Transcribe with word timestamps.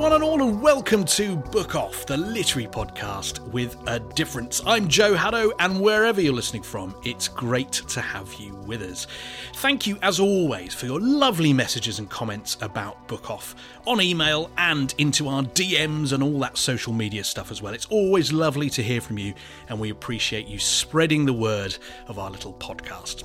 one 0.00 0.14
and 0.14 0.24
all, 0.24 0.42
and 0.42 0.62
welcome 0.62 1.04
to 1.04 1.36
Book 1.36 1.74
Off, 1.74 2.06
the 2.06 2.16
literary 2.16 2.66
podcast 2.66 3.38
with 3.50 3.76
a 3.86 4.00
difference. 4.00 4.62
I'm 4.64 4.88
Joe 4.88 5.14
Haddow, 5.14 5.52
and 5.58 5.78
wherever 5.78 6.22
you're 6.22 6.32
listening 6.32 6.62
from, 6.62 6.94
it's 7.04 7.28
great 7.28 7.70
to 7.70 8.00
have 8.00 8.32
you 8.36 8.54
with 8.54 8.80
us. 8.80 9.06
Thank 9.56 9.86
you, 9.86 9.98
as 10.00 10.18
always, 10.18 10.72
for 10.72 10.86
your 10.86 11.00
lovely 11.00 11.52
messages 11.52 11.98
and 11.98 12.08
comments 12.08 12.56
about 12.62 13.06
Book 13.08 13.30
Off 13.30 13.54
on 13.86 14.00
email 14.00 14.50
and 14.56 14.94
into 14.96 15.28
our 15.28 15.42
DMs 15.42 16.14
and 16.14 16.22
all 16.22 16.38
that 16.40 16.56
social 16.56 16.94
media 16.94 17.22
stuff 17.22 17.50
as 17.50 17.60
well. 17.60 17.74
It's 17.74 17.86
always 17.86 18.32
lovely 18.32 18.70
to 18.70 18.82
hear 18.82 19.02
from 19.02 19.18
you, 19.18 19.34
and 19.68 19.78
we 19.78 19.90
appreciate 19.90 20.46
you 20.46 20.58
spreading 20.58 21.26
the 21.26 21.34
word 21.34 21.76
of 22.06 22.18
our 22.18 22.30
little 22.30 22.54
podcast. 22.54 23.24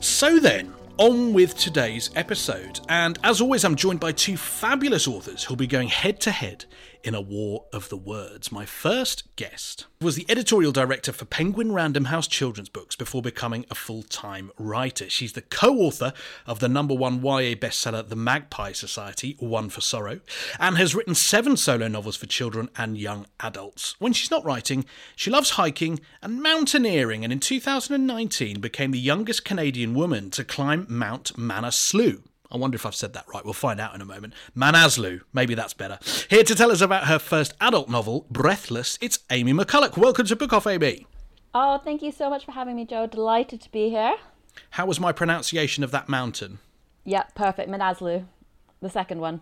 So 0.00 0.38
then, 0.38 0.72
on 0.98 1.32
with 1.32 1.56
today's 1.56 2.10
episode. 2.14 2.80
And 2.88 3.18
as 3.24 3.40
always, 3.40 3.64
I'm 3.64 3.76
joined 3.76 4.00
by 4.00 4.12
two 4.12 4.36
fabulous 4.36 5.08
authors 5.08 5.44
who'll 5.44 5.56
be 5.56 5.66
going 5.66 5.88
head 5.88 6.20
to 6.20 6.30
head 6.30 6.64
in 7.04 7.14
a 7.14 7.20
war 7.20 7.66
of 7.72 7.90
the 7.90 7.96
words. 7.96 8.50
My 8.50 8.64
first 8.64 9.36
guest 9.36 9.86
was 10.00 10.16
the 10.16 10.24
editorial 10.28 10.72
director 10.72 11.12
for 11.12 11.26
Penguin 11.26 11.70
Random 11.70 12.06
House 12.06 12.26
children's 12.26 12.70
books 12.70 12.96
before 12.96 13.20
becoming 13.20 13.66
a 13.70 13.74
full 13.74 14.02
time 14.02 14.50
writer. 14.58 15.10
She's 15.10 15.34
the 15.34 15.42
co 15.42 15.76
author 15.78 16.14
of 16.46 16.60
the 16.60 16.68
number 16.68 16.94
one 16.94 17.22
YA 17.22 17.54
bestseller, 17.54 18.08
The 18.08 18.16
Magpie 18.16 18.72
Society, 18.72 19.36
One 19.38 19.68
for 19.68 19.82
Sorrow, 19.82 20.20
and 20.58 20.78
has 20.78 20.94
written 20.94 21.14
seven 21.14 21.56
solo 21.58 21.88
novels 21.88 22.16
for 22.16 22.26
children 22.26 22.70
and 22.76 22.96
young 22.96 23.26
adults. 23.38 23.94
When 23.98 24.14
she's 24.14 24.30
not 24.30 24.44
writing, 24.44 24.86
she 25.14 25.30
loves 25.30 25.50
hiking 25.50 26.00
and 26.22 26.42
mountaineering, 26.42 27.22
and 27.22 27.32
in 27.32 27.40
2019 27.40 28.60
became 28.60 28.92
the 28.92 28.98
youngest 28.98 29.44
Canadian 29.44 29.94
woman 29.94 30.30
to 30.30 30.42
climb 30.42 30.86
Mount 30.88 31.36
Manaslu. 31.36 32.22
I 32.54 32.56
wonder 32.56 32.76
if 32.76 32.86
I've 32.86 32.94
said 32.94 33.14
that 33.14 33.26
right. 33.34 33.44
We'll 33.44 33.52
find 33.52 33.80
out 33.80 33.96
in 33.96 34.00
a 34.00 34.04
moment. 34.04 34.32
Manaslu, 34.56 35.22
maybe 35.32 35.56
that's 35.56 35.74
better. 35.74 35.98
Here 36.30 36.44
to 36.44 36.54
tell 36.54 36.70
us 36.70 36.80
about 36.80 37.08
her 37.08 37.18
first 37.18 37.52
adult 37.60 37.88
novel, 37.88 38.26
Breathless, 38.30 38.96
it's 39.00 39.18
Amy 39.30 39.52
McCulloch. 39.52 39.96
Welcome 39.96 40.24
to 40.26 40.36
Book 40.36 40.52
Off, 40.52 40.68
Amy. 40.68 41.04
Oh, 41.52 41.78
thank 41.78 42.00
you 42.00 42.12
so 42.12 42.30
much 42.30 42.44
for 42.44 42.52
having 42.52 42.76
me, 42.76 42.84
Joe. 42.84 43.08
Delighted 43.08 43.60
to 43.62 43.72
be 43.72 43.90
here. 43.90 44.14
How 44.70 44.86
was 44.86 45.00
my 45.00 45.10
pronunciation 45.10 45.82
of 45.82 45.90
that 45.90 46.08
mountain? 46.08 46.60
Yeah, 47.04 47.24
perfect. 47.34 47.68
Manaslu, 47.68 48.24
the 48.80 48.88
second 48.88 49.20
one. 49.20 49.40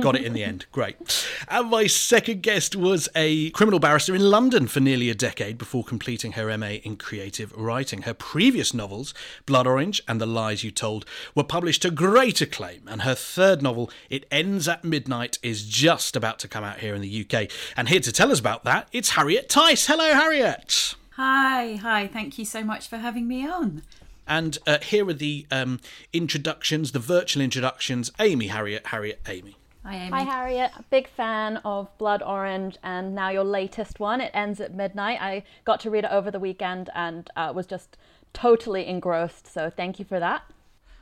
Got 0.00 0.16
it 0.16 0.24
in 0.24 0.32
the 0.32 0.42
end. 0.42 0.66
Great. 0.72 1.26
And 1.48 1.70
my 1.70 1.86
second 1.86 2.42
guest 2.42 2.74
was 2.74 3.08
a 3.14 3.50
criminal 3.50 3.78
barrister 3.78 4.14
in 4.14 4.30
London 4.30 4.66
for 4.66 4.80
nearly 4.80 5.10
a 5.10 5.14
decade 5.14 5.58
before 5.58 5.84
completing 5.84 6.32
her 6.32 6.56
MA 6.58 6.78
in 6.82 6.96
creative 6.96 7.52
writing. 7.52 8.02
Her 8.02 8.14
previous 8.14 8.74
novels, 8.74 9.14
Blood 9.46 9.66
Orange 9.66 10.02
and 10.08 10.20
The 10.20 10.26
Lies 10.26 10.64
You 10.64 10.70
Told, 10.70 11.06
were 11.34 11.44
published 11.44 11.82
to 11.82 11.90
great 11.90 12.40
acclaim, 12.40 12.82
and 12.88 13.02
her 13.02 13.14
third 13.14 13.62
novel, 13.62 13.90
It 14.10 14.26
Ends 14.30 14.66
at 14.66 14.84
Midnight, 14.84 15.38
is 15.42 15.64
just 15.64 16.16
about 16.16 16.38
to 16.40 16.48
come 16.48 16.64
out 16.64 16.80
here 16.80 16.94
in 16.94 17.02
the 17.02 17.26
UK. 17.26 17.50
And 17.76 17.88
here 17.88 18.00
to 18.00 18.12
tell 18.12 18.32
us 18.32 18.40
about 18.40 18.64
that, 18.64 18.88
it's 18.92 19.10
Harriet 19.10 19.48
Tyce. 19.48 19.86
Hello, 19.86 20.14
Harriet. 20.14 20.94
Hi, 21.12 21.76
hi. 21.76 22.08
Thank 22.08 22.38
you 22.38 22.44
so 22.44 22.62
much 22.62 22.88
for 22.88 22.98
having 22.98 23.26
me 23.26 23.48
on. 23.48 23.82
And 24.26 24.58
uh, 24.66 24.78
here 24.78 25.08
are 25.08 25.12
the 25.12 25.46
um, 25.50 25.80
introductions, 26.12 26.92
the 26.92 26.98
virtual 26.98 27.42
introductions. 27.42 28.10
Amy, 28.18 28.48
Harriet, 28.48 28.86
Harriet, 28.88 29.20
Amy. 29.28 29.56
Hi, 29.84 29.94
Amy. 29.94 30.10
Hi, 30.10 30.22
Harriet. 30.22 30.72
Big 30.90 31.08
fan 31.08 31.58
of 31.58 31.96
Blood 31.96 32.22
Orange 32.22 32.76
and 32.82 33.14
now 33.14 33.28
your 33.28 33.44
latest 33.44 34.00
one. 34.00 34.20
It 34.20 34.32
ends 34.34 34.60
at 34.60 34.74
midnight. 34.74 35.20
I 35.20 35.44
got 35.64 35.78
to 35.80 35.90
read 35.90 36.04
it 36.04 36.10
over 36.10 36.30
the 36.30 36.40
weekend 36.40 36.90
and 36.94 37.30
uh, 37.36 37.52
was 37.54 37.66
just 37.66 37.96
totally 38.32 38.86
engrossed. 38.86 39.46
So 39.46 39.70
thank 39.70 39.98
you 39.98 40.04
for 40.04 40.18
that. 40.18 40.42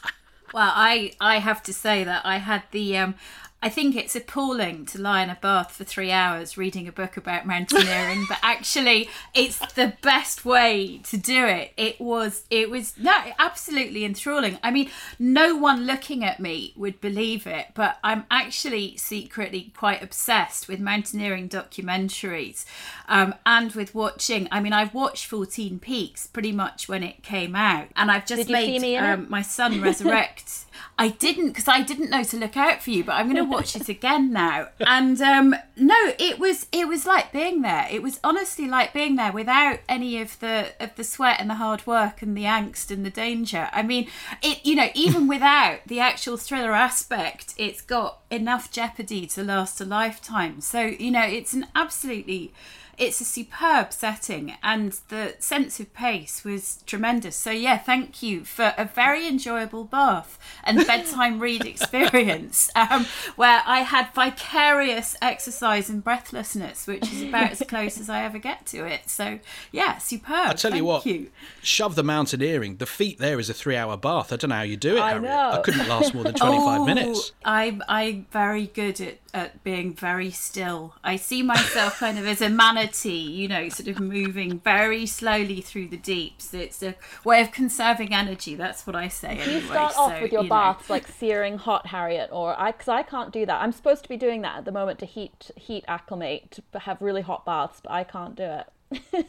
Well, 0.53 0.71
I 0.73 1.11
I 1.19 1.39
have 1.39 1.61
to 1.63 1.73
say 1.73 2.05
that 2.05 2.25
I 2.25 2.37
had 2.37 2.63
the 2.71 2.97
um 2.97 3.15
I 3.65 3.69
think 3.69 3.95
it's 3.95 4.15
appalling 4.15 4.85
to 4.85 5.01
lie 5.01 5.23
in 5.23 5.31
a 5.31 5.39
bath 5.41 5.71
for 5.71 5.83
three 5.83 6.11
hours 6.11 6.55
reading 6.55 6.87
a 6.87 6.91
book 6.91 7.17
about 7.17 7.47
mountaineering, 7.47 8.23
but 8.29 8.37
actually, 8.43 9.09
it's 9.33 9.57
the 9.73 9.93
best 10.03 10.45
way 10.45 10.99
to 11.05 11.17
do 11.17 11.47
it. 11.47 11.73
It 11.75 11.99
was, 11.99 12.43
it 12.51 12.69
was 12.69 12.95
no, 12.95 13.11
absolutely 13.39 14.05
enthralling. 14.05 14.59
I 14.61 14.69
mean, 14.69 14.91
no 15.17 15.55
one 15.55 15.87
looking 15.87 16.23
at 16.23 16.39
me 16.39 16.73
would 16.75 17.01
believe 17.01 17.47
it, 17.47 17.69
but 17.73 17.97
I'm 18.03 18.25
actually 18.29 18.97
secretly 18.97 19.73
quite 19.75 20.03
obsessed 20.03 20.67
with 20.67 20.79
mountaineering 20.79 21.49
documentaries, 21.49 22.65
um, 23.07 23.33
and 23.47 23.71
with 23.71 23.95
watching. 23.95 24.47
I 24.51 24.59
mean, 24.59 24.73
I've 24.73 24.93
watched 24.93 25.25
Fourteen 25.25 25.79
Peaks 25.79 26.27
pretty 26.27 26.51
much 26.51 26.87
when 26.87 27.01
it 27.01 27.23
came 27.23 27.55
out, 27.55 27.87
and 27.95 28.11
I've 28.11 28.27
just 28.27 28.47
made 28.47 28.79
me 28.79 28.95
in 28.95 29.03
it? 29.03 29.07
um, 29.07 29.25
my 29.27 29.41
son 29.41 29.81
resurrect. 29.81 30.64
I 30.97 31.09
didn't 31.09 31.47
because 31.47 31.67
I 31.67 31.81
didn't 31.81 32.09
know 32.09 32.23
to 32.23 32.37
look 32.37 32.55
out 32.55 32.81
for 32.81 32.89
you, 32.89 33.03
but 33.03 33.13
I'm 33.13 33.25
going 33.25 33.35
to 33.35 33.43
watch 33.43 33.75
it 33.75 33.89
again 33.97 34.31
now. 34.31 34.69
And 34.79 35.21
um, 35.21 35.55
no, 35.75 36.13
it 36.17 36.39
was 36.39 36.67
it 36.71 36.87
was 36.87 37.05
like 37.05 37.33
being 37.33 37.61
there. 37.61 37.87
It 37.91 38.01
was 38.01 38.19
honestly 38.23 38.67
like 38.67 38.93
being 38.93 39.15
there 39.17 39.31
without 39.31 39.79
any 39.89 40.21
of 40.21 40.39
the 40.39 40.67
of 40.79 40.95
the 40.95 41.03
sweat 41.03 41.39
and 41.39 41.49
the 41.49 41.55
hard 41.55 41.85
work 41.85 42.21
and 42.21 42.35
the 42.35 42.43
angst 42.43 42.91
and 42.91 43.05
the 43.05 43.09
danger. 43.09 43.69
I 43.73 43.83
mean, 43.83 44.07
it 44.41 44.65
you 44.65 44.75
know 44.75 44.89
even 44.93 45.27
without 45.35 45.79
the 45.85 45.99
actual 45.99 46.37
thriller 46.37 46.71
aspect, 46.71 47.53
it's 47.57 47.81
got 47.81 48.21
enough 48.31 48.71
jeopardy 48.71 49.27
to 49.27 49.43
last 49.43 49.81
a 49.81 49.85
lifetime. 49.85 50.61
So 50.61 50.81
you 50.81 51.11
know, 51.11 51.23
it's 51.23 51.53
an 51.53 51.67
absolutely 51.75 52.53
it's 52.97 53.21
a 53.21 53.25
superb 53.25 53.91
setting 53.93 54.53
and 54.63 54.99
the 55.09 55.35
sense 55.39 55.79
of 55.79 55.93
pace 55.93 56.43
was 56.43 56.83
tremendous. 56.85 57.35
So 57.35 57.51
yeah, 57.51 57.77
thank 57.77 58.21
you 58.23 58.45
for 58.45 58.73
a 58.77 58.85
very 58.85 59.27
enjoyable 59.27 59.83
bath 59.83 60.39
and 60.63 60.85
bedtime 60.85 61.39
read 61.39 61.65
experience 61.65 62.69
um, 62.75 63.05
where 63.35 63.61
I 63.65 63.79
had 63.79 64.13
vicarious 64.13 65.15
exercise 65.21 65.89
and 65.89 66.03
breathlessness, 66.03 66.87
which 66.87 67.11
is 67.11 67.23
about 67.23 67.51
as 67.51 67.63
close 67.67 67.99
as 67.99 68.09
I 68.09 68.23
ever 68.23 68.39
get 68.39 68.65
to 68.67 68.85
it. 68.85 69.09
So 69.09 69.39
yeah, 69.71 69.97
superb. 69.97 70.49
I 70.49 70.53
tell 70.53 70.71
you 70.71 70.77
Thank 70.77 70.85
what, 70.87 71.05
you. 71.05 71.31
shove 71.61 71.95
the 71.95 72.03
mountaineering. 72.03 72.77
The 72.77 72.85
feat 72.85 73.19
there 73.19 73.39
is 73.39 73.49
a 73.49 73.53
three-hour 73.53 73.97
bath. 73.97 74.31
I 74.31 74.35
don't 74.37 74.49
know 74.49 74.55
how 74.55 74.61
you 74.61 74.77
do 74.77 74.97
it, 74.97 75.01
I. 75.01 75.15
I 75.15 75.61
couldn't 75.61 75.87
last 75.87 76.13
more 76.13 76.23
than 76.23 76.33
twenty-five 76.33 76.81
Oh, 76.81 76.85
minutes. 76.85 77.31
I'm 77.43 77.81
I'm 77.87 78.27
very 78.31 78.67
good 78.67 78.99
at, 79.01 79.17
at 79.35 79.63
being 79.63 79.93
very 79.93 80.31
still. 80.31 80.95
I 81.03 81.17
see 81.17 81.43
myself 81.43 81.99
kind 81.99 82.17
of 82.17 82.25
as 82.25 82.41
a 82.41 82.49
manatee, 82.49 83.09
you 83.09 83.47
know, 83.47 83.67
sort 83.69 83.89
of 83.89 83.99
moving 83.99 84.59
very 84.59 85.05
slowly 85.05 85.61
through 85.61 85.89
the 85.89 85.97
deeps. 85.97 86.53
It's 86.53 86.81
a 86.81 86.95
way 87.23 87.41
of 87.41 87.51
conserving 87.51 88.13
energy. 88.13 88.55
That's 88.55 88.87
what 88.87 88.95
I 88.95 89.09
say. 89.09 89.35
You 89.35 89.41
anyway. 89.41 89.65
start 89.67 89.97
off 89.97 90.21
with 90.21 90.31
your 90.31 90.43
you 90.43 90.49
know. 90.49 90.55
baths 90.55 90.89
like 90.89 91.07
searing 91.07 91.57
hot, 91.57 91.87
Harriet, 91.87 92.29
or 92.31 92.59
I 92.59 92.71
because 92.71 92.87
I 92.87 93.03
can't 93.03 93.33
do 93.33 93.45
that. 93.45 93.61
I'm 93.61 93.73
supposed 93.73 94.03
to 94.03 94.09
be 94.09 94.17
doing 94.17 94.41
that 94.41 94.59
at 94.59 94.65
the 94.65 94.71
moment 94.71 94.99
to 94.99 95.05
heat 95.05 95.51
heat 95.55 95.83
acclimate 95.87 96.59
to 96.71 96.79
have 96.79 97.01
really 97.01 97.21
hot 97.21 97.45
baths, 97.45 97.81
but 97.81 97.91
I 97.91 98.03
can't 98.05 98.35
do 98.35 98.43
it. 98.43 99.27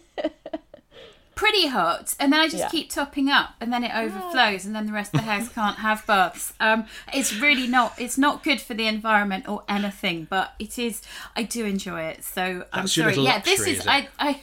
pretty 1.37 1.69
hot, 1.69 2.15
and 2.19 2.33
then 2.33 2.41
I 2.41 2.47
just 2.49 2.57
Yeah. 2.65 2.69
keep 2.71 2.91
topping 2.91 3.29
up, 3.31 3.55
and 3.61 3.73
then 3.73 3.85
it 3.85 3.93
overflows, 3.95 4.65
and 4.67 4.75
then 4.75 4.87
the 4.87 4.93
rest 4.93 5.15
of 5.15 5.21
the 5.21 5.27
house 5.27 5.49
can't 5.55 5.79
have 5.79 6.05
baths. 6.07 6.53
Um, 6.59 6.87
it's 7.15 7.33
really 7.35 7.69
not. 7.69 7.95
It's 7.99 8.19
not 8.19 8.43
good 8.43 8.61
for 8.61 8.75
the 8.75 8.87
environment 8.89 9.49
or 9.49 9.63
anything, 9.69 10.27
but 10.29 10.55
it 10.59 10.79
is. 10.79 11.03
I 11.37 11.45
do 11.45 11.65
enjoy 11.65 12.01
it, 12.03 12.25
so 12.25 12.65
I'm 12.73 12.89
sorry. 12.89 13.11
little 13.11 13.25
Yeah, 13.25 13.39
this 13.39 13.61
is. 13.61 13.79
is? 13.81 13.87
I. 13.87 14.09
I 14.19 14.41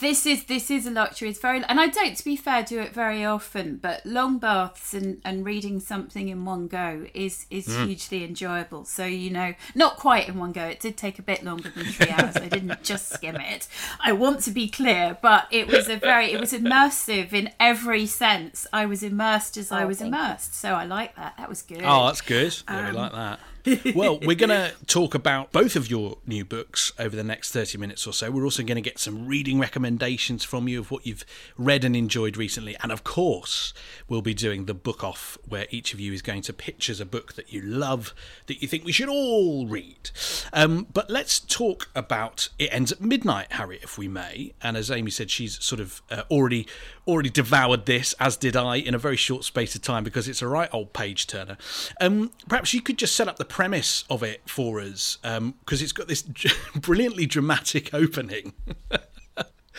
this 0.00 0.26
is 0.26 0.44
this 0.44 0.70
is 0.70 0.86
a 0.86 0.90
luxury. 0.90 1.28
It's 1.30 1.38
very 1.38 1.62
and 1.68 1.80
I 1.80 1.86
don't, 1.88 2.16
to 2.16 2.24
be 2.24 2.36
fair, 2.36 2.62
do 2.62 2.80
it 2.80 2.92
very 2.92 3.24
often. 3.24 3.76
But 3.76 4.04
long 4.04 4.38
baths 4.38 4.94
and, 4.94 5.20
and 5.24 5.44
reading 5.44 5.78
something 5.80 6.28
in 6.28 6.44
one 6.44 6.66
go 6.68 7.06
is 7.14 7.46
is 7.50 7.68
Mm. 7.68 7.86
hugely 7.86 8.24
enjoyable. 8.24 8.84
So 8.84 9.04
you 9.04 9.30
know, 9.30 9.54
not 9.74 9.96
quite 9.96 10.28
in 10.28 10.38
one 10.38 10.52
go. 10.52 10.64
It 10.64 10.80
did 10.80 10.96
take 10.96 11.18
a 11.18 11.22
bit 11.22 11.44
longer 11.44 11.70
than 11.70 11.84
three 11.86 12.10
hours. 12.10 12.36
I 12.36 12.48
didn't 12.48 12.82
just 12.92 13.10
skim 13.10 13.36
it. 13.36 13.68
I 14.00 14.12
want 14.12 14.40
to 14.42 14.50
be 14.50 14.68
clear, 14.68 15.16
but 15.22 15.46
it 15.50 15.68
was 15.68 15.88
a 15.88 15.96
very 15.96 16.32
it 16.32 16.40
was 16.40 16.52
immersive 16.52 17.32
in 17.32 17.50
every 17.60 18.06
sense. 18.06 18.66
I 18.72 18.86
was 18.86 19.02
immersed 19.02 19.56
as 19.56 19.70
I 19.70 19.84
Oh, 19.84 19.86
was 19.88 19.98
thank 19.98 20.14
you. 20.14 20.20
immersed. 20.20 20.54
So 20.54 20.74
I 20.74 20.84
like 20.84 21.14
that. 21.16 21.34
That 21.36 21.48
was 21.48 21.62
good. 21.62 21.82
Oh, 21.84 22.06
that's 22.06 22.20
good. 22.22 22.56
Yeah, 22.68 22.78
Um, 22.78 22.86
we 22.86 22.92
like 23.00 23.12
that. 23.12 23.40
well, 23.94 24.18
we're 24.20 24.36
going 24.36 24.50
to 24.50 24.72
talk 24.86 25.14
about 25.14 25.52
both 25.52 25.76
of 25.76 25.90
your 25.90 26.18
new 26.26 26.44
books 26.44 26.92
over 26.98 27.14
the 27.14 27.24
next 27.24 27.52
30 27.52 27.78
minutes 27.78 28.06
or 28.06 28.12
so. 28.12 28.30
We're 28.30 28.44
also 28.44 28.62
going 28.62 28.76
to 28.76 28.80
get 28.80 28.98
some 28.98 29.26
reading 29.26 29.58
recommendations 29.58 30.44
from 30.44 30.68
you 30.68 30.80
of 30.80 30.90
what 30.90 31.06
you've 31.06 31.24
read 31.58 31.84
and 31.84 31.94
enjoyed 31.94 32.36
recently. 32.36 32.76
And 32.82 32.90
of 32.90 33.04
course, 33.04 33.74
we'll 34.08 34.22
be 34.22 34.34
doing 34.34 34.64
the 34.64 34.74
book 34.74 35.04
off 35.04 35.36
where 35.46 35.66
each 35.70 35.92
of 35.92 36.00
you 36.00 36.12
is 36.12 36.22
going 36.22 36.42
to 36.42 36.52
pitch 36.52 36.88
us 36.88 37.00
a 37.00 37.06
book 37.06 37.34
that 37.34 37.52
you 37.52 37.60
love 37.60 38.14
that 38.46 38.62
you 38.62 38.68
think 38.68 38.84
we 38.84 38.92
should 38.92 39.08
all 39.08 39.66
read. 39.66 40.10
Um, 40.52 40.86
but 40.92 41.10
let's 41.10 41.38
talk 41.38 41.90
about 41.94 42.48
It 42.58 42.72
Ends 42.72 42.92
at 42.92 43.00
Midnight, 43.00 43.52
Harriet, 43.52 43.82
if 43.82 43.98
we 43.98 44.08
may. 44.08 44.54
And 44.62 44.76
as 44.76 44.90
Amy 44.90 45.10
said, 45.10 45.30
she's 45.30 45.62
sort 45.62 45.80
of 45.80 46.02
uh, 46.10 46.22
already 46.30 46.66
already 47.10 47.30
devoured 47.30 47.86
this, 47.86 48.14
as 48.20 48.36
did 48.36 48.56
I, 48.56 48.76
in 48.76 48.94
a 48.94 48.98
very 48.98 49.16
short 49.16 49.44
space 49.44 49.74
of 49.74 49.82
time 49.82 50.04
because 50.04 50.28
it's 50.28 50.42
a 50.42 50.48
right 50.48 50.68
old 50.72 50.92
page 50.92 51.26
turner. 51.26 51.56
Um, 52.00 52.32
perhaps 52.48 52.72
you 52.72 52.80
could 52.80 52.98
just 52.98 53.14
set 53.14 53.28
up 53.28 53.36
the 53.36 53.44
premise 53.44 54.04
of 54.08 54.22
it 54.22 54.42
for 54.46 54.80
us 54.80 55.18
because 55.22 55.82
it's 55.82 55.92
got 55.92 56.08
this 56.08 56.22
brilliantly 56.74 57.26
dramatic 57.26 57.92
opening. 57.92 58.52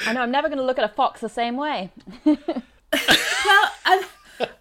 I 0.05 0.13
know 0.13 0.21
I'm 0.21 0.31
never 0.31 0.47
going 0.47 0.59
to 0.59 0.65
look 0.65 0.79
at 0.79 0.85
a 0.85 0.93
fox 0.93 1.21
the 1.21 1.29
same 1.29 1.57
way. 1.57 1.91
well, 2.25 3.71
and, 3.85 4.05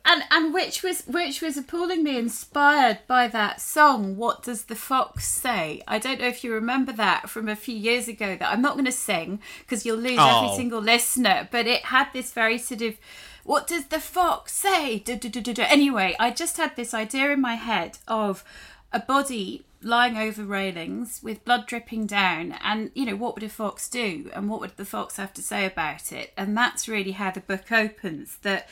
and 0.05 0.23
and 0.31 0.55
which 0.55 0.82
was 0.82 1.03
which 1.06 1.41
was 1.41 1.56
appallingly 1.56 2.17
inspired 2.17 2.99
by 3.06 3.29
that 3.29 3.61
song. 3.61 4.17
What 4.17 4.43
does 4.43 4.65
the 4.65 4.75
fox 4.77 5.27
say? 5.29 5.82
I 5.87 5.99
don't 5.99 6.21
know 6.21 6.27
if 6.29 6.43
you 6.44 6.53
remember 6.53 6.93
that 6.93 7.29
from 7.31 7.49
a 7.49 7.56
few 7.56 7.77
years 7.77 8.09
ago. 8.09 8.37
That 8.37 8.53
I'm 8.53 8.62
not 8.62 8.75
going 8.75 8.85
to 8.87 8.93
sing 8.93 9.41
because 9.61 9.85
you'll 9.87 9.99
lose 9.99 10.19
Oh. 10.19 10.44
every 10.44 10.56
single 10.56 10.81
listener. 10.81 11.49
But 11.50 11.67
it 11.67 11.87
had 11.87 12.09
this 12.12 12.32
very 12.32 12.59
sort 12.59 12.82
of. 12.82 12.97
What 13.43 13.67
does 13.67 13.87
the 13.87 14.00
fox 14.00 14.53
say? 14.53 15.03
Anyway, 15.59 16.15
I 16.21 16.31
just 16.31 16.59
had 16.59 16.76
this 16.76 16.93
idea 16.94 17.31
in 17.31 17.41
my 17.41 17.55
head 17.55 17.99
of 18.06 18.44
a 18.93 19.00
body 19.00 19.65
lying 19.83 20.19
over 20.19 20.44
railings 20.44 21.21
with 21.23 21.43
blood 21.44 21.67
dripping 21.67 22.05
down 22.05 22.53
and 22.62 22.91
you 22.94 23.06
know 23.06 23.17
what 23.17 23.35
would 23.35 23.43
a 23.43 23.49
fox 23.49 23.88
do 23.88 24.31
and 24.35 24.50
what 24.50 24.61
would 24.61 24.76
the 24.76 24.85
fox 24.85 25.17
have 25.17 25.33
to 25.33 25.41
say 25.41 25.65
about 25.65 26.12
it 26.12 26.35
and 26.37 26.55
that's 26.55 26.87
really 26.87 27.12
how 27.12 27.31
the 27.31 27.41
book 27.41 27.73
opens 27.73 28.37
that 28.43 28.69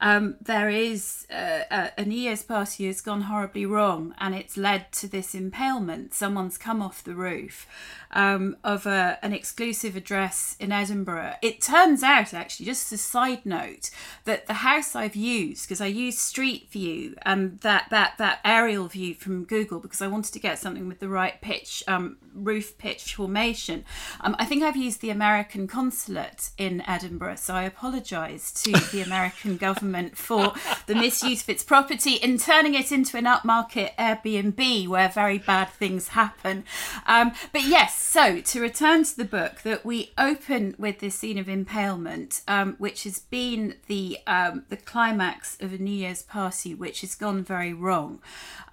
um, 0.00 0.36
there 0.40 0.70
is 0.70 1.26
uh, 1.30 1.60
a, 1.70 1.90
a 1.98 2.04
New 2.04 2.18
Year's 2.18 2.42
party 2.42 2.86
has 2.86 3.00
gone 3.00 3.22
horribly 3.22 3.66
wrong 3.66 4.14
and 4.18 4.34
it's 4.34 4.56
led 4.56 4.90
to 4.92 5.06
this 5.06 5.34
impalement 5.34 6.14
someone's 6.14 6.56
come 6.56 6.80
off 6.80 7.04
the 7.04 7.14
roof 7.14 7.66
um, 8.12 8.56
of 8.64 8.86
a, 8.86 9.18
an 9.22 9.32
exclusive 9.32 9.96
address 9.96 10.56
in 10.58 10.72
Edinburgh 10.72 11.34
it 11.42 11.60
turns 11.60 12.02
out 12.02 12.32
actually 12.32 12.66
just 12.66 12.92
as 12.92 13.00
a 13.00 13.02
side 13.02 13.44
note 13.44 13.90
that 14.24 14.46
the 14.46 14.54
house 14.54 14.96
I've 14.96 15.16
used 15.16 15.66
because 15.66 15.80
I 15.80 15.86
used 15.86 16.18
Street 16.18 16.70
View 16.70 17.14
and 17.22 17.58
that 17.60 17.86
that 17.90 18.14
that 18.18 18.40
aerial 18.44 18.88
view 18.88 19.14
from 19.14 19.44
Google 19.44 19.80
because 19.80 20.00
I 20.00 20.06
wanted 20.06 20.32
to 20.32 20.38
get 20.38 20.58
something 20.58 20.88
with 20.88 21.00
the 21.00 21.08
right 21.08 21.40
pitch 21.40 21.84
um, 21.86 22.16
roof 22.34 22.78
pitch 22.78 23.14
formation. 23.14 23.84
Um, 24.20 24.34
I 24.38 24.44
think 24.44 24.62
I've 24.62 24.76
used 24.76 25.00
the 25.00 25.10
American 25.10 25.66
consulate 25.66 26.50
in 26.56 26.82
Edinburgh, 26.86 27.36
so 27.36 27.54
I 27.54 27.64
apologise 27.64 28.52
to 28.62 28.72
the 28.92 29.02
American 29.02 29.56
government 29.56 29.89
for 30.14 30.54
the 30.86 30.94
misuse 30.94 31.42
of 31.42 31.48
its 31.48 31.62
property 31.62 32.14
in 32.14 32.38
turning 32.38 32.74
it 32.74 32.92
into 32.92 33.16
an 33.16 33.24
upmarket 33.24 33.94
Airbnb 33.96 34.88
where 34.88 35.08
very 35.08 35.38
bad 35.38 35.70
things 35.70 36.08
happen. 36.08 36.64
Um, 37.06 37.32
but 37.52 37.64
yes, 37.64 38.00
so 38.00 38.40
to 38.40 38.60
return 38.60 39.04
to 39.04 39.16
the 39.16 39.24
book, 39.24 39.62
that 39.62 39.84
we 39.84 40.12
open 40.18 40.74
with 40.78 40.98
this 40.98 41.14
scene 41.14 41.38
of 41.38 41.48
impalement, 41.48 42.42
um, 42.48 42.74
which 42.78 43.04
has 43.04 43.20
been 43.20 43.74
the 43.86 44.18
um, 44.26 44.64
the 44.68 44.76
climax 44.76 45.56
of 45.60 45.72
a 45.72 45.78
New 45.78 45.94
Year's 45.94 46.22
party, 46.22 46.74
which 46.74 47.00
has 47.02 47.14
gone 47.14 47.42
very 47.42 47.72
wrong, 47.72 48.20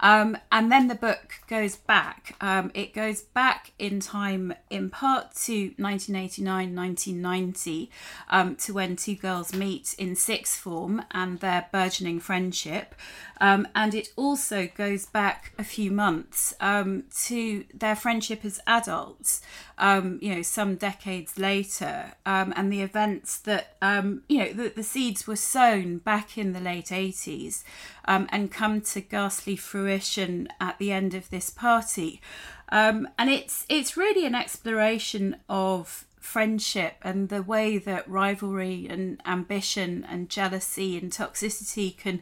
um, 0.00 0.36
and 0.50 0.70
then 0.70 0.88
the 0.88 0.94
book 0.94 1.40
goes 1.46 1.76
back. 1.76 2.36
Um, 2.40 2.70
it 2.74 2.94
goes 2.94 3.22
back 3.22 3.72
in 3.78 4.00
time, 4.00 4.54
in 4.70 4.90
part 4.90 5.34
to 5.46 5.72
1989, 5.76 6.74
1990, 6.74 7.90
um, 8.30 8.56
to 8.56 8.72
when 8.72 8.96
two 8.96 9.14
girls 9.14 9.54
meet 9.54 9.94
in 9.98 10.14
sixth 10.14 10.58
form 10.58 11.02
and 11.12 11.40
their 11.40 11.66
burgeoning 11.72 12.20
friendship. 12.20 12.94
Um, 13.40 13.68
and 13.74 13.94
it 13.94 14.08
also 14.16 14.68
goes 14.74 15.06
back 15.06 15.52
a 15.58 15.64
few 15.64 15.92
months 15.92 16.54
um, 16.60 17.04
to 17.26 17.64
their 17.72 17.94
friendship 17.94 18.44
as 18.44 18.60
adults, 18.66 19.40
um, 19.78 20.18
you 20.20 20.34
know, 20.34 20.42
some 20.42 20.74
decades 20.74 21.38
later, 21.38 22.14
um, 22.26 22.52
and 22.56 22.72
the 22.72 22.82
events 22.82 23.38
that, 23.38 23.76
um, 23.80 24.22
you 24.28 24.38
know, 24.38 24.52
the, 24.52 24.68
the 24.70 24.82
seeds 24.82 25.26
were 25.26 25.36
sown 25.36 25.98
back 25.98 26.36
in 26.36 26.52
the 26.52 26.60
late 26.60 26.86
80s 26.86 27.62
um, 28.06 28.28
and 28.30 28.50
come 28.50 28.80
to 28.80 29.00
ghastly 29.00 29.54
fruition 29.54 30.48
at 30.60 30.78
the 30.78 30.90
end 30.90 31.14
of 31.14 31.30
this 31.30 31.48
party. 31.48 32.20
And 32.70 33.08
it's 33.18 33.64
it's 33.70 33.96
really 33.96 34.26
an 34.26 34.34
exploration 34.34 35.36
of 35.48 36.04
friendship 36.28 36.96
and 37.00 37.30
the 37.30 37.42
way 37.42 37.78
that 37.78 38.08
rivalry 38.08 38.86
and 38.88 39.20
ambition 39.24 40.06
and 40.08 40.28
jealousy 40.28 40.98
and 40.98 41.10
toxicity 41.10 41.96
can 41.96 42.20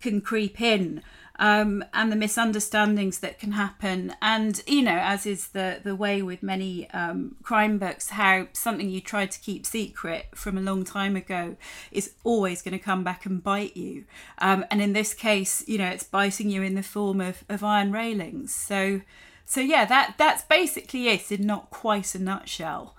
can 0.00 0.20
creep 0.20 0.60
in 0.60 1.02
um, 1.38 1.84
and 1.92 2.10
the 2.10 2.16
misunderstandings 2.16 3.18
that 3.18 3.38
can 3.38 3.52
happen. 3.52 4.14
And 4.22 4.62
you 4.66 4.80
know 4.80 4.98
as 4.98 5.26
is 5.26 5.48
the 5.48 5.80
the 5.84 5.94
way 5.94 6.22
with 6.22 6.42
many 6.42 6.88
um, 6.90 7.36
crime 7.42 7.78
books 7.78 8.08
how 8.08 8.48
something 8.54 8.88
you 8.88 9.02
tried 9.02 9.30
to 9.32 9.40
keep 9.40 9.66
secret 9.66 10.28
from 10.34 10.56
a 10.56 10.62
long 10.62 10.82
time 10.82 11.14
ago 11.14 11.56
is 11.90 12.14
always 12.24 12.62
going 12.62 12.78
to 12.78 12.84
come 12.84 13.04
back 13.04 13.26
and 13.26 13.42
bite 13.42 13.76
you. 13.76 14.06
Um, 14.38 14.64
and 14.70 14.80
in 14.80 14.94
this 14.94 15.12
case 15.12 15.62
you 15.68 15.76
know 15.76 15.88
it's 15.88 16.04
biting 16.04 16.48
you 16.48 16.62
in 16.62 16.74
the 16.74 16.82
form 16.82 17.20
of, 17.20 17.44
of 17.50 17.62
iron 17.62 17.92
railings. 17.92 18.54
So 18.54 19.02
so 19.44 19.60
yeah 19.60 19.84
that 19.84 20.14
that's 20.16 20.42
basically 20.44 21.08
it 21.08 21.30
in 21.30 21.46
not 21.46 21.68
quite 21.68 22.14
a 22.14 22.18
nutshell 22.18 22.96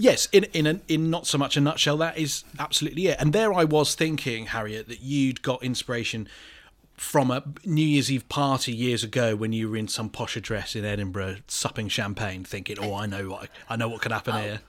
Yes, 0.00 0.28
in 0.30 0.44
in 0.44 0.66
a, 0.66 0.80
in 0.86 1.10
not 1.10 1.26
so 1.26 1.38
much 1.38 1.56
a 1.56 1.60
nutshell, 1.60 1.96
that 1.96 2.16
is 2.16 2.44
absolutely 2.58 3.08
it. 3.08 3.16
And 3.20 3.32
there 3.32 3.52
I 3.52 3.64
was 3.64 3.96
thinking, 3.96 4.46
Harriet, 4.46 4.86
that 4.86 5.02
you'd 5.02 5.42
got 5.42 5.60
inspiration 5.62 6.28
from 6.96 7.32
a 7.32 7.42
New 7.64 7.84
Year's 7.84 8.10
Eve 8.10 8.28
party 8.28 8.72
years 8.72 9.02
ago 9.02 9.34
when 9.34 9.52
you 9.52 9.68
were 9.68 9.76
in 9.76 9.88
some 9.88 10.08
posh 10.08 10.36
address 10.36 10.76
in 10.76 10.84
Edinburgh, 10.84 11.38
supping 11.48 11.88
champagne, 11.88 12.44
thinking, 12.44 12.78
"Oh, 12.78 12.94
I 12.94 13.06
know 13.06 13.28
what 13.28 13.50
I 13.68 13.74
know 13.74 13.88
what 13.88 14.00
could 14.00 14.12
happen 14.12 14.40
here." 14.40 14.60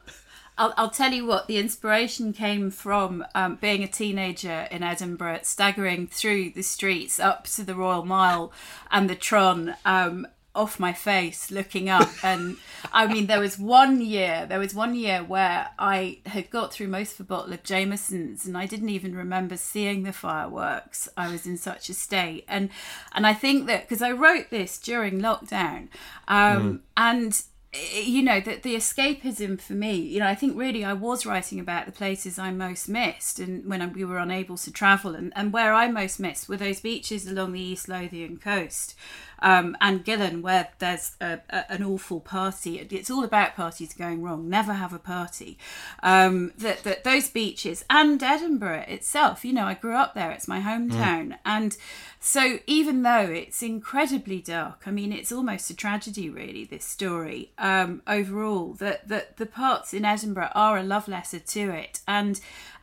I'll, 0.58 0.74
I'll 0.76 0.90
tell 0.90 1.14
you 1.14 1.26
what 1.26 1.48
the 1.48 1.58
inspiration 1.58 2.34
came 2.34 2.70
from 2.72 3.24
um, 3.34 3.56
being 3.62 3.84
a 3.84 3.88
teenager 3.88 4.68
in 4.72 4.82
Edinburgh, 4.84 5.42
staggering 5.44 6.08
through 6.08 6.50
the 6.50 6.64
streets 6.64 7.20
up 7.20 7.46
to 7.50 7.64
the 7.64 7.76
Royal 7.76 8.04
Mile 8.04 8.52
and 8.92 9.10
the 9.10 9.16
Tron. 9.16 9.76
Um, 9.86 10.28
off 10.56 10.80
my 10.80 10.94
face 10.94 11.52
looking 11.52 11.90
up. 11.90 12.10
And 12.24 12.58
i 12.94 13.06
mean 13.06 13.28
there 13.28 13.40
was 13.40 13.60
one 13.60 14.02
year 14.02 14.46
there 14.48 14.60
was 14.60 14.74
one 14.74 14.96
year 14.96 15.24
where 15.24 15.70
i 15.78 16.18
had 16.26 16.50
got 16.50 16.72
through 16.74 16.88
most 16.88 17.14
of 17.14 17.20
a 17.20 17.24
bottle 17.24 17.54
of 17.54 17.62
jameson's 17.62 18.46
and 18.46 18.58
i 18.58 18.66
didn't 18.66 18.90
even 18.90 19.16
remember 19.16 19.58
seeing 19.58 20.04
the 20.04 20.14
fireworks. 20.14 21.10
I 21.18 21.30
was 21.30 21.46
in 21.46 21.58
such 21.58 21.90
a 21.90 21.94
state. 21.94 22.46
And 22.48 22.70
and 23.14 23.28
i 23.28 23.34
think 23.34 23.68
that 23.68 23.84
because 23.84 24.02
i 24.02 24.12
wrote 24.12 24.50
this 24.50 24.78
during 24.80 25.20
lockdown 25.20 25.90
um 26.28 26.82
and 26.98 27.42
you 27.72 28.24
know 28.24 28.40
that 28.40 28.64
the 28.64 28.76
escapism 28.76 29.62
for 29.62 29.74
me 29.74 29.94
you 29.94 30.20
know 30.20 30.26
i 30.26 30.34
think 30.34 30.58
really 30.58 30.84
i 30.84 30.92
was 30.92 31.24
writing 31.24 31.60
about 31.60 31.86
the 31.86 31.92
places 31.92 32.40
i 32.40 32.50
most 32.50 32.90
missed 32.90 33.40
and 33.40 33.64
when 33.70 33.94
we 33.94 34.04
were 34.04 34.18
unable 34.18 34.58
to 34.58 34.72
travel 34.72 35.14
and, 35.14 35.32
and 35.36 35.54
where 35.54 35.72
i 35.72 35.88
most 35.88 36.20
missed 36.20 36.50
were 36.50 36.58
those 36.58 36.80
beaches 36.82 37.28
along 37.28 37.52
the 37.52 37.62
east 37.62 37.88
lothian 37.88 38.38
coast 38.38 38.96
um, 39.42 39.78
and 39.82 40.04
Gullane, 40.04 40.42
where 40.42 40.70
there's 40.80 41.16
a, 41.22 41.40
a, 41.50 41.72
an 41.72 41.84
awful 41.84 42.20
party. 42.20 42.80
It's 42.80 43.10
all 43.10 43.24
about 43.24 43.56
parties 43.56 43.94
going 43.94 44.22
wrong. 44.22 44.50
Never 44.50 44.74
have 44.74 44.94
a 44.94 45.00
party. 45.00 45.58
Um, 46.04 46.54
that 46.58 46.84
that 46.84 47.04
those 47.04 47.30
beaches 47.30 47.86
and 47.90 48.22
Edinburgh 48.22 48.86
itself. 48.88 49.44
You 49.46 49.54
know, 49.54 49.66
I 49.66 49.74
grew 49.74 49.96
up 49.96 50.14
there. 50.14 50.32
It's 50.32 50.48
my 50.48 50.60
hometown, 50.60 51.38
and 51.46 51.76
so 52.20 52.60
even 52.68 53.04
though 53.04 53.30
it's 53.30 53.62
incredibly 53.64 54.42
dark, 54.42 54.84
I 54.86 54.92
mean, 54.92 55.14
it's 55.14 55.32
almost 55.32 55.70
a 55.70 55.76
tragedy, 55.76 56.30
really. 56.30 56.66
This 56.66 56.86
story 56.86 57.52
um, 57.58 58.02
overall, 58.08 58.74
that 58.74 59.08
that 59.08 59.38
the 59.38 59.46
parts 59.46 59.94
in 59.94 60.06
Edinburgh 60.06 60.52
are 60.54 60.78
a 60.78 60.84
love 60.84 61.08
letter 61.08 61.40
to 61.40 61.70
it, 61.72 62.00
and 62.08 62.40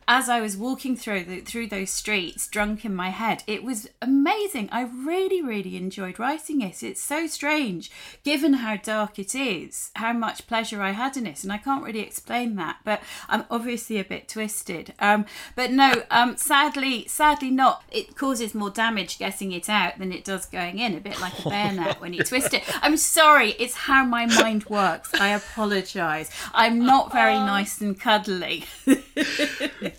as 0.09 0.29
I 0.29 0.41
was 0.41 0.57
walking 0.57 0.97
through 0.97 1.25
the, 1.25 1.41
through 1.41 1.69
those 1.69 1.91
streets, 1.91 2.49
drunk 2.49 2.85
in 2.85 2.95
my 2.95 3.11
head, 3.11 3.43
it 3.47 3.63
was 3.63 3.89
amazing. 4.01 4.69
I 4.73 4.83
really, 4.83 5.43
really 5.43 5.77
enjoyed 5.77 6.19
writing 6.19 6.63
it. 6.63 6.83
It's 6.83 7.03
so 7.03 7.27
strange, 7.27 7.91
given 8.25 8.55
how 8.55 8.77
dark 8.77 9.19
it 9.19 9.35
is, 9.35 9.91
how 9.97 10.13
much 10.13 10.47
pleasure 10.47 10.83
I 10.83 10.93
had 10.93 11.17
in 11.17 11.27
it, 11.27 11.43
and 11.43 11.53
I 11.53 11.59
can't 11.59 11.85
really 11.85 12.01
explain 12.01 12.57
that. 12.57 12.79
But 12.85 13.03
I'm 13.29 13.45
obviously 13.51 13.99
a 13.99 14.05
bit 14.05 14.29
twisted. 14.29 14.95
Um, 14.99 15.27
but 15.55 15.73
no, 15.73 16.05
um, 16.11 16.37
sadly, 16.37 17.07
sadly 17.07 17.51
not. 17.51 17.83
It 17.91 18.17
causes 18.17 18.55
more 18.55 18.71
damage 18.71 19.19
getting 19.19 19.53
it 19.53 19.69
out 19.69 19.99
than 19.99 20.13
it 20.13 20.25
does 20.25 20.47
going 20.47 20.79
in. 20.79 20.95
A 20.95 21.01
bit 21.01 21.21
like 21.21 21.39
a 21.45 21.49
bear 21.49 21.67
bayonet 21.67 22.01
when 22.01 22.13
you 22.13 22.23
twist 22.23 22.55
it. 22.55 22.63
I'm 22.83 22.97
sorry. 22.97 23.51
It's 23.59 23.75
how 23.75 24.05
my 24.05 24.27
mind 24.27 24.67
works. 24.67 25.13
I 25.15 25.29
apologise. 25.29 26.31
I'm 26.53 26.85
not 26.85 27.13
very 27.13 27.35
nice 27.35 27.81
and 27.81 27.99
cuddly. 27.99 28.65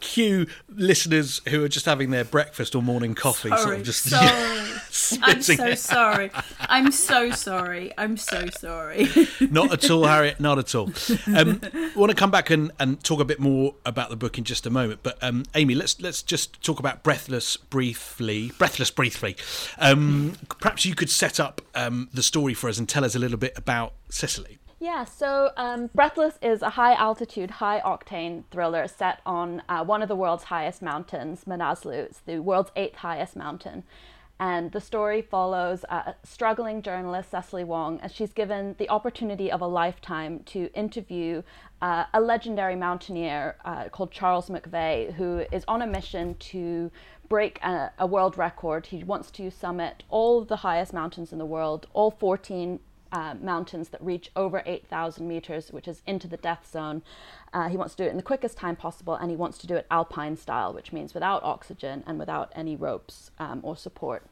Cue 0.00 0.46
listeners 0.68 1.40
who 1.48 1.64
are 1.64 1.68
just 1.68 1.86
having 1.86 2.10
their 2.10 2.24
breakfast 2.24 2.74
or 2.74 2.82
morning 2.82 3.14
coffee, 3.14 3.48
sort 3.48 3.60
Sorry, 3.60 3.76
of 3.76 3.82
just 3.84 4.08
sorry. 4.90 5.20
I'm 5.22 5.42
so 5.42 5.74
sorry. 5.74 6.30
I'm 6.60 6.90
so 6.90 7.30
sorry. 7.30 7.92
I'm 7.98 8.16
so 8.16 8.46
sorry. 8.48 9.08
Not 9.50 9.72
at 9.72 9.90
all, 9.90 10.04
Harriet. 10.04 10.40
Not 10.40 10.58
at 10.58 10.74
all. 10.74 10.90
Um, 11.34 11.60
I 11.62 11.92
want 11.94 12.10
to 12.10 12.16
come 12.16 12.30
back 12.30 12.50
and, 12.50 12.72
and 12.78 13.02
talk 13.02 13.20
a 13.20 13.24
bit 13.24 13.40
more 13.40 13.74
about 13.84 14.10
the 14.10 14.16
book 14.16 14.38
in 14.38 14.44
just 14.44 14.66
a 14.66 14.70
moment. 14.70 15.00
But 15.02 15.22
um, 15.22 15.44
Amy, 15.54 15.74
let's 15.74 16.00
let's 16.00 16.22
just 16.22 16.62
talk 16.62 16.78
about 16.78 17.02
Breathless 17.02 17.56
briefly. 17.56 18.52
Breathless 18.58 18.90
briefly. 18.90 19.36
Um, 19.78 20.34
perhaps 20.60 20.84
you 20.84 20.94
could 20.94 21.10
set 21.10 21.38
up 21.38 21.60
um, 21.74 22.08
the 22.12 22.22
story 22.22 22.54
for 22.54 22.68
us 22.68 22.78
and 22.78 22.88
tell 22.88 23.04
us 23.04 23.14
a 23.14 23.18
little 23.18 23.38
bit 23.38 23.56
about 23.56 23.92
Cecily. 24.08 24.58
Yeah, 24.80 25.04
so 25.04 25.50
um, 25.56 25.90
Breathless 25.92 26.38
is 26.40 26.62
a 26.62 26.70
high 26.70 26.94
altitude, 26.94 27.50
high 27.50 27.80
octane 27.80 28.44
thriller 28.52 28.86
set 28.86 29.20
on 29.26 29.60
uh, 29.68 29.84
one 29.84 30.02
of 30.02 30.08
the 30.08 30.14
world's 30.14 30.44
highest 30.44 30.82
mountains, 30.82 31.44
Manaslu. 31.46 31.94
It's 31.94 32.20
the 32.20 32.38
world's 32.38 32.70
eighth 32.76 32.96
highest 32.96 33.34
mountain. 33.34 33.82
And 34.40 34.70
the 34.70 34.80
story 34.80 35.20
follows 35.20 35.84
a 35.88 36.14
struggling 36.22 36.80
journalist, 36.80 37.32
Cecily 37.32 37.64
Wong, 37.64 37.98
as 38.00 38.14
she's 38.14 38.32
given 38.32 38.76
the 38.78 38.88
opportunity 38.88 39.50
of 39.50 39.60
a 39.60 39.66
lifetime 39.66 40.44
to 40.46 40.70
interview 40.74 41.42
uh, 41.82 42.04
a 42.14 42.20
legendary 42.20 42.76
mountaineer 42.76 43.56
uh, 43.64 43.88
called 43.88 44.12
Charles 44.12 44.48
McVeigh, 44.48 45.14
who 45.14 45.44
is 45.50 45.64
on 45.66 45.82
a 45.82 45.88
mission 45.88 46.36
to 46.36 46.92
break 47.28 47.58
a, 47.64 47.90
a 47.98 48.06
world 48.06 48.38
record. 48.38 48.86
He 48.86 49.02
wants 49.02 49.32
to 49.32 49.50
summit 49.50 50.04
all 50.08 50.44
the 50.44 50.56
highest 50.56 50.92
mountains 50.92 51.32
in 51.32 51.38
the 51.38 51.44
world, 51.44 51.88
all 51.92 52.12
14 52.12 52.78
uh, 53.12 53.34
mountains 53.40 53.88
that 53.90 54.02
reach 54.02 54.30
over 54.36 54.62
8,000 54.66 55.26
meters, 55.26 55.72
which 55.72 55.88
is 55.88 56.02
into 56.06 56.28
the 56.28 56.36
death 56.36 56.68
zone. 56.70 57.02
Uh, 57.52 57.68
he 57.68 57.76
wants 57.76 57.94
to 57.94 58.02
do 58.02 58.06
it 58.06 58.10
in 58.10 58.16
the 58.16 58.22
quickest 58.22 58.56
time 58.56 58.76
possible, 58.76 59.14
and 59.14 59.30
he 59.30 59.36
wants 59.36 59.58
to 59.58 59.66
do 59.66 59.76
it 59.76 59.86
alpine 59.90 60.36
style, 60.36 60.72
which 60.72 60.92
means 60.92 61.14
without 61.14 61.42
oxygen 61.42 62.04
and 62.06 62.18
without 62.18 62.52
any 62.54 62.76
ropes 62.76 63.30
um, 63.38 63.60
or 63.62 63.76
support. 63.76 64.24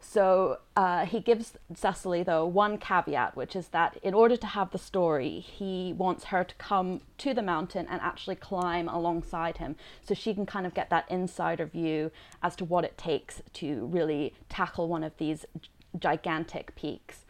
So 0.00 0.58
uh, 0.76 1.04
he 1.04 1.20
gives 1.20 1.56
Cecily, 1.74 2.22
though, 2.22 2.46
one 2.46 2.78
caveat, 2.78 3.36
which 3.36 3.54
is 3.54 3.68
that 3.68 3.98
in 4.02 4.14
order 4.14 4.36
to 4.36 4.46
have 4.46 4.70
the 4.70 4.78
story, 4.78 5.40
he 5.40 5.92
wants 5.92 6.24
her 6.24 6.42
to 6.42 6.54
come 6.54 7.02
to 7.18 7.34
the 7.34 7.42
mountain 7.42 7.86
and 7.88 8.00
actually 8.00 8.36
climb 8.36 8.88
alongside 8.88 9.58
him 9.58 9.76
so 10.02 10.14
she 10.14 10.32
can 10.32 10.46
kind 10.46 10.66
of 10.66 10.74
get 10.74 10.88
that 10.90 11.04
insider 11.10 11.66
view 11.66 12.10
as 12.42 12.56
to 12.56 12.64
what 12.64 12.84
it 12.84 12.96
takes 12.96 13.42
to 13.54 13.86
really 13.86 14.34
tackle 14.48 14.88
one 14.88 15.04
of 15.04 15.16
these 15.18 15.44
gigantic 15.98 16.74
peaks. 16.76 17.26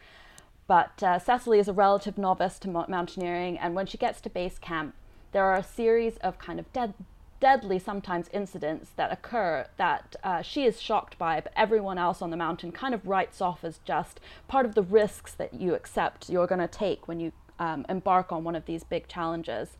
But 0.71 1.03
uh, 1.03 1.19
Cecily 1.19 1.59
is 1.59 1.67
a 1.67 1.73
relative 1.73 2.17
novice 2.17 2.57
to 2.59 2.69
mountaineering, 2.69 3.57
and 3.57 3.75
when 3.75 3.87
she 3.87 3.97
gets 3.97 4.21
to 4.21 4.29
base 4.29 4.57
camp, 4.57 4.95
there 5.33 5.43
are 5.43 5.57
a 5.57 5.63
series 5.63 6.15
of 6.19 6.39
kind 6.39 6.61
of 6.61 6.71
dead, 6.71 6.93
deadly, 7.41 7.77
sometimes 7.77 8.29
incidents 8.31 8.91
that 8.95 9.11
occur 9.11 9.67
that 9.75 10.15
uh, 10.23 10.41
she 10.41 10.63
is 10.63 10.81
shocked 10.81 11.17
by, 11.17 11.41
but 11.41 11.51
everyone 11.57 11.97
else 11.97 12.21
on 12.21 12.29
the 12.29 12.37
mountain 12.37 12.71
kind 12.71 12.93
of 12.93 13.05
writes 13.05 13.41
off 13.41 13.65
as 13.65 13.79
just 13.83 14.21
part 14.47 14.65
of 14.65 14.73
the 14.73 14.81
risks 14.81 15.33
that 15.33 15.53
you 15.53 15.75
accept 15.75 16.29
you're 16.29 16.47
going 16.47 16.61
to 16.61 16.69
take 16.69 17.05
when 17.05 17.19
you 17.19 17.33
um, 17.59 17.85
embark 17.89 18.31
on 18.31 18.45
one 18.45 18.55
of 18.55 18.65
these 18.65 18.85
big 18.85 19.09
challenges. 19.09 19.75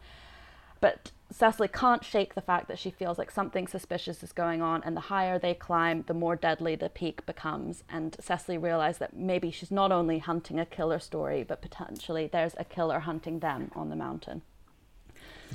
But 0.81 1.11
Cecily 1.31 1.67
can't 1.67 2.03
shake 2.03 2.35
the 2.35 2.41
fact 2.41 2.67
that 2.67 2.77
she 2.77 2.91
feels 2.91 3.17
like 3.17 3.31
something 3.31 3.67
suspicious 3.67 4.21
is 4.21 4.31
going 4.31 4.61
on, 4.61 4.83
and 4.83 4.95
the 4.95 5.01
higher 5.01 5.39
they 5.39 5.53
climb, 5.53 6.03
the 6.07 6.13
more 6.13 6.35
deadly 6.35 6.75
the 6.75 6.89
peak 6.89 7.25
becomes. 7.25 7.83
And 7.89 8.15
Cecily 8.19 8.57
realized 8.57 8.99
that 8.99 9.15
maybe 9.15 9.49
she's 9.51 9.71
not 9.71 9.91
only 9.91 10.19
hunting 10.19 10.59
a 10.59 10.65
killer 10.65 10.99
story, 10.99 11.43
but 11.43 11.61
potentially 11.61 12.29
there's 12.31 12.53
a 12.57 12.63
killer 12.65 12.99
hunting 12.99 13.39
them 13.39 13.71
on 13.75 13.89
the 13.89 13.95
mountain. 13.95 14.41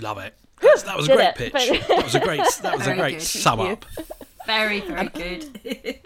Love 0.01 0.19
it. 0.19 0.35
That's- 0.61 0.83
that 0.85 0.97
was 0.97 1.09
a 1.09 1.15
great 1.15 1.29
it, 1.29 1.35
pitch. 1.37 1.53
but- 1.53 1.89
That 1.89 2.05
was 2.05 2.15
a 2.15 2.21
great. 2.21 2.41
That 2.63 2.75
was 2.79 2.87
a 2.87 2.95
great 2.95 3.13
good. 3.19 3.23
sum 3.23 3.61
up. 3.61 3.85
Very, 4.47 4.81
very 4.81 5.09
good. 5.09 6.01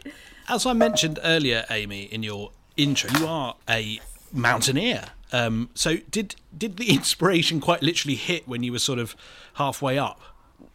As 0.48 0.66
I 0.66 0.72
mentioned 0.72 1.18
earlier, 1.22 1.64
Amy, 1.70 2.02
in 2.04 2.22
your 2.22 2.50
intro, 2.76 3.10
you 3.20 3.26
are 3.26 3.54
a 3.68 4.00
mountaineer. 4.32 5.04
Um, 5.32 5.70
so 5.74 5.96
did 6.10 6.34
did 6.56 6.76
the 6.76 6.90
inspiration 6.94 7.60
quite 7.60 7.82
literally 7.82 8.16
hit 8.16 8.46
when 8.48 8.62
you 8.62 8.72
were 8.72 8.78
sort 8.78 8.98
of 8.98 9.14
halfway 9.54 9.98
up? 9.98 10.20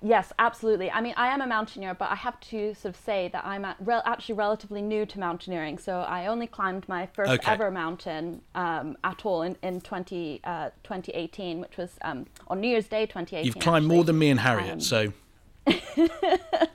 Yes, 0.01 0.31
absolutely. 0.39 0.89
I 0.91 0.99
mean, 0.99 1.13
I 1.15 1.27
am 1.27 1.41
a 1.41 1.47
mountaineer, 1.47 1.93
but 1.93 2.09
I 2.11 2.15
have 2.15 2.39
to 2.51 2.73
sort 2.73 2.95
of 2.95 2.99
say 2.99 3.29
that 3.31 3.45
I'm 3.45 3.63
at 3.65 3.77
rel- 3.79 4.01
actually 4.05 4.35
relatively 4.35 4.81
new 4.81 5.05
to 5.05 5.19
mountaineering. 5.19 5.77
So 5.77 5.99
I 6.01 6.25
only 6.27 6.47
climbed 6.47 6.87
my 6.89 7.05
first 7.07 7.31
Okay. 7.31 7.51
ever 7.51 7.69
mountain 7.71 8.41
um, 8.55 8.97
at 9.03 9.25
all 9.25 9.43
in, 9.43 9.55
in 9.61 9.81
20, 9.81 10.41
uh, 10.43 10.69
2018, 10.83 11.59
which 11.59 11.77
was 11.77 11.91
um, 12.03 12.25
on 12.47 12.61
New 12.61 12.67
Year's 12.67 12.87
Day 12.87 13.05
2018. 13.05 13.45
You've 13.45 13.59
climbed 13.59 13.85
actually. 13.85 13.95
more 13.95 14.03
than 14.03 14.17
me 14.19 14.29
and 14.31 14.39
Harriet, 14.39 14.73
Um, 14.73 14.79
so 14.81 15.13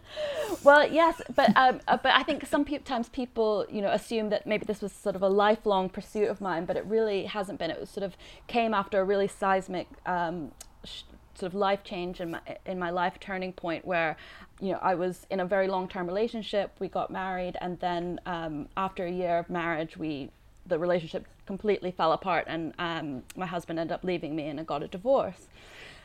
Well, 0.63 0.87
yes, 0.87 1.23
but 1.35 1.57
um, 1.57 1.81
uh, 1.89 1.97
but 1.97 2.13
I 2.15 2.23
think 2.23 2.47
sometimes 2.47 3.09
people, 3.09 3.67
you 3.71 3.81
know, 3.81 3.91
assume 3.91 4.29
that 4.29 4.47
maybe 4.47 4.67
this 4.67 4.83
was 4.83 4.93
sort 4.93 5.17
of 5.17 5.23
a 5.23 5.29
lifelong 5.29 5.89
pursuit 5.89 6.29
of 6.29 6.41
mine, 6.41 6.67
but 6.67 6.77
it 6.77 6.85
really 6.85 7.25
hasn't 7.25 7.59
been. 7.59 7.71
It 7.71 7.81
was 7.81 7.89
sort 7.89 8.05
of 8.05 8.15
came 8.47 8.75
after 8.75 9.01
a 9.01 9.05
really 9.05 9.27
seismic 9.27 9.89
um, 10.05 10.53
sh- 10.85 11.03
sort 11.35 11.51
of 11.53 11.55
life 11.55 11.83
change 11.83 12.21
in 12.21 12.33
my 12.33 12.41
in 12.67 12.79
my 12.79 12.91
life 12.91 13.19
turning 13.19 13.55
point 13.55 13.87
where, 13.87 14.19
you 14.61 14.73
know, 14.73 14.79
I 14.83 14.95
was 14.95 15.27
in 15.31 15.41
a 15.41 15.47
very 15.47 15.67
long 15.67 15.89
term 15.89 16.07
relationship. 16.07 16.73
We 16.79 16.89
got 16.89 17.11
married, 17.11 17.57
and 17.63 17.81
then 17.81 18.21
um, 18.27 18.69
after 18.77 19.07
a 19.07 19.11
year 19.11 19.39
of 19.39 19.49
marriage, 19.49 19.97
we 19.97 20.31
the 20.67 20.79
relationship 20.79 21.27
completely 21.47 21.91
fell 21.91 22.13
apart, 22.13 22.45
and 22.49 22.75
um, 22.79 23.23
my 23.35 23.47
husband 23.47 23.79
ended 23.79 23.95
up 23.95 24.05
leaving 24.05 24.37
me, 24.37 24.49
and 24.49 24.61
I 24.61 24.65
got 24.65 24.83
a 24.83 24.89
divorce. 24.89 25.49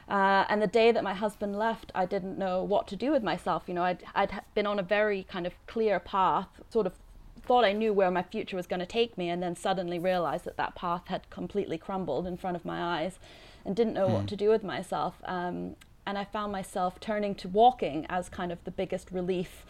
Uh, 0.08 0.46
and 0.50 0.62
the 0.62 0.68
day 0.68 0.92
that 0.92 1.04
my 1.04 1.14
husband 1.14 1.58
left, 1.58 1.92
I 1.96 2.06
didn't 2.06 2.38
know 2.38 2.64
what 2.64 2.88
to 2.90 2.96
do 2.96 3.12
with 3.12 3.24
myself. 3.24 3.64
You 3.68 3.74
know, 3.74 3.84
I'd, 3.84 4.04
I'd 4.14 4.42
been 4.54 4.68
on 4.68 4.78
a 4.78 4.84
very 4.84 5.24
kind 5.24 5.48
of 5.48 5.54
clear 5.66 6.00
path, 6.00 6.48
sort 6.70 6.86
of 6.86 6.94
thought 7.42 7.64
I 7.64 7.74
knew 7.74 7.94
where 7.94 8.12
my 8.12 8.24
future 8.24 8.56
was 8.56 8.68
going 8.68 8.80
to 8.80 8.86
take 8.86 9.18
me, 9.18 9.30
and 9.30 9.42
then 9.42 9.56
suddenly 9.56 10.00
realized 10.00 10.46
that 10.46 10.58
that 10.58 10.76
path 10.76 11.08
had 11.08 11.30
completely 11.30 11.78
crumbled 11.78 12.28
in 12.28 12.38
front 12.38 12.56
of 12.56 12.66
my 12.66 13.02
eyes 13.02 13.20
and 13.64 13.76
didn't 13.76 13.94
know 13.94 14.08
what 14.08 14.28
to 14.28 14.36
do 14.36 14.50
with 14.50 14.64
myself. 14.64 15.16
Um, 15.26 15.76
and 16.06 16.18
I 16.18 16.24
found 16.24 16.52
myself 16.52 17.00
turning 17.00 17.34
to 17.36 17.48
walking 17.48 18.06
as 18.10 18.30
kind 18.30 18.52
of 18.52 18.64
the 18.64 18.72
biggest 18.72 19.12
relief 19.12 19.66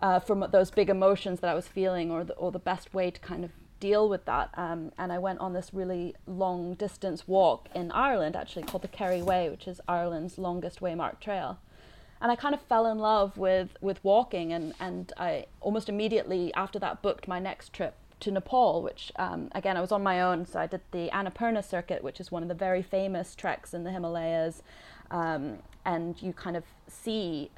uh, 0.00 0.20
from 0.20 0.46
those 0.52 0.70
big 0.70 0.90
emotions 0.90 1.40
that 1.40 1.50
I 1.50 1.54
was 1.54 1.66
feeling, 1.66 2.10
or 2.10 2.24
the, 2.24 2.34
or 2.34 2.52
the 2.52 2.58
best 2.58 2.92
way 2.92 3.10
to 3.10 3.20
kind 3.20 3.44
of 3.44 3.50
deal 3.80 4.08
with 4.08 4.24
that. 4.24 4.50
Um, 4.54 4.92
and 4.98 5.12
I 5.12 5.18
went 5.18 5.40
on 5.40 5.52
this 5.52 5.72
really 5.72 6.14
long 6.26 6.74
distance 6.74 7.28
walk 7.28 7.68
in 7.74 7.90
Ireland, 7.92 8.36
actually 8.36 8.64
called 8.64 8.82
the 8.82 8.88
Kerry 8.88 9.22
Way, 9.22 9.48
which 9.50 9.66
is 9.66 9.80
Ireland's 9.88 10.38
longest 10.38 10.80
waymarked 10.80 11.20
trail. 11.20 11.58
And 12.20 12.32
I 12.32 12.36
kind 12.36 12.54
of 12.54 12.60
fell 12.62 12.86
in 12.86 12.98
love 12.98 13.36
with, 13.36 13.76
with 13.80 14.02
walking, 14.02 14.52
and, 14.52 14.74
and 14.80 15.12
I 15.16 15.46
almost 15.60 15.88
immediately 15.88 16.52
after 16.54 16.78
that 16.80 17.00
booked 17.00 17.28
my 17.28 17.38
next 17.38 17.72
trip 17.72 17.94
to 18.20 18.30
Nepal, 18.32 18.82
which 18.82 19.12
um, 19.16 19.48
again 19.52 19.76
I 19.76 19.80
was 19.80 19.92
on 19.92 20.02
my 20.02 20.20
own. 20.20 20.44
So 20.44 20.58
I 20.58 20.66
did 20.66 20.80
the 20.90 21.08
Annapurna 21.12 21.64
circuit, 21.64 22.02
which 22.02 22.18
is 22.18 22.32
one 22.32 22.42
of 22.42 22.48
the 22.48 22.54
very 22.54 22.82
famous 22.82 23.36
treks 23.36 23.72
in 23.72 23.84
the 23.84 23.92
Himalayas, 23.92 24.62
um, 25.10 25.58
and 25.84 26.20
you 26.20 26.32
kind 26.32 26.56
of 26.56 26.64
see 26.88 27.50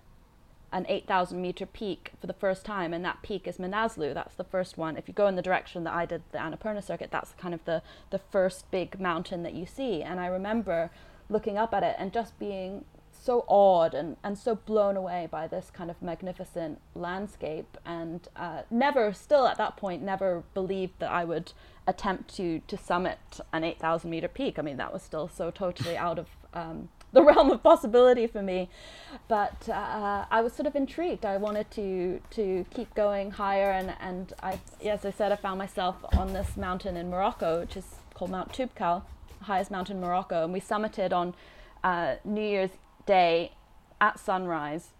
an 0.72 0.86
8,000 0.88 1.40
meter 1.40 1.66
peak 1.66 2.12
for 2.20 2.26
the 2.26 2.32
first 2.32 2.64
time, 2.64 2.92
and 2.92 3.04
that 3.04 3.22
peak 3.22 3.48
is 3.48 3.58
Manaslu. 3.58 4.14
That's 4.14 4.34
the 4.34 4.44
first 4.44 4.78
one. 4.78 4.96
If 4.96 5.08
you 5.08 5.14
go 5.14 5.26
in 5.26 5.36
the 5.36 5.42
direction 5.42 5.84
that 5.84 5.94
I 5.94 6.06
did 6.06 6.22
the 6.32 6.38
Annapurna 6.38 6.82
circuit, 6.84 7.10
that's 7.10 7.32
kind 7.32 7.54
of 7.54 7.64
the, 7.64 7.82
the 8.10 8.18
first 8.18 8.70
big 8.70 9.00
mountain 9.00 9.42
that 9.42 9.54
you 9.54 9.66
see. 9.66 10.02
And 10.02 10.20
I 10.20 10.26
remember 10.26 10.90
looking 11.28 11.58
up 11.58 11.74
at 11.74 11.82
it 11.82 11.96
and 11.98 12.12
just 12.12 12.38
being 12.38 12.84
so 13.12 13.44
awed 13.48 13.94
and, 13.94 14.16
and 14.22 14.38
so 14.38 14.54
blown 14.54 14.96
away 14.96 15.28
by 15.30 15.46
this 15.46 15.70
kind 15.70 15.90
of 15.90 16.00
magnificent 16.00 16.80
landscape, 16.94 17.76
and 17.84 18.28
uh, 18.36 18.62
never, 18.70 19.12
still 19.12 19.46
at 19.46 19.58
that 19.58 19.76
point, 19.76 20.02
never 20.02 20.42
believed 20.54 20.94
that 21.00 21.10
I 21.10 21.24
would 21.24 21.52
attempt 21.86 22.34
to, 22.36 22.60
to 22.60 22.76
summit 22.76 23.18
an 23.52 23.64
8,000 23.64 24.08
meter 24.08 24.28
peak. 24.28 24.58
I 24.58 24.62
mean, 24.62 24.76
that 24.78 24.92
was 24.92 25.02
still 25.02 25.28
so 25.28 25.50
totally 25.50 25.96
out 25.96 26.18
of. 26.18 26.28
Um, 26.54 26.88
the 27.12 27.22
realm 27.22 27.50
of 27.50 27.62
possibility 27.62 28.26
for 28.26 28.42
me. 28.42 28.68
But 29.28 29.68
uh, 29.68 30.24
I 30.30 30.40
was 30.42 30.52
sort 30.52 30.66
of 30.66 30.74
intrigued. 30.76 31.24
I 31.26 31.36
wanted 31.36 31.70
to 31.72 32.20
to 32.30 32.64
keep 32.70 32.94
going 32.94 33.32
higher, 33.32 33.70
and 33.70 33.94
and 34.00 34.32
I, 34.42 34.58
as 34.84 35.04
I 35.04 35.10
said, 35.10 35.32
I 35.32 35.36
found 35.36 35.58
myself 35.58 35.96
on 36.16 36.32
this 36.32 36.56
mountain 36.56 36.96
in 36.96 37.10
Morocco, 37.10 37.60
which 37.60 37.76
is 37.76 37.86
called 38.14 38.30
Mount 38.30 38.52
Toubkal, 38.52 39.02
highest 39.42 39.70
mountain 39.70 39.96
in 39.96 40.02
Morocco, 40.02 40.44
and 40.44 40.52
we 40.52 40.60
summited 40.60 41.12
on 41.12 41.34
uh, 41.84 42.16
New 42.24 42.42
Year's 42.42 42.70
Day. 43.06 43.52
at 44.00 44.18
sunrise 44.18 44.90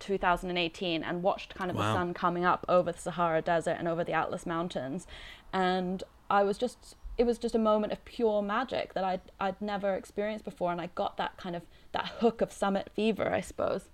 2018 0.00 1.02
and 1.02 1.22
watched 1.22 1.54
kind 1.54 1.70
of 1.70 1.76
Wow. 1.76 1.92
the 1.92 1.98
sun 1.98 2.14
coming 2.14 2.44
up 2.44 2.64
over 2.68 2.92
the 2.92 2.98
Sahara 2.98 3.42
Desert 3.42 3.76
and 3.78 3.86
over 3.88 4.04
the 4.04 4.12
Atlas 4.12 4.46
Mountains. 4.46 5.06
And 5.52 6.02
I 6.30 6.42
was 6.42 6.56
just, 6.58 6.96
it 7.18 7.26
was 7.26 7.36
just 7.36 7.54
a 7.54 7.58
moment 7.58 7.92
of 7.92 8.04
pure 8.04 8.40
magic 8.40 8.94
that 8.94 9.04
I'd, 9.04 9.20
I'd 9.40 9.60
never 9.60 9.94
experienced 9.94 10.44
before. 10.44 10.72
And 10.72 10.80
I 10.80 10.88
got 10.94 11.16
that 11.16 11.36
kind 11.36 11.56
of, 11.56 11.62
that 11.92 12.06
hook 12.20 12.40
of 12.40 12.52
summit 12.52 12.90
fever, 12.94 13.30
I 13.32 13.40
suppose. 13.40 13.90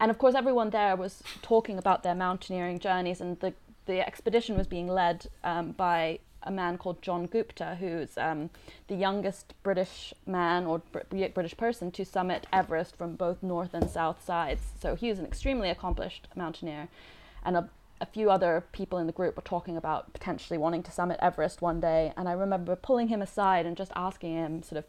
And 0.00 0.10
of 0.10 0.18
course, 0.18 0.36
everyone 0.36 0.70
there 0.70 0.94
was 0.94 1.22
talking 1.42 1.76
about 1.76 2.04
their 2.04 2.14
mountaineering 2.14 2.78
journeys, 2.78 3.20
and 3.20 3.38
the, 3.40 3.52
the 3.86 4.06
expedition 4.06 4.56
was 4.56 4.68
being 4.68 4.86
led 4.86 5.26
um, 5.42 5.72
by 5.72 6.20
a 6.44 6.52
man 6.52 6.78
called 6.78 7.02
Jon 7.02 7.26
Gupta, 7.26 7.76
who's 7.80 8.16
um, 8.16 8.50
the 8.86 8.94
youngest 8.94 9.54
British 9.64 10.14
man 10.24 10.66
or 10.66 10.78
Br- 10.92 11.00
British 11.34 11.56
person 11.56 11.90
to 11.90 12.04
summit 12.04 12.46
Everest 12.52 12.96
from 12.96 13.16
both 13.16 13.42
north 13.42 13.74
and 13.74 13.90
south 13.90 14.24
sides. 14.24 14.62
So 14.80 14.94
he 14.94 15.08
was 15.08 15.18
an 15.18 15.26
extremely 15.26 15.68
accomplished 15.68 16.28
mountaineer, 16.36 16.86
and 17.44 17.56
a, 17.56 17.68
a 18.00 18.06
few 18.06 18.30
other 18.30 18.64
people 18.72 18.98
in 18.98 19.06
the 19.06 19.12
group 19.12 19.36
were 19.36 19.42
talking 19.42 19.76
about 19.76 20.12
potentially 20.12 20.58
wanting 20.58 20.82
to 20.84 20.92
summit 20.92 21.18
Everest 21.20 21.60
one 21.62 21.80
day. 21.80 22.12
And 22.16 22.28
I 22.28 22.32
remember 22.32 22.76
pulling 22.76 23.08
him 23.08 23.22
aside 23.22 23.66
and 23.66 23.76
just 23.76 23.92
asking 23.96 24.34
him, 24.34 24.62
sort 24.62 24.78
of, 24.78 24.84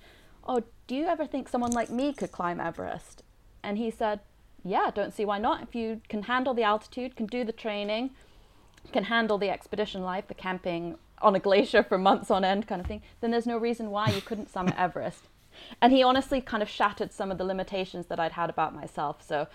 "Oh, 0.47 0.63
do 0.87 0.95
you 0.95 1.05
ever 1.05 1.25
think 1.25 1.49
someone 1.49 1.71
like 1.71 1.89
me 1.89 2.13
could 2.13 2.31
climb 2.31 2.59
Everest?" 2.59 3.23
And 3.63 3.77
he 3.77 3.91
said, 3.91 4.19
"Yeah, 4.63 4.91
don't 4.93 5.13
see 5.13 5.25
why 5.25 5.37
not. 5.39 5.63
If 5.63 5.75
you 5.75 6.01
can 6.09 6.23
handle 6.23 6.53
the 6.53 6.63
altitude, 6.63 7.15
can 7.15 7.25
do 7.25 7.43
the 7.43 7.51
training." 7.51 8.11
can 8.91 9.05
handle 9.05 9.37
the 9.37 9.49
expedition 9.49 10.01
life, 10.03 10.27
the 10.27 10.33
camping 10.33 10.97
on 11.21 11.35
a 11.35 11.39
glacier 11.39 11.83
for 11.83 11.97
months 11.97 12.31
on 12.31 12.43
end 12.43 12.67
kind 12.67 12.81
of 12.81 12.87
thing, 12.87 13.01
then 13.21 13.31
there's 13.31 13.47
no 13.47 13.57
reason 13.57 13.91
why 13.91 14.09
you 14.09 14.21
couldn't 14.21 14.49
summit 14.49 14.73
Everest. 14.77 15.27
And 15.81 15.91
he 15.91 16.01
honestly 16.01 16.39
kind 16.41 16.63
of 16.63 16.69
shattered 16.69 17.11
some 17.11 17.31
of 17.31 17.37
the 17.37 17.43
limitations 17.43 18.05
that 18.07 18.19
I'd 18.19 18.33
had 18.33 18.49
about 18.49 18.73
myself. 18.73 19.21
So 19.21 19.47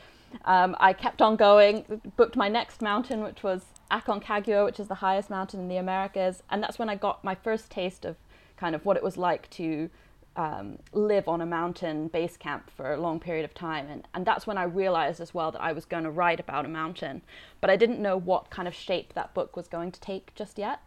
um, 0.44 0.76
I 0.80 0.92
kept 0.92 1.22
on 1.22 1.36
going, 1.36 2.02
booked 2.16 2.36
my 2.36 2.48
next 2.48 2.82
mountain, 2.82 3.22
which 3.22 3.42
was 3.42 3.66
Aconcagua, 3.90 4.64
which 4.64 4.80
is 4.80 4.88
the 4.88 4.96
highest 4.96 5.30
mountain 5.30 5.60
in 5.60 5.68
the 5.68 5.76
Americas. 5.76 6.42
And 6.50 6.62
that's 6.62 6.78
when 6.78 6.88
I 6.88 6.96
got 6.96 7.24
my 7.24 7.34
first 7.34 7.70
taste 7.70 8.04
of 8.04 8.16
kind 8.56 8.74
of 8.74 8.84
what 8.84 8.96
it 8.96 9.02
was 9.02 9.16
like 9.16 9.48
to 9.50 9.90
um, 10.36 10.78
live 10.92 11.28
on 11.28 11.40
a 11.40 11.46
mountain 11.46 12.08
base 12.08 12.36
camp 12.36 12.70
for 12.70 12.92
a 12.92 13.00
long 13.00 13.20
period 13.20 13.44
of 13.44 13.54
time. 13.54 13.88
And, 13.88 14.06
and 14.14 14.26
that's 14.26 14.46
when 14.46 14.58
I 14.58 14.64
realized 14.64 15.20
as 15.20 15.32
well 15.32 15.52
that 15.52 15.62
I 15.62 15.72
was 15.72 15.84
going 15.84 16.04
to 16.04 16.10
write 16.10 16.40
about 16.40 16.64
a 16.64 16.68
mountain. 16.68 17.22
But 17.60 17.70
I 17.70 17.76
didn't 17.76 18.00
know 18.00 18.16
what 18.16 18.50
kind 18.50 18.66
of 18.66 18.74
shape 18.74 19.14
that 19.14 19.34
book 19.34 19.56
was 19.56 19.68
going 19.68 19.92
to 19.92 20.00
take 20.00 20.34
just 20.34 20.58
yet. 20.58 20.80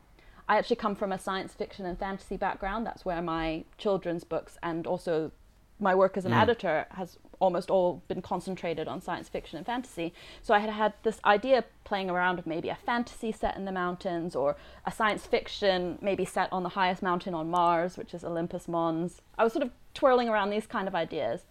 I 0.49 0.57
actually 0.57 0.77
come 0.77 0.95
from 0.95 1.11
a 1.11 1.19
science 1.19 1.53
fiction 1.53 1.85
and 1.85 1.99
fantasy 1.99 2.37
background. 2.37 2.85
That's 2.85 3.03
where 3.03 3.21
my 3.21 3.65
children's 3.77 4.23
books 4.23 4.57
and 4.63 4.87
also 4.87 5.31
my 5.79 5.93
work 5.93 6.17
as 6.17 6.25
an 6.25 6.33
editor 6.33 6.87
has 6.91 7.17
almost 7.39 7.69
all 7.69 8.01
been 8.07 8.21
concentrated 8.21 8.87
on 8.87 9.01
science 9.01 9.29
fiction 9.29 9.57
and 9.57 9.65
fantasy. 9.65 10.13
So 10.41 10.53
I 10.53 10.59
had 10.59 10.69
had 10.69 10.93
this 11.03 11.19
idea 11.23 11.63
playing 11.83 12.09
around 12.09 12.39
of 12.39 12.47
maybe 12.47 12.69
a 12.69 12.75
fantasy 12.75 13.31
set 13.31 13.55
in 13.55 13.65
the 13.65 13.71
mountains 13.71 14.35
or 14.35 14.55
a 14.85 14.91
science 14.91 15.25
fiction 15.25 15.97
maybe 16.01 16.25
set 16.25 16.51
on 16.51 16.63
the 16.63 16.69
highest 16.69 17.01
mountain 17.01 17.33
on 17.33 17.49
Mars, 17.49 17.97
which 17.97 18.13
is 18.13 18.23
Olympus 18.23 18.67
Mons. 18.67 19.21
I 19.37 19.43
was 19.43 19.53
sort 19.53 19.63
of 19.63 19.71
twirling 19.93 20.29
around 20.29 20.49
these 20.49 20.67
kind 20.67 20.87
of 20.87 20.95
ideas. 20.95 21.41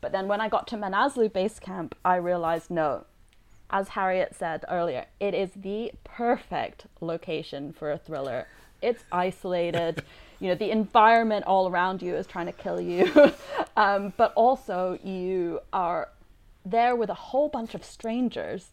But 0.00 0.12
then 0.12 0.28
when 0.28 0.40
I 0.40 0.48
got 0.48 0.66
to 0.68 0.76
Manaslu 0.76 1.32
Base 1.32 1.58
Camp, 1.58 1.94
I 2.04 2.16
realized 2.16 2.70
no, 2.70 3.04
as 3.70 3.90
Harriet 3.90 4.34
said 4.34 4.64
earlier, 4.68 5.06
it 5.18 5.34
is 5.34 5.50
the 5.56 5.92
perfect 6.04 6.86
location 7.00 7.72
for 7.72 7.90
a 7.90 7.98
thriller. 7.98 8.46
It's 8.82 9.04
isolated. 9.10 10.02
you 10.40 10.48
know, 10.48 10.54
the 10.54 10.70
environment 10.70 11.44
all 11.46 11.68
around 11.68 12.02
you 12.02 12.14
is 12.14 12.26
trying 12.26 12.46
to 12.46 12.52
kill 12.52 12.80
you. 12.80 13.32
um, 13.76 14.12
but 14.16 14.32
also, 14.34 14.98
you 15.02 15.60
are 15.72 16.08
there 16.64 16.96
with 16.96 17.10
a 17.10 17.14
whole 17.14 17.48
bunch 17.48 17.74
of 17.74 17.84
strangers, 17.84 18.70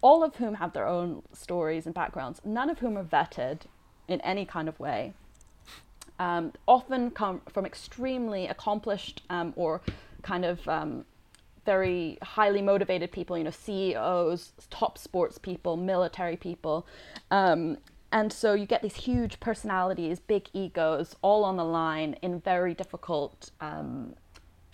all 0.00 0.22
of 0.24 0.36
whom 0.36 0.54
have 0.54 0.72
their 0.72 0.86
own 0.86 1.22
stories 1.32 1.86
and 1.86 1.94
backgrounds, 1.94 2.40
none 2.44 2.70
of 2.70 2.78
whom 2.78 2.96
are 2.96 3.04
vetted 3.04 3.62
in 4.08 4.20
any 4.22 4.44
kind 4.44 4.68
of 4.68 4.78
way. 4.78 5.12
Um, 6.18 6.52
often 6.68 7.10
come 7.10 7.40
from 7.48 7.66
extremely 7.66 8.46
accomplished 8.46 9.22
um, 9.28 9.52
or 9.56 9.80
kind 10.22 10.44
of 10.44 10.66
um, 10.68 11.04
very 11.64 12.18
highly 12.22 12.62
motivated 12.62 13.10
people, 13.12 13.38
you 13.38 13.44
know, 13.44 13.50
CEOs, 13.50 14.52
top 14.70 14.98
sports 14.98 15.38
people, 15.38 15.76
military 15.76 16.36
people. 16.36 16.86
Um, 17.30 17.78
and 18.12 18.32
so 18.32 18.52
you 18.52 18.66
get 18.66 18.82
these 18.82 18.96
huge 18.96 19.40
personalities, 19.40 20.20
big 20.20 20.48
egos, 20.52 21.16
all 21.22 21.44
on 21.44 21.56
the 21.56 21.64
line 21.64 22.14
in 22.22 22.40
very 22.40 22.74
difficult 22.74 23.50
um, 23.60 24.14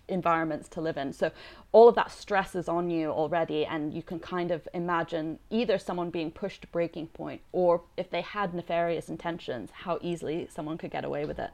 environments 0.08 0.68
to 0.70 0.80
live 0.80 0.96
in. 0.96 1.12
So 1.12 1.30
all 1.70 1.88
of 1.88 1.94
that 1.94 2.10
stress 2.10 2.54
is 2.54 2.68
on 2.68 2.90
you 2.90 3.10
already, 3.10 3.64
and 3.64 3.94
you 3.94 4.02
can 4.02 4.18
kind 4.18 4.50
of 4.50 4.66
imagine 4.74 5.38
either 5.50 5.78
someone 5.78 6.10
being 6.10 6.30
pushed 6.30 6.62
to 6.62 6.68
breaking 6.68 7.08
point, 7.08 7.40
or 7.52 7.82
if 7.96 8.10
they 8.10 8.22
had 8.22 8.54
nefarious 8.54 9.08
intentions, 9.08 9.70
how 9.72 9.98
easily 10.02 10.48
someone 10.50 10.76
could 10.76 10.90
get 10.90 11.04
away 11.04 11.24
with 11.24 11.38
it. 11.38 11.50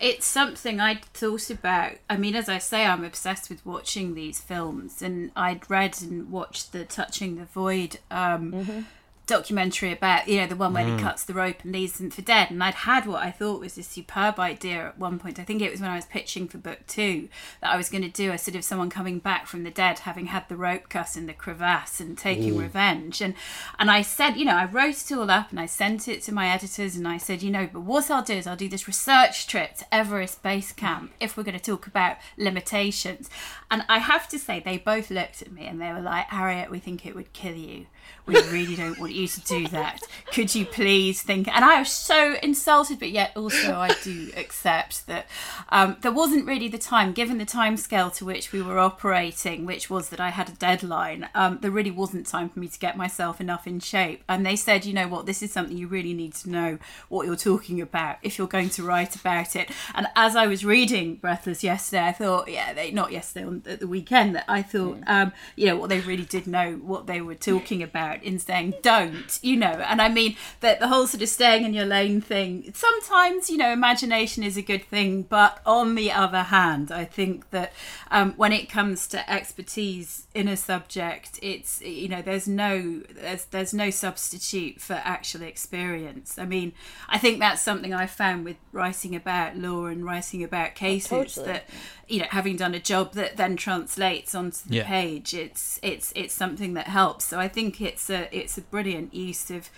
It's 0.00 0.26
something 0.26 0.80
I'd 0.80 1.04
thought 1.04 1.48
about. 1.48 1.92
I 2.10 2.16
mean, 2.16 2.34
as 2.34 2.48
I 2.48 2.58
say, 2.58 2.86
I'm 2.86 3.04
obsessed 3.04 3.48
with 3.48 3.64
watching 3.64 4.14
these 4.14 4.40
films, 4.40 5.00
and 5.00 5.30
I'd 5.36 5.70
read 5.70 6.02
and 6.02 6.30
watched 6.30 6.72
the 6.72 6.84
Touching 6.84 7.36
the 7.36 7.44
Void 7.44 7.98
um, 8.10 8.86
documentary 9.26 9.92
about, 9.92 10.26
you 10.26 10.40
know, 10.40 10.46
the 10.46 10.56
one 10.56 10.72
where 10.72 10.84
he 10.84 10.92
mm. 10.92 10.98
cuts 10.98 11.24
the 11.24 11.34
rope 11.34 11.62
and 11.62 11.72
leaves 11.72 11.98
them 11.98 12.10
for 12.10 12.22
dead. 12.22 12.50
And 12.50 12.62
I'd 12.62 12.74
had 12.74 13.06
what 13.06 13.22
I 13.22 13.30
thought 13.30 13.60
was 13.60 13.78
a 13.78 13.82
superb 13.82 14.38
idea 14.38 14.88
at 14.88 14.98
one 14.98 15.18
point. 15.18 15.38
I 15.38 15.44
think 15.44 15.62
it 15.62 15.70
was 15.70 15.80
when 15.80 15.90
I 15.90 15.96
was 15.96 16.06
pitching 16.06 16.48
for 16.48 16.58
book 16.58 16.80
two 16.86 17.28
that 17.60 17.72
I 17.72 17.76
was 17.76 17.88
going 17.88 18.02
to 18.02 18.08
do 18.08 18.32
a 18.32 18.38
sort 18.38 18.56
of 18.56 18.64
someone 18.64 18.90
coming 18.90 19.18
back 19.20 19.46
from 19.46 19.62
the 19.62 19.70
dead, 19.70 20.00
having 20.00 20.26
had 20.26 20.48
the 20.48 20.56
rope 20.56 20.88
cut 20.88 21.16
in 21.16 21.26
the 21.26 21.32
crevasse 21.32 22.00
and 22.00 22.18
taking 22.18 22.56
revenge. 22.56 23.20
And 23.20 23.34
and 23.78 23.90
I 23.90 24.02
said, 24.02 24.36
you 24.36 24.44
know, 24.44 24.56
I 24.56 24.64
wrote 24.64 25.10
it 25.10 25.12
all 25.12 25.30
up 25.30 25.50
and 25.50 25.60
I 25.60 25.66
sent 25.66 26.08
it 26.08 26.22
to 26.22 26.34
my 26.34 26.48
editors 26.48 26.96
and 26.96 27.06
I 27.06 27.18
said, 27.18 27.42
you 27.42 27.50
know, 27.50 27.68
but 27.72 27.82
what 27.82 28.10
I'll 28.10 28.22
do 28.22 28.34
is 28.34 28.46
I'll 28.46 28.56
do 28.56 28.68
this 28.68 28.86
research 28.86 29.46
trip 29.46 29.76
to 29.76 29.94
Everest 29.94 30.42
Base 30.42 30.72
Camp 30.72 31.12
if 31.20 31.36
we're 31.36 31.44
going 31.44 31.58
to 31.58 31.62
talk 31.62 31.86
about 31.86 32.16
limitations. 32.36 33.30
And 33.70 33.84
I 33.88 33.98
have 33.98 34.28
to 34.28 34.38
say, 34.38 34.60
they 34.60 34.78
both 34.78 35.10
looked 35.10 35.42
at 35.42 35.52
me 35.52 35.66
and 35.66 35.80
they 35.80 35.92
were 35.92 36.00
like, 36.00 36.26
Harriet, 36.26 36.70
we 36.70 36.78
think 36.78 37.06
it 37.06 37.14
would 37.14 37.32
kill 37.32 37.54
you. 37.54 37.86
We 38.24 38.34
really 38.50 38.76
don't 38.76 38.98
want 38.98 39.12
you 39.14 39.26
to 39.26 39.40
do 39.40 39.66
that. 39.68 40.00
Could 40.32 40.54
you 40.54 40.64
please 40.64 41.22
think? 41.22 41.48
And 41.48 41.64
I 41.64 41.80
was 41.80 41.90
so 41.90 42.36
insulted, 42.42 43.00
but 43.00 43.10
yet 43.10 43.32
also 43.36 43.74
I 43.74 43.94
do 44.02 44.30
accept 44.36 45.06
that 45.08 45.26
um, 45.70 45.96
there 46.02 46.12
wasn't 46.12 46.46
really 46.46 46.68
the 46.68 46.78
time, 46.78 47.12
given 47.12 47.38
the 47.38 47.44
time 47.44 47.76
scale 47.76 48.10
to 48.12 48.24
which 48.24 48.52
we 48.52 48.62
were 48.62 48.78
operating, 48.78 49.66
which 49.66 49.90
was 49.90 50.08
that 50.10 50.20
I 50.20 50.30
had 50.30 50.48
a 50.48 50.52
deadline. 50.52 51.28
Um, 51.34 51.58
there 51.62 51.70
really 51.70 51.90
wasn't 51.90 52.26
time 52.26 52.48
for 52.48 52.60
me 52.60 52.68
to 52.68 52.78
get 52.78 52.96
myself 52.96 53.40
enough 53.40 53.66
in 53.66 53.80
shape. 53.80 54.22
And 54.28 54.46
they 54.46 54.56
said, 54.56 54.84
you 54.84 54.92
know 54.92 55.08
what, 55.08 55.26
this 55.26 55.42
is 55.42 55.52
something 55.52 55.76
you 55.76 55.88
really 55.88 56.14
need 56.14 56.34
to 56.34 56.50
know 56.50 56.78
what 57.08 57.26
you're 57.26 57.36
talking 57.36 57.80
about 57.80 58.18
if 58.22 58.38
you're 58.38 58.46
going 58.46 58.70
to 58.70 58.82
write 58.84 59.16
about 59.16 59.56
it. 59.56 59.70
And 59.94 60.06
as 60.14 60.36
I 60.36 60.46
was 60.46 60.64
reading 60.64 61.16
Breathless 61.16 61.64
yesterday, 61.64 62.06
I 62.06 62.12
thought, 62.12 62.48
yeah, 62.48 62.72
they 62.72 62.90
not 62.92 63.12
yesterday 63.12 63.46
on 63.46 63.62
at 63.66 63.80
the 63.80 63.88
weekend. 63.88 64.36
That 64.36 64.44
I 64.48 64.62
thought, 64.62 64.98
um, 65.06 65.32
you 65.56 65.66
know, 65.66 65.76
what 65.76 65.88
they 65.88 66.00
really 66.00 66.24
did 66.24 66.46
know 66.46 66.74
what 66.74 67.06
they 67.06 67.20
were 67.20 67.34
talking 67.34 67.82
about 67.82 67.91
in 67.94 68.38
saying 68.38 68.74
don't, 68.82 69.38
you 69.42 69.56
know. 69.56 69.66
And 69.72 70.00
I 70.00 70.08
mean 70.08 70.36
that 70.60 70.80
the 70.80 70.88
whole 70.88 71.06
sort 71.06 71.22
of 71.22 71.28
staying 71.28 71.64
in 71.64 71.74
your 71.74 71.84
lane 71.86 72.20
thing. 72.20 72.72
Sometimes, 72.74 73.50
you 73.50 73.56
know, 73.58 73.72
imagination 73.72 74.42
is 74.42 74.56
a 74.56 74.62
good 74.62 74.84
thing, 74.84 75.22
but 75.22 75.60
on 75.66 75.94
the 75.94 76.10
other 76.12 76.42
hand, 76.44 76.90
I 76.90 77.04
think 77.04 77.50
that 77.50 77.72
um, 78.10 78.32
when 78.36 78.52
it 78.52 78.68
comes 78.68 79.06
to 79.08 79.30
expertise 79.30 80.26
in 80.34 80.48
a 80.48 80.56
subject, 80.56 81.38
it's 81.42 81.80
you 81.82 82.08
know, 82.08 82.22
there's 82.22 82.48
no 82.48 83.00
there's 83.10 83.44
there's 83.46 83.74
no 83.74 83.90
substitute 83.90 84.80
for 84.80 84.94
actual 84.94 85.42
experience. 85.42 86.38
I 86.38 86.44
mean, 86.46 86.72
I 87.08 87.18
think 87.18 87.38
that's 87.40 87.62
something 87.62 87.92
I 87.94 88.06
found 88.06 88.44
with 88.44 88.56
writing 88.72 89.14
about 89.14 89.56
law 89.56 89.86
and 89.86 90.04
writing 90.04 90.42
about 90.42 90.74
cases 90.74 91.08
totally. 91.08 91.46
that 91.46 91.68
you 92.08 92.18
know 92.20 92.26
having 92.30 92.56
done 92.56 92.74
a 92.74 92.80
job 92.80 93.12
that 93.12 93.36
then 93.36 93.56
translates 93.56 94.34
onto 94.34 94.68
the 94.68 94.76
Yeah. 94.76 94.86
page 94.86 95.34
it's 95.34 95.78
it's 95.82 96.12
it's 96.16 96.34
something 96.34 96.74
that 96.74 96.88
helps 96.88 97.24
so 97.26 97.38
i 97.38 97.48
think 97.48 97.80
it's 97.82 98.10
a 98.10 98.28
it's 98.36 98.56
a 98.58 98.62
brilliant 98.62 99.14
use 99.14 99.50
of 99.50 99.70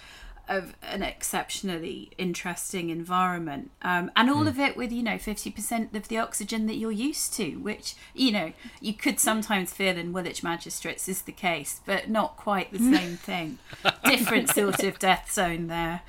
of 0.49 0.75
an 0.83 1.03
exceptionally 1.03 2.11
interesting 2.19 2.91
environment. 2.91 3.71
Um, 3.81 4.11
and 4.15 4.29
all 4.29 4.47
of 4.47 4.59
it 4.59 4.77
with 4.77 4.93
you 4.93 5.03
know 5.03 5.17
50% 5.17 5.95
of 5.95 6.09
the 6.09 6.19
oxygen 6.19 6.67
that 6.67 6.75
you're 6.75 6.93
used 6.93 7.33
to 7.35 7.57
which 7.57 7.95
you 8.15 8.31
know 8.31 8.53
you 8.81 8.93
could 8.93 9.19
sometimes 9.19 9.73
feel 9.73 9.97
in 9.97 10.13
woolwich 10.13 10.43
magistrates 10.43 11.09
is 11.09 11.23
the 11.23 11.33
case 11.33 11.81
but 11.87 12.11
not 12.11 12.37
quite 12.37 12.73
the 12.73 12.79
same 12.97 13.17
thing. 13.17 13.59
Different 14.05 14.51
sort 14.51 14.83
of 14.83 14.99
death 14.99 15.33
zone 15.33 15.69
there. 15.69 16.03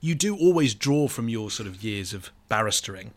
You 0.00 0.14
do 0.14 0.36
always 0.36 0.74
draw 0.74 1.08
from 1.08 1.28
your 1.28 1.50
sort 1.50 1.66
of 1.66 1.82
years 1.82 2.12
of 2.12 2.30
barristering. 2.50 3.10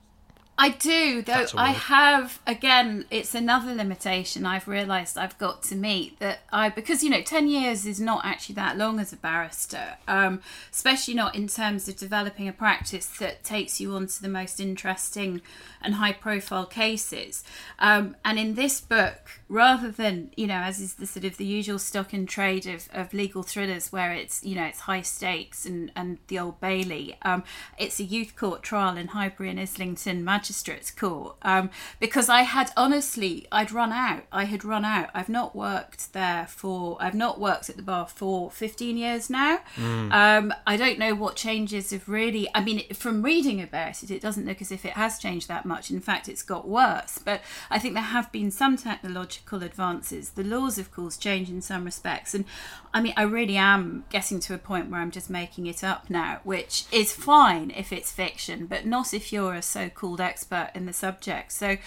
I 0.60 0.70
do, 0.70 1.22
though 1.22 1.46
I 1.56 1.70
have 1.72 2.39
again. 2.48 3.06
It's 3.12 3.36
another 3.36 3.76
limitation 3.76 4.43
I've 4.43 4.67
realised 4.67 5.15
I've 5.15 5.38
got 5.38 5.62
to 5.63 5.76
meet 5.76 6.17
that 6.20 6.39
I 6.52 6.70
because 6.70 7.04
you 7.04 7.12
know 7.12 7.22
ten 7.22 7.48
years 7.48 7.86
is 7.86 8.00
not 8.00 8.26
actually 8.26 8.56
that 8.56 8.76
long 8.76 9.00
as 9.00 9.13
a 9.13 9.17
barrister, 9.17 9.98
um, 10.08 10.41
especially 10.72 11.13
not 11.13 11.36
in 11.36 11.48
terms 11.48 11.88
of 11.88 11.96
developing 11.96 12.48
a 12.48 12.54
practice 12.54 13.06
that 13.20 13.43
takes 13.43 13.80
you 13.80 13.93
on 13.93 14.08
to 14.08 14.22
the 14.22 14.30
most 14.30 14.60
interesting 14.60 15.41
and 15.82 15.96
high 15.96 16.13
profile 16.13 16.66
cases. 16.66 17.44
Um, 17.80 18.16
and 18.24 18.40
in 18.40 18.56
this 18.56 18.82
book, 18.82 19.38
rather 19.50 19.90
than 19.90 20.30
you 20.36 20.46
know 20.46 20.56
as 20.56 20.80
is 20.82 20.96
the 20.96 21.08
sort 21.08 21.24
of 21.24 21.38
the 21.38 21.46
usual 21.46 21.80
stock 21.80 22.12
and 22.12 22.28
trade 22.28 22.66
of, 22.66 22.90
of 22.94 23.13
legal 23.13 23.44
thrillers 23.44 23.92
where 23.92 24.12
it's 24.12 24.44
you 24.44 24.56
know 24.56 24.66
it's 24.66 24.82
high 24.82 25.02
stakes 25.02 25.66
and 25.66 25.92
and 25.96 26.18
the 26.28 26.38
old 26.38 26.60
bailey 26.60 27.18
um, 27.22 27.44
it's 27.78 28.00
a 28.00 28.04
youth 28.04 28.36
court 28.36 28.62
trial 28.62 28.98
in 28.98 29.10
highbury 29.10 29.50
and 29.50 29.60
islington 29.60 30.24
magistrates 30.24 30.92
court. 30.92 31.36
Um, 31.42 31.70
because 32.00 32.30
i 32.30 32.42
had 32.42 32.72
honestly 32.76 33.48
i'd 33.52 33.72
run 33.72 33.92
out. 33.92 34.24
I 34.32 34.46
had 34.46 34.66
run 34.66 34.84
out. 34.84 35.10
I've 35.13 35.30
not 35.30 35.56
worked 35.56 36.13
there 36.13 36.48
for 36.48 36.98
i've 37.00 37.16
not 37.16 37.40
worked 37.40 37.70
at 37.70 37.78
the 37.78 37.84
bar 37.84 38.08
for 38.08 38.52
15 38.52 38.98
years 38.98 39.30
now. 39.30 39.60
Um, 39.78 40.54
i 40.66 40.76
don't 40.76 41.00
know 41.00 41.16
what 41.16 41.36
changes 41.36 41.92
have 41.92 42.10
really 42.10 42.50
i 42.54 42.63
mean 42.63 42.84
from 42.94 43.22
reading 43.22 43.62
about 43.62 44.04
it 44.04 44.12
it 44.12 44.22
doesn't 44.22 44.46
look 44.46 44.62
as 44.62 44.72
if 44.72 44.86
it 44.86 44.94
has 44.94 45.20
changed 45.20 45.48
that 45.48 45.66
much 45.67 45.91
in 45.91 45.99
fact 45.99 46.27
it's 46.30 46.43
got 46.43 46.67
worse 46.67 47.19
but 47.23 47.41
i 47.69 47.77
think 47.77 47.93
there 47.93 48.03
have 48.03 48.32
been 48.32 48.51
some 48.51 48.77
technological 48.77 49.63
advances. 49.63 50.32
The 50.32 50.43
laws, 50.43 50.77
of 50.77 50.91
course, 50.91 51.17
change 51.17 51.49
in 51.49 51.62
some 51.62 51.86
respects. 51.86 52.34
And 52.34 52.45
I 52.93 53.01
mean, 53.01 53.13
I 53.15 53.23
really 53.23 53.58
am 53.58 54.06
getting 54.10 54.39
to 54.41 54.53
a 54.53 54.58
point 54.58 54.89
where 54.89 54.99
I'm 54.99 55.12
just 55.12 55.30
making 55.30 55.67
it 55.67 55.84
up 55.84 56.10
now, 56.10 56.39
which 56.43 56.86
is 56.91 57.13
fine 57.13 57.71
if 57.71 57.93
it's 57.93 58.12
fiction, 58.12 58.65
but 58.65 58.86
not 58.86 59.13
if 59.13 59.32
you're 59.32 59.53
a 59.53 59.62
so 59.62 59.89
called 59.89 60.21
expert 60.21 60.71
in 60.73 60.86
the 60.86 60.93
subject. 60.93 61.51
So, 61.51 61.77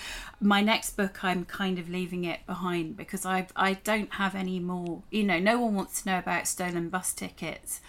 my 0.40 0.62
next 0.62 0.96
book, 0.96 1.22
I'm 1.22 1.44
kind 1.44 1.78
of 1.78 1.90
leaving 1.90 2.24
it 2.24 2.46
behind 2.46 2.96
because 2.96 3.26
I, 3.26 3.46
I 3.56 3.74
don't 3.74 4.14
have 4.14 4.34
any 4.34 4.58
more, 4.58 5.02
you 5.10 5.24
know, 5.24 5.38
no 5.38 5.60
one 5.60 5.74
wants 5.74 6.02
to 6.02 6.08
know 6.08 6.18
about 6.18 6.46
stolen 6.46 6.88
bus 6.88 7.12
tickets. 7.12 7.80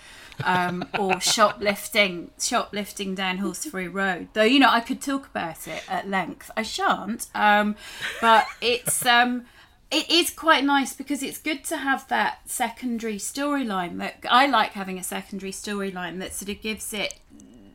Um, 0.44 0.88
or 0.98 1.20
shoplifting, 1.22 2.32
shoplifting 2.40 3.16
down 3.16 3.38
Horseferry 3.38 3.92
Road. 3.92 4.30
Though 4.34 4.44
you 4.44 4.60
know, 4.60 4.70
I 4.70 4.80
could 4.80 5.02
talk 5.02 5.28
about 5.28 5.68
it 5.68 5.84
at 5.88 6.10
length. 6.10 6.50
I 6.58 6.64
shan't, 6.64 7.28
um, 7.36 7.76
but 8.20 8.48
it's 8.62 9.06
um, 9.06 9.46
it 9.92 10.10
is 10.10 10.30
quite 10.30 10.64
nice 10.64 10.94
because 10.94 11.22
it's 11.22 11.38
good 11.38 11.64
to 11.66 11.78
have 11.78 12.08
that 12.08 12.50
secondary 12.50 13.18
storyline. 13.18 13.98
That 13.98 14.26
I 14.30 14.48
like 14.48 14.72
having 14.72 14.98
a 14.98 15.04
secondary 15.04 15.52
storyline 15.52 16.20
that 16.20 16.34
sort 16.34 16.50
of 16.50 16.62
gives 16.62 16.94
it 16.94 17.16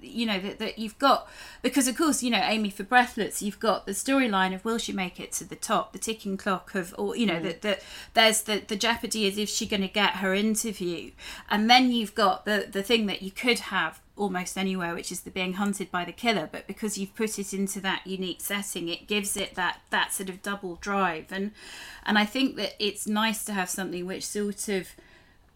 you 0.06 0.26
know 0.26 0.38
that, 0.38 0.58
that 0.58 0.78
you've 0.78 0.98
got 0.98 1.28
because 1.62 1.88
of 1.88 1.96
course 1.96 2.22
you 2.22 2.30
know 2.30 2.42
amy 2.42 2.70
for 2.70 2.84
breathless 2.84 3.42
you've 3.42 3.60
got 3.60 3.86
the 3.86 3.92
storyline 3.92 4.54
of 4.54 4.64
will 4.64 4.78
she 4.78 4.92
make 4.92 5.18
it 5.20 5.32
to 5.32 5.44
the 5.44 5.56
top 5.56 5.92
the 5.92 5.98
ticking 5.98 6.36
clock 6.36 6.74
of 6.74 6.94
or 6.98 7.16
you 7.16 7.26
know 7.26 7.40
mm. 7.40 7.42
that 7.42 7.62
that 7.62 7.82
there's 8.14 8.42
the 8.42 8.62
the 8.66 8.76
jeopardy 8.76 9.26
is 9.26 9.38
if 9.38 9.48
she's 9.48 9.68
going 9.68 9.82
to 9.82 9.88
get 9.88 10.16
her 10.16 10.34
interview. 10.34 11.10
And 11.50 11.68
then 11.68 11.92
you've 11.92 12.14
got 12.14 12.44
the 12.44 12.68
the 12.70 12.82
thing 12.82 13.06
that 13.06 13.22
you 13.22 13.30
could 13.30 13.58
have 13.58 14.00
almost 14.16 14.56
anywhere 14.56 14.94
which 14.94 15.12
is 15.12 15.20
the 15.22 15.30
being 15.30 15.54
hunted 15.54 15.90
by 15.90 16.02
the 16.02 16.12
killer 16.12 16.48
but 16.50 16.66
because 16.66 16.96
you've 16.96 17.14
put 17.14 17.38
it 17.38 17.52
into 17.52 17.80
that 17.82 18.06
unique 18.06 18.40
setting 18.40 18.88
it 18.88 19.06
gives 19.06 19.36
it 19.36 19.54
that 19.54 19.80
that 19.90 20.12
sort 20.12 20.28
of 20.28 20.42
double 20.42 20.76
drive. 20.76 21.26
And 21.30 21.52
and 22.04 22.18
i 22.18 22.24
think 22.24 22.56
that 22.56 22.74
it's 22.78 23.06
nice 23.06 23.44
to 23.44 23.52
have 23.52 23.68
something 23.68 24.06
which 24.06 24.26
sort 24.26 24.68
of 24.68 24.94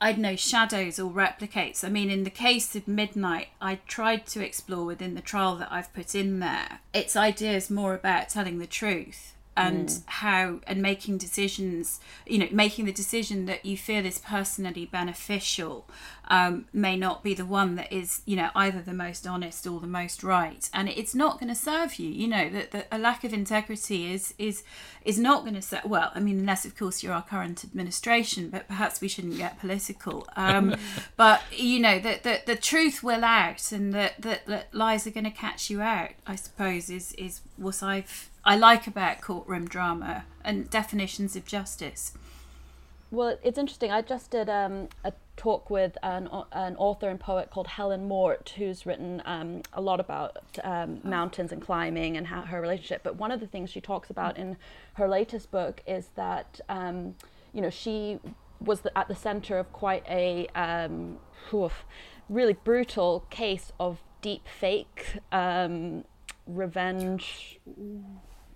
I 0.00 0.12
don't 0.12 0.22
know, 0.22 0.36
shadows 0.36 0.98
or 0.98 1.10
replicates. 1.10 1.84
I 1.84 1.90
mean, 1.90 2.10
in 2.10 2.24
the 2.24 2.30
case 2.30 2.74
of 2.74 2.88
Midnight, 2.88 3.48
I 3.60 3.80
tried 3.86 4.26
to 4.28 4.44
explore 4.44 4.86
within 4.86 5.14
the 5.14 5.20
trial 5.20 5.56
that 5.56 5.70
I've 5.70 5.92
put 5.92 6.14
in 6.14 6.40
there. 6.40 6.80
Its 6.94 7.16
ideas 7.16 7.68
more 7.68 7.94
about 7.94 8.30
telling 8.30 8.58
the 8.58 8.66
truth 8.66 9.34
and 9.56 9.88
mm. 9.88 10.02
how 10.06 10.60
and 10.66 10.80
making 10.80 11.18
decisions 11.18 12.00
you 12.24 12.38
know 12.38 12.46
making 12.52 12.84
the 12.84 12.92
decision 12.92 13.46
that 13.46 13.64
you 13.64 13.76
feel 13.76 14.06
is 14.06 14.18
personally 14.18 14.86
beneficial 14.86 15.86
um, 16.30 16.64
may 16.72 16.96
not 16.96 17.22
be 17.22 17.34
the 17.34 17.44
one 17.44 17.74
that 17.74 17.92
is 17.92 18.22
you 18.24 18.36
know 18.36 18.50
either 18.54 18.80
the 18.80 18.94
most 18.94 19.26
honest 19.26 19.66
or 19.66 19.80
the 19.80 19.86
most 19.86 20.22
right 20.22 20.70
and 20.72 20.88
it's 20.88 21.14
not 21.14 21.38
going 21.38 21.48
to 21.48 21.54
serve 21.54 21.96
you 21.96 22.08
you 22.08 22.26
know 22.26 22.48
that, 22.48 22.70
that 22.70 22.86
a 22.90 22.98
lack 22.98 23.24
of 23.24 23.34
integrity 23.34 24.12
is 24.12 24.32
is 24.38 24.62
is 25.04 25.18
not 25.18 25.42
going 25.42 25.54
to 25.54 25.62
serve 25.62 25.84
well 25.84 26.10
i 26.14 26.20
mean 26.20 26.38
unless 26.38 26.64
of 26.64 26.76
course 26.76 27.02
you're 27.02 27.12
our 27.12 27.22
current 27.22 27.64
administration 27.64 28.48
but 28.48 28.66
perhaps 28.68 29.00
we 29.00 29.08
shouldn't 29.08 29.36
get 29.36 29.58
political 29.58 30.26
um, 30.36 30.74
but 31.16 31.42
you 31.52 31.80
know 31.80 31.98
that 31.98 32.22
the, 32.22 32.40
the 32.46 32.56
truth 32.56 33.02
will 33.02 33.24
out 33.24 33.72
and 33.72 33.92
that, 33.92 34.20
that 34.22 34.46
that 34.46 34.72
lies 34.72 35.06
are 35.06 35.10
going 35.10 35.24
to 35.24 35.30
catch 35.30 35.68
you 35.68 35.82
out 35.82 36.10
i 36.26 36.36
suppose 36.36 36.88
is 36.88 37.12
is 37.14 37.40
what 37.56 37.82
i've 37.82 38.30
I 38.44 38.56
like 38.56 38.86
about 38.86 39.20
courtroom 39.20 39.66
drama 39.66 40.24
and 40.42 40.70
definitions 40.70 41.36
of 41.36 41.44
justice. 41.44 42.12
Well, 43.10 43.38
it's 43.42 43.58
interesting. 43.58 43.90
I 43.90 44.02
just 44.02 44.30
did 44.30 44.48
um, 44.48 44.88
a 45.04 45.12
talk 45.40 45.70
with 45.70 45.96
an, 46.02 46.28
an 46.52 46.76
author 46.76 47.08
and 47.08 47.18
poet 47.18 47.48
called 47.50 47.66
Helen 47.66 48.06
Mort, 48.06 48.52
who's 48.58 48.84
written 48.84 49.22
um, 49.24 49.62
a 49.72 49.80
lot 49.80 49.98
about 49.98 50.36
um, 50.62 51.00
mountains 51.02 51.50
and 51.50 51.62
climbing 51.62 52.18
and 52.18 52.26
how 52.26 52.42
her 52.42 52.60
relationship. 52.60 53.00
But 53.02 53.16
one 53.16 53.30
of 53.30 53.40
the 53.40 53.46
things 53.46 53.70
she 53.70 53.80
talks 53.80 54.10
about 54.10 54.36
in 54.36 54.58
her 54.94 55.08
latest 55.08 55.50
book 55.50 55.82
is 55.86 56.08
that, 56.14 56.60
um, 56.68 57.14
you 57.54 57.62
know, 57.62 57.70
she 57.70 58.18
was 58.60 58.82
the, 58.82 58.96
at 58.98 59.08
the 59.08 59.14
center 59.14 59.58
of 59.58 59.72
quite 59.72 60.04
a 60.10 60.46
um, 60.48 61.18
really 62.28 62.52
brutal 62.52 63.24
case 63.30 63.72
of 63.80 63.98
deep 64.20 64.46
fake 64.46 65.20
um, 65.32 66.04
revenge 66.46 67.58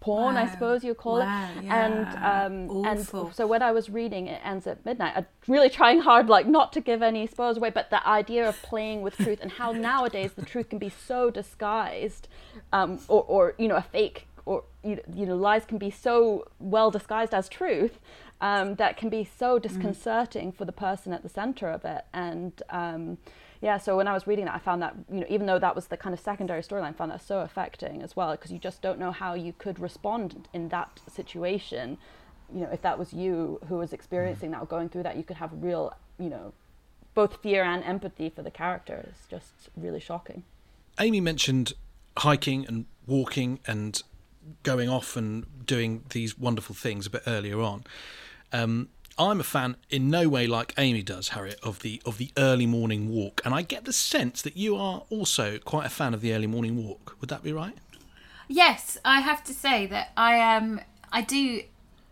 porn, 0.04 0.36
I 0.36 0.46
suppose 0.50 0.84
you 0.84 0.94
call 0.94 1.20
Wow, 1.20 1.48
it. 1.56 1.64
yeah. 1.64 1.86
And 1.86 2.70
um, 2.70 2.84
and 2.86 2.98
so 3.38 3.46
when 3.46 3.62
I 3.62 3.72
was 3.72 3.88
reading 3.88 4.26
it 4.26 4.40
ends 4.44 4.66
at 4.66 4.84
midnight, 4.84 5.14
I'm 5.16 5.26
really 5.48 5.70
trying 5.70 6.00
hard 6.00 6.28
like 6.28 6.46
not 6.46 6.72
to 6.74 6.80
give 6.80 7.00
any 7.02 7.26
spoilers 7.26 7.56
away, 7.56 7.70
but 7.70 7.90
the 7.90 8.06
idea 8.06 8.48
of 8.48 8.60
playing 8.62 9.02
with 9.02 9.16
truth 9.16 9.38
and 9.42 9.50
how 9.52 9.72
nowadays 9.72 10.32
the 10.34 10.44
truth 10.44 10.68
can 10.68 10.78
be 10.78 10.90
so 10.90 11.30
disguised, 11.30 12.28
um, 12.72 13.00
or 13.08 13.22
or 13.34 13.54
you 13.58 13.68
know 13.68 13.76
a 13.76 13.86
fake 13.96 14.26
or 14.46 14.64
you 14.82 14.96
know, 14.96 15.02
you 15.14 15.26
know 15.26 15.36
lies 15.36 15.64
can 15.64 15.78
be 15.78 15.90
so 15.90 16.46
well 16.58 16.90
disguised 16.90 17.32
as 17.34 17.48
truth. 17.48 17.98
Um, 18.40 18.74
that 18.74 18.98
can 18.98 19.08
be 19.08 19.24
so 19.24 19.58
disconcerting 19.58 20.52
for 20.52 20.66
the 20.66 20.72
person 20.72 21.12
at 21.14 21.22
the 21.22 21.30
center 21.30 21.68
of 21.70 21.82
it, 21.84 22.04
and 22.12 22.52
um, 22.68 23.16
yeah. 23.64 23.79
So 23.79 23.96
when 23.96 24.07
I 24.07 24.12
was 24.12 24.27
reading 24.27 24.44
that, 24.44 24.55
I 24.55 24.59
found 24.59 24.81
that 24.83 24.94
you 25.11 25.20
know 25.20 25.27
even 25.29 25.46
though 25.46 25.59
that 25.59 25.74
was 25.74 25.87
the 25.88 25.96
kind 25.96 26.12
of 26.12 26.20
secondary 26.20 26.62
storyline, 26.62 26.90
I 26.90 26.92
found 26.92 27.11
that 27.11 27.22
so 27.22 27.40
affecting 27.40 28.03
as 28.03 28.14
well 28.14 28.31
because 28.33 28.53
you 28.53 28.59
just 28.59 28.81
don't 28.81 29.00
know 29.00 29.11
how 29.11 29.35
you 29.35 29.53
could 29.59 29.81
respond 29.81 30.48
in 30.53 30.68
that 30.68 31.00
situation 31.12 31.98
you 32.53 32.61
know, 32.61 32.68
if 32.72 32.83
that 32.83 32.98
was 32.98 33.12
you 33.12 33.61
who 33.68 33.77
was 33.77 33.92
experiencing 33.92 34.50
that 34.53 34.61
or 34.61 34.66
going 34.66 34.88
through 34.88 35.05
that, 35.05 35.16
you 35.16 35.22
could 35.22 35.37
have 35.37 35.50
real, 35.53 35.94
you 36.18 36.29
know, 36.29 36.53
both 37.14 37.42
fear 37.42 37.62
and 37.64 37.83
empathy 37.85 38.29
for 38.29 38.42
the 38.42 38.50
character. 38.50 39.12
Just 39.31 39.70
really 39.77 40.00
shocking. 40.00 40.44
Amy 40.98 41.20
mentioned 41.20 41.72
hiking 42.18 42.66
and 42.66 42.87
walking 43.07 43.61
and 43.66 44.03
going 44.62 44.88
off 44.88 45.16
and 45.16 45.66
doing 45.66 46.05
these 46.11 46.38
wonderful 46.38 46.74
things 46.74 47.07
a 47.07 47.11
bit 47.11 47.22
earlier 47.27 47.61
on. 47.61 47.85
Um, 48.53 48.88
I'm 49.18 49.38
a 49.38 49.44
fan 49.44 49.77
in 49.90 50.11
no 50.11 50.29
way 50.29 50.46
like 50.46 50.74
Amy 50.77 51.03
does, 51.03 51.29
Harriet, 51.29 51.61
of 51.62 51.81
the 51.81 52.03
of 52.05 52.18
the 52.18 52.31
early 52.37 52.66
morning 52.66 53.09
walk, 53.09 53.40
and 53.44 53.55
I 53.55 53.62
get 53.62 53.85
the 53.85 53.92
sense 53.92 54.42
that 54.42 54.57
you 54.57 54.77
are 54.77 55.05
also 55.09 55.59
quite 55.59 55.87
a 55.87 55.90
fan 55.90 56.14
of 56.14 56.20
the 56.20 56.33
early 56.33 56.48
morning 56.48 56.85
walk. 56.85 57.16
Would 57.20 57.31
that 57.31 57.42
be 57.42 57.53
right? 57.53 57.77
Yes, 58.48 58.98
I 59.05 59.20
have 59.20 59.44
to 59.44 59.55
say 59.55 59.87
that 59.87 60.12
I 60.16 60.57
um 60.57 60.81
I 61.12 61.22
do 61.22 61.62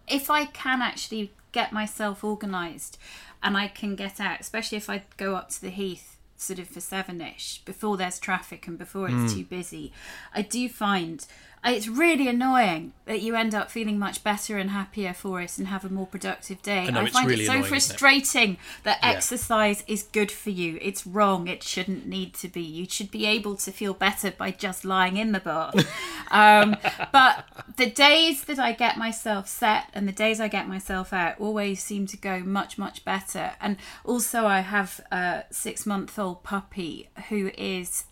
if 0.08 0.30
I 0.30 0.44
can 0.46 0.80
actually 0.80 1.32
get 1.50 1.72
myself 1.72 2.22
organised 2.24 2.98
and 3.42 3.56
I 3.56 3.68
can 3.68 3.96
get 3.96 4.20
out, 4.20 4.40
especially 4.40 4.78
if 4.78 4.88
I 4.88 5.02
go 5.16 5.34
up 5.34 5.50
to 5.50 5.60
the 5.60 5.70
heath 5.70 6.16
sort 6.36 6.58
of 6.58 6.68
for 6.68 6.80
seven-ish 6.80 7.62
before 7.64 7.96
there's 7.96 8.18
traffic 8.18 8.66
and 8.66 8.76
before 8.76 9.08
it's 9.08 9.34
too 9.34 9.44
busy, 9.44 9.92
I 10.34 10.42
do 10.42 10.68
find 10.68 11.24
it's 11.64 11.86
really 11.86 12.26
annoying 12.26 12.92
that 13.04 13.20
you 13.20 13.36
end 13.36 13.54
up 13.54 13.70
feeling 13.70 13.98
much 13.98 14.24
better 14.24 14.58
and 14.58 14.70
happier 14.70 15.12
for 15.12 15.40
it 15.40 15.58
and 15.58 15.68
have 15.68 15.84
a 15.84 15.88
more 15.88 16.06
productive 16.06 16.60
day. 16.62 16.86
I 16.86 16.90
know, 16.90 17.04
it's 17.04 17.12
find 17.12 17.28
really 17.28 17.44
it 17.44 17.46
so 17.46 17.52
annoying, 17.52 17.64
isn't 17.74 17.94
it? 17.94 17.98
frustrating 17.98 18.56
that 18.82 18.98
Yeah. 19.02 19.10
exercise 19.10 19.84
is 19.86 20.02
good 20.02 20.32
for 20.32 20.50
you. 20.50 20.78
It's 20.82 21.06
wrong. 21.06 21.46
It 21.46 21.62
shouldn't 21.62 22.06
need 22.06 22.34
to 22.34 22.48
be. 22.48 22.62
You 22.62 22.86
should 22.88 23.10
be 23.10 23.26
able 23.26 23.56
to 23.56 23.70
feel 23.70 23.94
better 23.94 24.32
by 24.32 24.50
just 24.50 24.84
lying 24.84 25.16
in 25.16 25.32
the 25.32 25.40
bath. 25.40 25.74
um, 26.32 26.76
but 27.12 27.44
the 27.76 27.86
days 27.90 28.44
that 28.44 28.58
I 28.58 28.72
get 28.72 28.96
myself 28.96 29.46
set 29.48 29.86
and 29.94 30.08
the 30.08 30.12
days 30.12 30.40
I 30.40 30.48
get 30.48 30.68
myself 30.68 31.12
out 31.12 31.40
always 31.40 31.82
seem 31.82 32.06
to 32.08 32.16
go 32.16 32.40
much, 32.40 32.76
much 32.78 33.04
better. 33.04 33.52
And 33.60 33.76
also, 34.04 34.46
I 34.46 34.60
have 34.60 35.00
a 35.12 35.44
six 35.50 35.86
month 35.86 36.18
old 36.18 36.42
puppy 36.42 37.08
who 37.28 37.50
is 37.56 38.04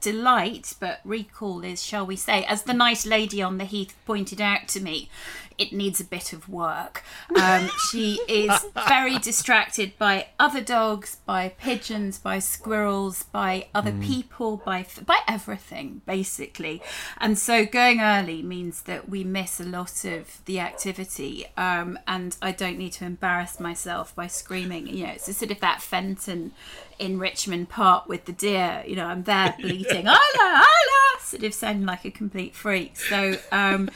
delight, 0.00 0.74
but 0.80 1.00
recall 1.04 1.64
is, 1.64 1.82
shall 1.82 2.06
we 2.06 2.16
say, 2.16 2.44
as 2.44 2.62
the 2.62 2.74
nice 2.74 3.06
lady 3.06 3.42
on 3.42 3.58
the 3.58 3.64
heath 3.64 3.94
pointed 4.04 4.40
out 4.40 4.68
to 4.68 4.80
me, 4.80 5.08
it 5.58 5.72
needs 5.72 6.00
a 6.00 6.04
bit 6.04 6.32
of 6.32 6.48
work. 6.48 7.02
Um, 7.34 7.70
she 7.90 8.20
is 8.28 8.52
very 8.88 9.18
distracted 9.18 9.96
by 9.98 10.28
other 10.38 10.60
dogs, 10.60 11.18
by 11.24 11.50
pigeons, 11.50 12.18
by 12.18 12.38
squirrels, 12.38 13.24
by 13.24 13.68
other 13.74 13.92
people, 13.92 14.58
by 14.58 14.86
by 15.04 15.20
everything 15.26 16.02
basically. 16.06 16.82
And 17.18 17.38
so 17.38 17.64
going 17.64 18.00
early 18.00 18.42
means 18.42 18.82
that 18.82 19.08
we 19.08 19.24
miss 19.24 19.60
a 19.60 19.64
lot 19.64 20.04
of 20.04 20.44
the 20.44 20.60
activity, 20.60 21.46
um, 21.56 21.98
and 22.06 22.36
I 22.42 22.52
don't 22.52 22.78
need 22.78 22.92
to 22.94 23.04
embarrass 23.04 23.58
myself 23.60 24.14
by 24.14 24.26
screaming. 24.26 24.86
You 24.88 25.06
know, 25.06 25.12
it's 25.12 25.28
a 25.28 25.34
sort 25.34 25.50
of 25.50 25.60
that 25.60 25.82
Fenton 25.82 26.52
in 26.98 27.18
Richmond 27.18 27.68
Park 27.68 28.08
with 28.08 28.24
the 28.24 28.32
deer. 28.32 28.82
You 28.86 28.96
know, 28.96 29.06
I'm 29.06 29.24
there 29.24 29.54
bleating, 29.60 30.06
"Ola, 30.06 30.18
Ola," 30.40 31.20
sort 31.20 31.42
of 31.42 31.54
sounding 31.54 31.86
like 31.86 32.04
a 32.04 32.10
complete 32.10 32.54
freak. 32.54 32.96
So, 32.96 33.36
um, 33.52 33.90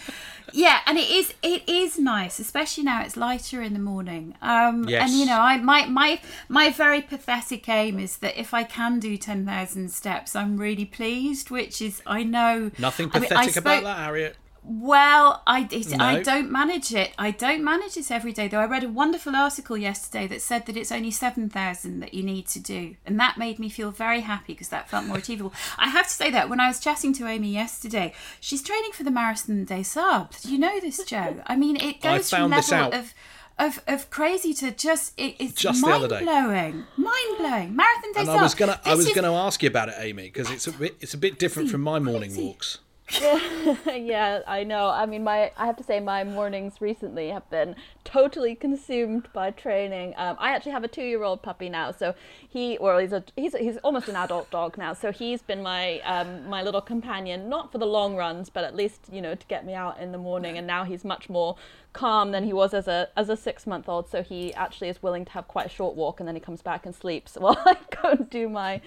yeah, 0.52 0.80
and 0.86 0.98
it 0.98 1.08
is 1.10 1.34
it 1.42 1.68
is 1.68 1.98
nice, 1.98 2.38
especially 2.38 2.84
now 2.84 3.02
it's 3.02 3.16
lighter 3.16 3.62
in 3.62 3.72
the 3.72 3.78
morning. 3.78 4.34
Um, 4.42 4.88
Yes. 4.88 5.10
And 5.10 5.18
you 5.18 5.26
know, 5.26 5.40
I 5.40 5.56
my 5.58 5.86
my 5.86 6.20
my 6.48 6.70
very 6.70 7.02
pathetic 7.02 7.68
aim 7.68 7.98
is 7.98 8.18
that 8.18 8.38
if 8.38 8.52
I 8.54 8.64
can 8.64 8.98
do 8.98 9.16
ten 9.16 9.46
thousand 9.46 9.90
steps, 9.90 10.34
I'm 10.34 10.56
really 10.56 10.84
pleased. 10.84 11.50
Which 11.50 11.80
is, 11.80 12.02
I 12.06 12.22
know 12.22 12.70
Nothing 12.78 13.10
I 13.12 13.20
mean, 13.20 13.24
I 13.24 13.28
pathetic 13.28 13.56
about 13.56 13.82
that, 13.84 13.98
Harriet. 13.98 14.36
Well, 14.62 15.42
I, 15.46 15.66
it, 15.70 15.98
I 15.98 16.20
don't 16.20 16.50
manage 16.50 16.92
it. 16.92 17.12
I 17.18 17.30
don't 17.30 17.64
manage 17.64 17.96
it 17.96 18.10
every 18.10 18.32
day, 18.32 18.46
though. 18.46 18.60
I 18.60 18.66
read 18.66 18.84
a 18.84 18.88
wonderful 18.88 19.34
article 19.34 19.76
yesterday 19.76 20.26
that 20.28 20.42
said 20.42 20.66
that 20.66 20.76
it's 20.76 20.92
only 20.92 21.10
7,000 21.10 22.00
that 22.00 22.12
you 22.14 22.22
need 22.22 22.46
to 22.48 22.60
do. 22.60 22.96
And 23.06 23.18
that 23.18 23.38
made 23.38 23.58
me 23.58 23.68
feel 23.68 23.90
very 23.90 24.20
happy 24.20 24.52
because 24.52 24.68
that 24.68 24.90
felt 24.90 25.06
more 25.06 25.16
achievable. 25.24 25.54
I 25.78 25.88
have 25.88 26.06
to 26.08 26.12
say 26.12 26.30
that 26.30 26.48
when 26.50 26.60
I 26.60 26.68
was 26.68 26.78
chatting 26.78 27.12
to 27.14 27.26
Amy 27.26 27.52
yesterday, 27.52 28.12
she's 28.38 28.62
training 28.62 28.92
for 28.92 29.02
the 29.02 29.10
Marathon 29.10 29.64
des 29.64 29.84
Sables. 29.84 30.42
Do 30.42 30.52
you 30.52 30.58
know 30.58 30.78
this, 30.78 31.02
Joe? 31.04 31.42
I 31.46 31.56
mean, 31.56 31.76
it 31.76 32.00
goes 32.02 32.28
from 32.30 32.50
this 32.50 32.70
level 32.70 32.98
of. 32.98 33.14
Of, 33.58 33.82
of 33.86 34.08
crazy 34.08 34.54
to 34.54 34.70
just 34.70 35.12
it, 35.20 35.36
it's 35.38 35.52
Just 35.60 35.84
the 35.84 35.90
other 35.90 36.08
day. 36.08 36.24
mind 36.24 36.46
blowing, 36.46 36.84
mind 36.96 37.36
blowing. 37.36 37.76
Marathon 37.76 38.12
des 38.14 38.20
And 38.20 38.30
I 38.30 38.42
was 38.42 38.54
gonna, 38.54 38.80
I 38.86 38.94
was 38.94 39.06
is- 39.06 39.14
gonna 39.14 39.34
ask 39.34 39.62
you 39.62 39.66
about 39.68 39.90
it, 39.90 39.96
Amy, 39.98 40.22
because 40.30 40.50
it's 40.50 40.66
a 40.66 40.72
bit, 40.72 40.96
it's 41.00 41.12
a 41.12 41.18
bit 41.18 41.38
different 41.38 41.68
from 41.68 41.82
my 41.82 41.98
morning 41.98 42.34
walks. 42.42 42.78
yeah, 43.86 44.40
I 44.46 44.62
know. 44.62 44.88
I 44.88 45.04
mean, 45.04 45.24
my 45.24 45.50
I 45.56 45.66
have 45.66 45.76
to 45.78 45.82
say 45.82 45.98
my 45.98 46.22
mornings 46.22 46.80
recently 46.80 47.30
have 47.30 47.48
been 47.50 47.74
totally 48.04 48.54
consumed 48.54 49.28
by 49.32 49.50
training. 49.50 50.14
Um, 50.16 50.36
I 50.38 50.52
actually 50.54 50.72
have 50.72 50.84
a 50.84 50.88
two-year-old 50.88 51.42
puppy 51.42 51.68
now, 51.68 51.90
so 51.90 52.14
he, 52.48 52.78
well, 52.80 52.98
he's 52.98 53.12
a 53.12 53.24
he's 53.34 53.56
he's 53.56 53.78
almost 53.78 54.08
an 54.08 54.14
adult 54.16 54.50
dog 54.50 54.78
now, 54.78 54.94
so 54.94 55.10
he's 55.10 55.42
been 55.42 55.62
my 55.62 55.98
um, 56.00 56.48
my 56.48 56.62
little 56.62 56.80
companion, 56.80 57.48
not 57.48 57.72
for 57.72 57.78
the 57.78 57.86
long 57.86 58.14
runs, 58.14 58.48
but 58.48 58.62
at 58.62 58.76
least 58.76 59.00
you 59.10 59.20
know 59.20 59.34
to 59.34 59.46
get 59.46 59.66
me 59.66 59.74
out 59.74 59.98
in 59.98 60.12
the 60.12 60.18
morning. 60.18 60.56
And 60.56 60.66
now 60.66 60.84
he's 60.84 61.04
much 61.04 61.28
more 61.28 61.56
calm 61.92 62.30
than 62.30 62.44
he 62.44 62.52
was 62.52 62.72
as 62.72 62.86
a 62.86 63.08
as 63.16 63.28
a 63.28 63.36
six-month-old. 63.36 64.08
So 64.08 64.22
he 64.22 64.54
actually 64.54 64.88
is 64.88 65.02
willing 65.02 65.24
to 65.24 65.32
have 65.32 65.48
quite 65.48 65.66
a 65.66 65.70
short 65.70 65.96
walk, 65.96 66.20
and 66.20 66.28
then 66.28 66.36
he 66.36 66.40
comes 66.40 66.62
back 66.62 66.86
and 66.86 66.94
sleeps 66.94 67.34
while 67.40 67.60
I 67.66 67.76
go 68.02 68.10
and 68.10 68.30
do 68.30 68.48
my 68.48 68.80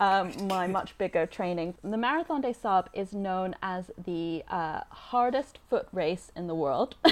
um, 0.00 0.32
my 0.46 0.66
much 0.66 0.98
bigger 0.98 1.24
training. 1.24 1.74
The 1.82 1.96
Marathon 1.96 2.42
des 2.42 2.52
Sables 2.52 2.90
is 2.92 3.14
known 3.14 3.54
as 3.62 3.69
the 4.04 4.44
uh, 4.48 4.80
hardest 4.90 5.58
foot 5.68 5.88
race 5.92 6.30
in 6.36 6.46
the 6.46 6.54
world. 6.54 6.96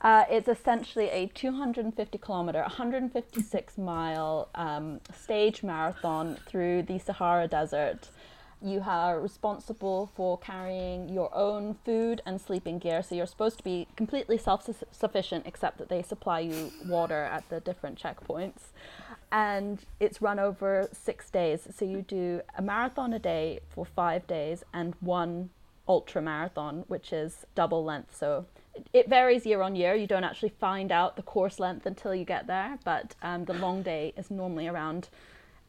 uh, 0.00 0.24
it's 0.30 0.48
essentially 0.48 1.08
a 1.10 1.26
250 1.34 2.18
kilometer, 2.18 2.60
156 2.60 3.78
mile 3.78 4.48
um, 4.54 5.00
stage 5.14 5.62
marathon 5.62 6.36
through 6.46 6.82
the 6.82 6.98
Sahara 6.98 7.48
Desert. 7.48 8.08
You 8.62 8.82
are 8.86 9.20
responsible 9.20 10.10
for 10.14 10.38
carrying 10.38 11.10
your 11.10 11.34
own 11.34 11.76
food 11.84 12.22
and 12.24 12.40
sleeping 12.40 12.78
gear. 12.78 13.02
So 13.02 13.14
you're 13.14 13.26
supposed 13.26 13.58
to 13.58 13.64
be 13.64 13.86
completely 13.94 14.38
self 14.38 14.66
sufficient, 14.90 15.46
except 15.46 15.76
that 15.78 15.90
they 15.90 16.02
supply 16.02 16.40
you 16.40 16.72
water 16.86 17.24
at 17.24 17.46
the 17.50 17.60
different 17.60 18.00
checkpoints. 18.00 18.72
And 19.34 19.80
it's 19.98 20.22
run 20.22 20.38
over 20.38 20.88
six 20.92 21.28
days. 21.28 21.66
So 21.76 21.84
you 21.84 22.02
do 22.02 22.40
a 22.56 22.62
marathon 22.62 23.12
a 23.12 23.18
day 23.18 23.58
for 23.68 23.84
five 23.84 24.28
days 24.28 24.62
and 24.72 24.94
one 25.00 25.50
ultra 25.88 26.22
marathon, 26.22 26.84
which 26.86 27.12
is 27.12 27.44
double 27.56 27.82
length. 27.84 28.16
So 28.16 28.46
it- 28.92 29.08
varies 29.08 29.44
year 29.44 29.60
on 29.60 29.74
year. 29.74 29.96
You 29.96 30.06
don't 30.06 30.22
actually 30.22 30.50
find 30.60 30.92
out 30.92 31.16
the 31.16 31.22
course 31.22 31.58
length 31.58 31.84
until 31.84 32.14
you 32.14 32.24
get 32.24 32.46
there, 32.46 32.78
but 32.84 33.16
um, 33.22 33.44
the 33.44 33.54
long 33.54 33.82
day 33.82 34.12
is 34.16 34.30
normally 34.30 34.68
around 34.68 35.08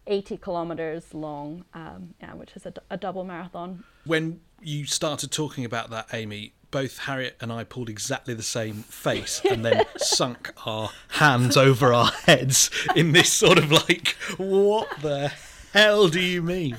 80 0.06 0.38
kilometers 0.38 1.16
long, 1.16 1.66
um, 1.74 2.14
yeah, 2.22 2.36
which 2.36 2.56
is 2.56 2.68
a 2.92 2.98
double 2.98 3.24
marathon. 3.24 3.84
When 4.06 4.42
you 4.62 4.86
started 4.86 5.32
talking 5.32 5.66
about 5.66 5.90
that, 5.90 6.14
Amy, 6.14 6.54
both 6.76 6.98
Harriet 6.98 7.38
and 7.40 7.54
I 7.54 7.64
pulled 7.64 7.88
exactly 7.88 8.34
the 8.34 8.44
same 8.44 8.84
face 8.84 9.40
and 9.50 9.64
then 9.64 9.86
sunk 9.96 10.52
our 10.68 10.90
hands 11.08 11.56
over 11.56 11.94
our 11.94 12.12
heads 12.26 12.70
in 12.98 13.14
this 13.14 13.32
sort 13.32 13.58
of 13.58 13.72
like, 13.72 14.18
what 14.36 14.90
the 15.02 15.32
hell 15.72 16.10
do 16.10 16.20
you 16.20 16.42
mean? 16.42 16.76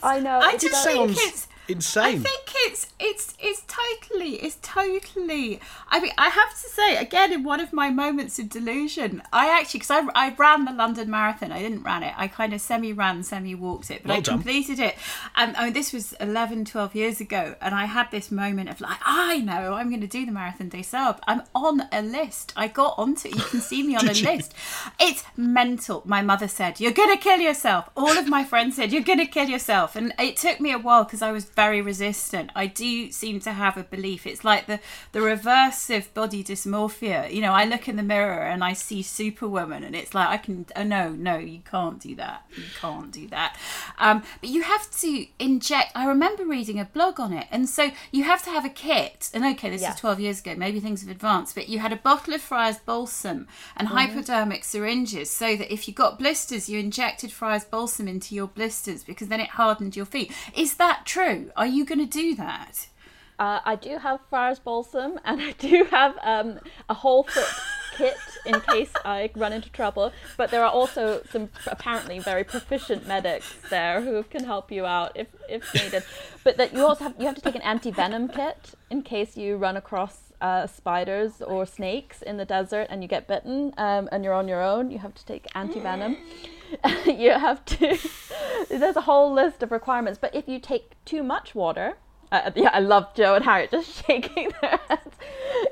I 0.00 0.20
know. 0.20 0.38
I 0.38 0.52
it's 0.52 0.62
just 0.62 0.84
think 0.84 1.10
it's 1.10 1.47
insane. 1.68 2.04
I 2.04 2.18
think 2.18 2.52
it's 2.66 2.86
it's 2.98 3.34
it's 3.38 3.62
totally 3.66 4.36
it's 4.36 4.58
totally. 4.62 5.60
I 5.88 6.00
mean, 6.00 6.12
I 6.18 6.28
have 6.28 6.50
to 6.50 6.68
say 6.68 6.96
again 6.96 7.32
in 7.32 7.44
one 7.44 7.60
of 7.60 7.72
my 7.72 7.90
moments 7.90 8.38
of 8.38 8.48
delusion, 8.48 9.22
I 9.32 9.48
actually 9.58 9.80
because 9.80 9.90
I 9.90 10.28
I 10.28 10.34
ran 10.34 10.64
the 10.64 10.72
London 10.72 11.10
Marathon. 11.10 11.52
I 11.52 11.60
didn't 11.60 11.82
run 11.82 12.02
it. 12.02 12.14
I 12.16 12.28
kind 12.28 12.52
of 12.52 12.60
semi 12.60 12.92
ran, 12.92 13.22
semi 13.22 13.54
walked 13.54 13.90
it, 13.90 14.02
but 14.02 14.08
Well 14.08 14.18
I 14.18 14.20
completed 14.22 14.78
it. 14.78 14.96
And 15.36 15.56
I 15.56 15.64
mean, 15.64 15.72
this 15.72 15.92
was 15.92 16.12
11, 16.14 16.64
12 16.64 16.94
years 16.94 17.20
ago, 17.20 17.54
and 17.60 17.74
I 17.74 17.84
had 17.86 18.10
this 18.10 18.30
moment 18.30 18.68
of 18.68 18.80
like, 18.80 18.98
I 19.04 19.40
know 19.40 19.74
I'm 19.74 19.88
going 19.88 20.00
to 20.00 20.06
do 20.06 20.24
the 20.26 20.32
Marathon 20.32 20.68
des 20.68 20.82
Sables. 20.82 21.20
I'm 21.26 21.42
on 21.54 21.82
a 21.92 22.02
list. 22.02 22.52
I 22.56 22.68
got 22.68 22.94
onto 22.98 23.28
it. 23.28 23.34
You 23.34 23.42
can 23.42 23.60
see 23.60 23.82
me 23.82 23.96
on 24.00 24.08
a 24.08 24.12
you? 24.12 24.24
list. 24.26 24.54
It's 25.00 25.24
mental. 25.36 26.02
My 26.04 26.22
mother 26.22 26.48
said, 26.48 26.80
You're 26.80 26.92
going 26.92 27.16
to 27.16 27.22
kill 27.22 27.38
yourself. 27.38 27.90
All 27.96 28.16
of 28.16 28.28
my 28.28 28.44
friends 28.44 28.76
said, 28.76 28.92
You're 28.92 29.02
going 29.02 29.18
to 29.18 29.26
kill 29.26 29.48
yourself. 29.48 29.96
And 29.96 30.12
it 30.18 30.36
took 30.36 30.60
me 30.60 30.72
a 30.72 30.78
while 30.78 31.04
because 31.04 31.22
I 31.22 31.32
was 31.32 31.44
very 31.58 31.80
resistant. 31.82 32.52
I 32.54 32.66
do 32.68 33.10
seem 33.10 33.40
to 33.40 33.50
have 33.52 33.76
a 33.76 33.82
belief. 33.82 34.28
It's 34.28 34.44
like 34.44 34.68
the, 34.68 34.78
the 35.10 35.20
reverse 35.20 35.90
of 35.90 36.14
body 36.14 36.44
dysmorphia. 36.44 37.32
You 37.34 37.40
know, 37.42 37.52
I 37.52 37.64
look 37.64 37.88
in 37.88 37.96
the 37.96 38.04
mirror 38.04 38.42
and 38.44 38.62
I 38.62 38.74
see 38.74 39.02
Superwoman, 39.02 39.82
and 39.82 39.96
it's 39.96 40.14
like, 40.14 40.28
I 40.28 40.36
can, 40.36 40.66
oh, 40.76 40.84
no, 40.84 41.08
no, 41.08 41.36
you 41.36 41.58
can't 41.68 41.98
do 41.98 42.14
that. 42.14 42.44
You 42.56 42.62
can't 42.80 43.10
do 43.10 43.26
that. 43.30 43.56
Um, 43.98 44.22
but 44.40 44.50
you 44.50 44.62
have 44.62 44.88
to 45.00 45.26
inject. 45.40 45.90
I 45.96 46.06
remember 46.06 46.46
reading 46.46 46.78
a 46.78 46.84
blog 46.84 47.18
on 47.18 47.32
it. 47.32 47.48
And 47.50 47.68
so 47.68 47.90
you 48.12 48.22
have 48.22 48.44
to 48.44 48.50
have 48.50 48.64
a 48.64 48.68
kit. 48.70 49.28
And 49.34 49.44
okay, 49.44 49.68
this 49.68 49.82
Yeah. 49.82 49.94
is 49.94 50.00
12 50.00 50.20
years 50.20 50.38
ago. 50.38 50.54
Maybe 50.56 50.78
things 50.78 51.00
have 51.00 51.10
advanced. 51.10 51.56
But 51.56 51.68
you 51.68 51.80
had 51.80 51.92
a 51.92 51.96
bottle 51.96 52.34
of 52.34 52.40
Friar's 52.40 52.78
balsam 52.78 53.48
and 53.76 53.88
hypodermic 53.88 54.62
syringes 54.62 55.28
so 55.28 55.56
that 55.56 55.72
if 55.72 55.88
you 55.88 55.92
got 55.94 56.20
blisters, 56.20 56.68
you 56.68 56.78
injected 56.78 57.32
Friar's 57.32 57.64
balsam 57.64 58.06
into 58.06 58.36
your 58.36 58.46
blisters 58.46 59.02
because 59.02 59.26
then 59.26 59.40
it 59.40 59.50
hardened 59.50 59.96
your 59.96 60.06
feet. 60.06 60.30
Is 60.54 60.74
that 60.76 61.04
true? 61.04 61.47
Are 61.56 61.66
you 61.66 61.84
going 61.84 61.98
to 61.98 62.06
do 62.06 62.34
that? 62.36 62.88
Uh, 63.38 63.60
I 63.64 63.76
do 63.76 63.98
have 63.98 64.20
Friar's 64.28 64.58
Balsam 64.58 65.18
and 65.24 65.40
I 65.40 65.52
do 65.52 65.86
have 65.90 66.18
um, 66.22 66.58
a 66.88 66.94
whole 66.94 67.22
foot 67.24 67.48
kit 67.96 68.16
in 68.46 68.60
case 68.60 68.92
I 69.04 69.30
run 69.34 69.52
into 69.52 69.70
trouble. 69.70 70.12
But 70.36 70.50
there 70.50 70.64
are 70.64 70.70
also 70.70 71.22
some 71.30 71.50
apparently 71.66 72.18
very 72.18 72.44
proficient 72.44 73.06
medics 73.06 73.54
there 73.70 74.00
who 74.00 74.22
can 74.22 74.44
help 74.44 74.70
you 74.70 74.86
out 74.86 75.12
if, 75.14 75.28
if 75.48 75.74
needed. 75.74 76.04
But 76.44 76.56
that 76.56 76.72
you 76.72 76.84
also 76.86 77.04
have 77.04 77.14
you 77.18 77.26
have 77.26 77.34
to 77.34 77.40
take 77.40 77.56
an 77.56 77.62
anti 77.62 77.90
venom 77.90 78.28
kit 78.28 78.74
in 78.90 79.02
case 79.02 79.36
you 79.36 79.56
run 79.56 79.76
across 79.76 80.32
uh, 80.40 80.66
spiders 80.66 81.42
or 81.42 81.66
snakes 81.66 82.22
in 82.22 82.36
the 82.36 82.44
desert 82.44 82.86
and 82.90 83.02
you 83.02 83.08
get 83.08 83.26
bitten 83.26 83.74
um, 83.76 84.08
and 84.12 84.24
you're 84.24 84.34
on 84.34 84.48
your 84.48 84.62
own. 84.62 84.90
You 84.90 84.98
have 84.98 85.14
to 85.14 85.24
take 85.26 85.46
anti 85.54 85.80
venom. 85.80 86.16
you 87.06 87.30
have 87.30 87.64
to. 87.64 87.98
There's 88.68 88.96
a 88.96 89.02
whole 89.02 89.32
list 89.32 89.62
of 89.62 89.72
requirements. 89.72 90.18
But 90.20 90.34
if 90.34 90.48
you 90.48 90.58
take 90.58 90.92
too 91.04 91.22
much 91.22 91.54
water, 91.54 91.96
uh, 92.30 92.50
yeah, 92.56 92.70
I 92.72 92.80
love 92.80 93.14
Joe 93.14 93.34
and 93.34 93.44
Harriet 93.44 93.70
just 93.70 94.06
shaking 94.06 94.52
their 94.60 94.78
heads. 94.88 95.16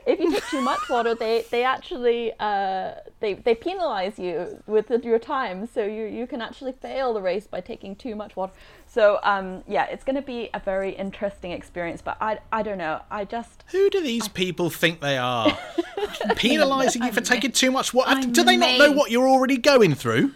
If 0.06 0.20
you 0.20 0.32
take 0.32 0.46
too 0.46 0.60
much 0.60 0.88
water, 0.88 1.14
they 1.14 1.44
they 1.50 1.64
actually 1.64 2.32
uh, 2.40 2.92
they 3.20 3.34
they 3.34 3.54
penalize 3.54 4.18
you 4.18 4.62
with 4.66 4.90
your 5.04 5.18
time, 5.18 5.66
so 5.66 5.84
you 5.84 6.04
you 6.06 6.26
can 6.26 6.40
actually 6.40 6.72
fail 6.72 7.12
the 7.12 7.20
race 7.20 7.46
by 7.46 7.60
taking 7.60 7.94
too 7.94 8.16
much 8.16 8.36
water. 8.36 8.52
So 8.86 9.18
um, 9.22 9.62
yeah, 9.68 9.84
it's 9.86 10.04
going 10.04 10.16
to 10.16 10.22
be 10.22 10.48
a 10.54 10.60
very 10.60 10.90
interesting 10.90 11.52
experience. 11.52 12.02
But 12.02 12.16
I 12.20 12.38
I 12.50 12.62
don't 12.62 12.78
know. 12.78 13.02
I 13.10 13.24
just 13.24 13.64
Who 13.72 13.90
do 13.90 14.00
these 14.00 14.28
people 14.28 14.70
think 14.70 15.00
they 15.00 15.18
are? 15.18 15.56
Penalising 16.36 17.04
you 17.04 17.12
for 17.12 17.20
taking 17.20 17.52
too 17.52 17.70
much 17.70 17.92
water? 17.92 18.10
I 18.10 18.24
Do 18.24 18.42
they 18.42 18.56
not 18.56 18.78
know 18.78 18.92
what 18.92 19.10
you're 19.10 19.28
already 19.28 19.58
going 19.58 19.94
through? 19.94 20.32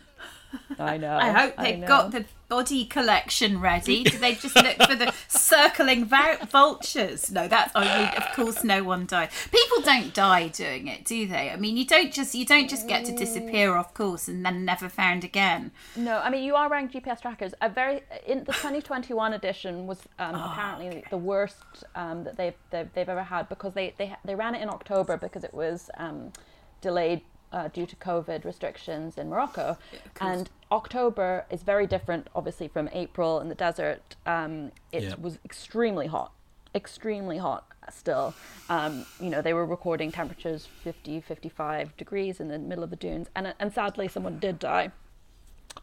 I 0.85 0.97
know. 0.97 1.17
I 1.17 1.31
hope 1.31 1.57
they've 1.57 1.79
know. 1.79 1.87
got 1.87 2.13
the 2.13 2.25
body 2.49 2.85
collection 2.85 3.61
ready. 3.61 4.03
Do 4.03 4.19
they 4.19 4.35
just 4.35 4.57
look 4.57 4.77
for 4.77 4.97
the 4.97 5.15
circling 5.29 6.05
vultures? 6.05 7.31
No, 7.31 7.47
that's 7.49 7.71
I 7.75 7.85
mean, 7.85 8.15
of 8.17 8.35
course 8.35 8.65
no 8.65 8.83
one 8.83 9.07
died. 9.07 9.31
People 9.53 9.83
don't 9.83 10.13
die 10.13 10.49
doing 10.49 10.89
it, 10.89 11.05
do 11.05 11.27
they? 11.27 11.51
I 11.51 11.57
mean, 11.57 11.77
you 11.77 11.87
don't 11.87 12.13
just 12.13 12.35
you 12.35 12.45
don't 12.45 12.69
just 12.69 12.89
get 12.89 13.05
to 13.07 13.17
disappear 13.17 13.77
off 13.77 13.95
course 13.95 14.29
and 14.29 14.45
then 14.45 14.65
never 14.65 14.89
found 14.89 15.25
again. 15.25 15.71
No, 15.97 16.19
I 16.19 16.31
mean 16.31 16.45
you 16.45 16.55
are 16.55 16.69
wearing 16.69 16.89
GPS 16.89 17.21
trackers. 17.21 17.55
A 17.61 17.69
very 17.69 18.03
in 18.27 18.45
the 18.45 18.53
2021 18.53 19.33
edition 19.33 19.87
was 19.87 20.01
um, 20.19 20.35
Oh, 20.35 20.51
apparently 20.51 21.05
the 21.11 21.19
worst 21.19 21.57
um, 21.95 22.25
that 22.25 22.37
they've, 22.37 22.55
they've 22.71 22.93
they've 22.95 23.09
ever 23.09 23.23
had 23.23 23.49
because 23.49 23.75
they 23.75 23.95
they 23.97 24.15
they 24.25 24.35
ran 24.35 24.55
it 24.55 24.63
in 24.63 24.69
October 24.69 25.17
because 25.17 25.45
it 25.45 25.55
was 25.55 25.91
um, 25.99 26.33
delayed 26.81 27.23
uh, 27.53 27.69
due 27.69 27.87
to 27.87 27.97
COVID 27.97 28.45
restrictions 28.45 29.19
in 29.19 29.29
Morocco, 29.29 29.77
and 30.21 30.49
October 30.71 31.47
is 31.51 31.63
very 31.63 31.87
different, 31.87 32.29
obviously, 32.35 32.69
from 32.69 32.89
April 32.93 33.41
in 33.41 33.49
the 33.49 33.55
desert. 33.55 34.17
Um, 34.27 34.73
it 34.93 35.03
Yeah. 35.03 35.15
was 35.21 35.39
extremely 35.45 36.07
hot, 36.07 36.33
extremely 36.75 37.39
hot 37.39 37.65
still. 37.93 38.35
Um, 38.69 39.05
you 39.19 39.31
know, 39.31 39.43
they 39.43 39.53
were 39.53 39.67
recording 39.67 40.13
temperatures 40.13 40.67
50, 40.85 41.21
55 41.21 41.97
degrees 41.97 42.39
in 42.41 42.49
the 42.49 42.59
middle 42.59 42.85
of 42.85 42.91
the 42.91 42.97
dunes, 42.97 43.29
and 43.35 43.53
and 43.59 43.73
sadly, 43.73 44.07
someone 44.07 44.39
did 44.39 44.59
die 44.61 44.93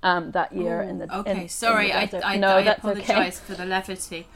um, 0.04 0.32
that 0.32 0.54
year 0.54 0.82
in 0.82 1.00
the 1.00 1.14
Okay, 1.20 1.42
in- 1.44 1.50
sorry, 1.50 1.92
in 1.92 2.10
the 2.10 2.26
I. 2.26 2.34
I, 2.34 2.38
no, 2.38 2.58
I 2.58 2.64
that's 2.64 2.80
apologise 2.80 3.10
okay. 3.10 3.32
for 3.32 3.56
the 3.56 3.66
levity. 3.66 4.28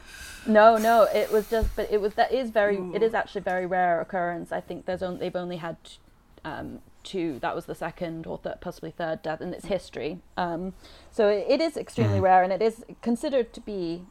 No, 0.44 0.76
no, 0.76 1.04
it 1.04 1.30
was 1.30 1.48
just, 1.48 1.68
but 1.76 1.88
it 1.90 2.00
was 2.00 2.14
that 2.14 2.32
is 2.32 2.50
very, 2.50 2.76
it 2.94 3.02
is 3.02 3.14
actually 3.14 3.42
very 3.42 3.64
rare 3.64 4.00
occurrence. 4.00 4.50
I 4.50 4.60
think 4.60 4.86
there's 4.86 5.02
only 5.02 5.20
they've 5.20 5.36
only 5.36 5.58
had 5.58 5.76
um, 6.44 6.80
two. 7.02 7.38
That 7.40 7.54
was 7.54 7.66
the 7.66 7.74
second 7.74 8.26
or 8.26 8.38
third, 8.38 8.60
possibly 8.60 8.90
third 8.90 9.22
death 9.22 9.40
in 9.40 9.52
its 9.52 9.66
history. 9.66 10.20
Um, 10.36 10.74
so 11.10 11.28
it, 11.28 11.46
it 11.48 11.60
is 11.60 11.76
extremely 11.76 12.20
rare, 12.20 12.42
and 12.42 12.52
it 12.52 12.62
is 12.62 12.84
considered 13.00 13.52
to 13.54 13.60
be 13.60 14.04